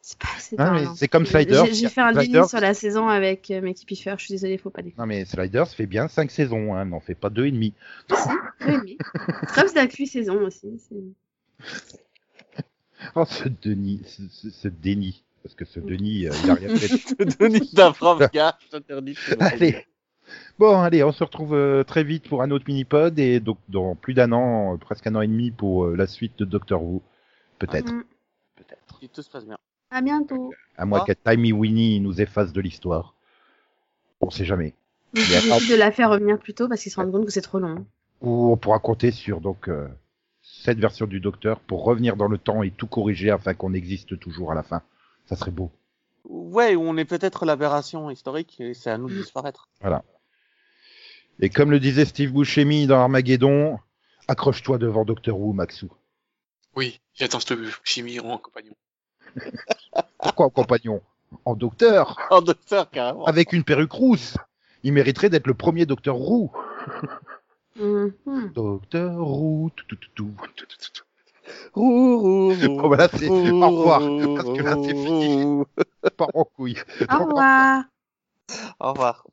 C'est 0.00 0.18
pas 0.18 0.28
assez 0.36 0.56
Non, 0.56 0.72
non. 0.72 0.94
c'est 0.96 1.06
comme 1.08 1.26
Sliders. 1.26 1.66
J'ai- 1.66 1.88
fait 1.90 2.00
un 2.00 2.12
déni 2.12 2.48
sur 2.48 2.60
la 2.60 2.72
saison 2.72 3.08
avec 3.08 3.50
euh, 3.50 3.60
Mickey 3.60 3.84
Piffer, 3.84 4.14
je 4.16 4.24
suis 4.24 4.32
désolée, 4.32 4.56
faut 4.56 4.70
pas 4.70 4.80
déconner. 4.80 4.98
Non, 5.02 5.06
mais 5.06 5.26
Sliders 5.26 5.68
fait 5.68 5.84
bien 5.84 6.08
5 6.08 6.30
saisons, 6.30 6.74
hein, 6.74 6.86
n'en 6.86 7.00
fait 7.00 7.14
pas 7.14 7.28
deux 7.28 7.44
et 7.46 7.50
demi. 7.50 7.74
Oui, 8.10 8.72
oui. 8.84 8.98
Scrubs, 9.48 9.68
c'est 9.68 9.74
la 9.74 10.06
saison 10.06 10.40
aussi. 10.46 10.80
Oh, 13.14 13.24
ce 13.24 13.48
Denis, 13.48 14.02
ce, 14.06 14.22
ce- 14.30 14.50
ce 14.50 14.68
déni. 14.68 15.22
Parce 15.42 15.54
que 15.54 15.64
ce 15.64 15.80
Denis, 15.80 16.26
euh, 16.26 16.32
il 16.44 16.50
a 16.50 16.54
rien 16.54 16.76
fait. 16.76 17.14
Denis 17.40 17.70
Dabrowski, 17.72 18.38
je 18.38 18.68
t'interdis. 18.70 19.14
de 19.14 19.34
te 19.34 19.38
moquer. 19.42 19.54
Allez. 19.54 19.86
Bon, 20.58 20.78
allez, 20.80 21.02
on 21.04 21.12
se 21.12 21.24
retrouve 21.24 21.54
euh, 21.54 21.84
très 21.84 22.04
vite 22.04 22.28
pour 22.28 22.42
un 22.42 22.50
autre 22.50 22.64
mini-pod 22.68 23.18
et 23.18 23.40
donc 23.40 23.58
dans 23.68 23.94
plus 23.94 24.12
d'un 24.14 24.32
an, 24.32 24.74
euh, 24.74 24.76
presque 24.76 25.06
un 25.06 25.14
an 25.14 25.20
et 25.22 25.26
demi 25.28 25.50
pour 25.50 25.84
euh, 25.86 25.96
la 25.96 26.06
suite 26.06 26.38
de 26.38 26.44
Doctor 26.44 26.82
Who. 26.82 27.02
Peut-être, 27.58 27.90
Mm. 27.92 28.02
peut-être. 28.56 28.98
Si 29.00 29.08
tout 29.08 29.22
se 29.22 29.30
passe 29.30 29.46
bien. 29.46 29.56
À 29.90 30.02
bientôt. 30.02 30.52
À 30.76 30.84
moins 30.84 31.02
qu'à 31.04 31.14
Timey 31.14 31.52
Winnie 31.52 31.98
nous 32.00 32.20
efface 32.20 32.52
de 32.52 32.60
l'histoire. 32.60 33.14
On 34.20 34.28
sait 34.30 34.44
jamais. 34.44 34.74
Mais 35.14 35.22
J'ai 35.22 35.40
décidé 35.48 35.72
de 35.74 35.78
la 35.78 35.92
faire 35.92 36.10
revenir 36.10 36.38
plus 36.38 36.52
tôt 36.52 36.68
parce 36.68 36.82
qu'ils 36.82 36.92
se 36.92 36.96
rendent 36.96 37.12
compte 37.12 37.24
que 37.24 37.32
c'est 37.32 37.40
trop 37.40 37.58
long. 37.58 37.86
Ou 38.20 38.52
on 38.52 38.56
pourra 38.58 38.80
compter 38.80 39.12
sur 39.12 39.40
donc 39.40 39.68
euh, 39.68 39.88
cette 40.62 40.78
version 40.78 41.06
du 41.06 41.20
Docteur 41.20 41.60
pour 41.60 41.84
revenir 41.84 42.16
dans 42.16 42.26
le 42.26 42.38
temps 42.38 42.62
et 42.62 42.70
tout 42.70 42.86
corriger 42.86 43.30
afin 43.30 43.54
qu'on 43.54 43.74
existe 43.74 44.18
toujours 44.18 44.52
à 44.52 44.54
la 44.54 44.62
fin. 44.62 44.82
Ça 45.26 45.36
serait 45.36 45.50
beau. 45.50 45.70
Ouais, 46.24 46.74
où 46.74 46.82
on 46.82 46.96
est 46.96 47.04
peut-être 47.04 47.44
l'aberration 47.44 48.10
historique 48.10 48.60
et 48.60 48.74
c'est 48.74 48.90
à 48.90 48.98
nous 48.98 49.08
de 49.08 49.14
disparaître. 49.14 49.68
Et 51.40 51.48
comme 51.48 51.70
le 51.70 51.80
disait 51.80 52.04
Steve 52.04 52.32
Buscemi 52.32 52.86
dans 52.86 53.00
Armageddon, 53.00 53.78
accroche-toi 54.26 54.78
devant 54.78 55.04
Doctor 55.04 55.38
Who, 55.38 55.52
Maxou. 55.52 55.90
Oui, 56.74 57.00
j'attends 57.14 57.40
cette 57.40 57.58
chimie 57.84 58.20
en 58.20 58.38
compagnon. 58.38 58.74
Pourquoi 60.18 60.46
en 60.46 60.50
compagnon? 60.50 61.02
En 61.44 61.54
docteur 61.54 62.18
En 62.30 62.42
docteur, 62.42 62.90
carrément. 62.90 63.24
Avec 63.26 63.52
une 63.52 63.64
perruque 63.64 63.92
rousse 63.92 64.36
Il 64.82 64.92
mériterait 64.92 65.30
d'être 65.30 65.46
le 65.46 65.54
premier 65.54 65.86
Docteur 65.86 66.20
Who. 66.20 66.50
Mhm. 67.78 68.52
Docteur 68.54 69.16
Who. 69.18 69.70
tout, 69.76 69.84
tout, 69.88 69.96
tout, 69.96 70.08
tout, 70.14 70.32
tout, 70.56 70.66
tout, 70.66 70.90
tout. 70.94 71.04
Roux, 71.74 72.18
roux, 72.18 72.48
roux. 72.54 72.76
Bon, 72.76 72.88
voilà, 72.88 73.08
c'est- 73.08 73.28
Roux, 73.28 73.62
au 73.62 73.70
revoir, 73.70 74.02
roux, 74.02 74.34
parce 74.36 74.48
que 74.58 74.62
là, 74.62 74.76
c'est 74.84 74.92
roux, 74.92 75.04
fini. 75.04 75.42
roux. 75.44 75.64
Part 76.16 76.28
en 76.34 76.44
couille. 76.44 76.76
Au 77.10 77.24
revoir. 77.24 77.84
Au 78.80 78.90
revoir. 78.92 79.24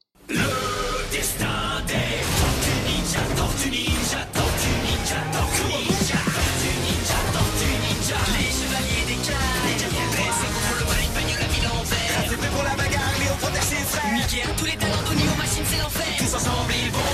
Mickey 14.14 14.42
a 14.44 14.48
tous 14.58 14.66
les 14.66 14.76
talents 14.78 15.02
d'Oni 15.08 15.24
aux 15.24 15.38
machines, 15.38 15.64
c'est 15.66 15.78
l'enfer. 15.82 16.06
Tous 16.18 16.34
ensemble, 16.36 16.74
ils 16.74 16.92
vont 16.92 17.05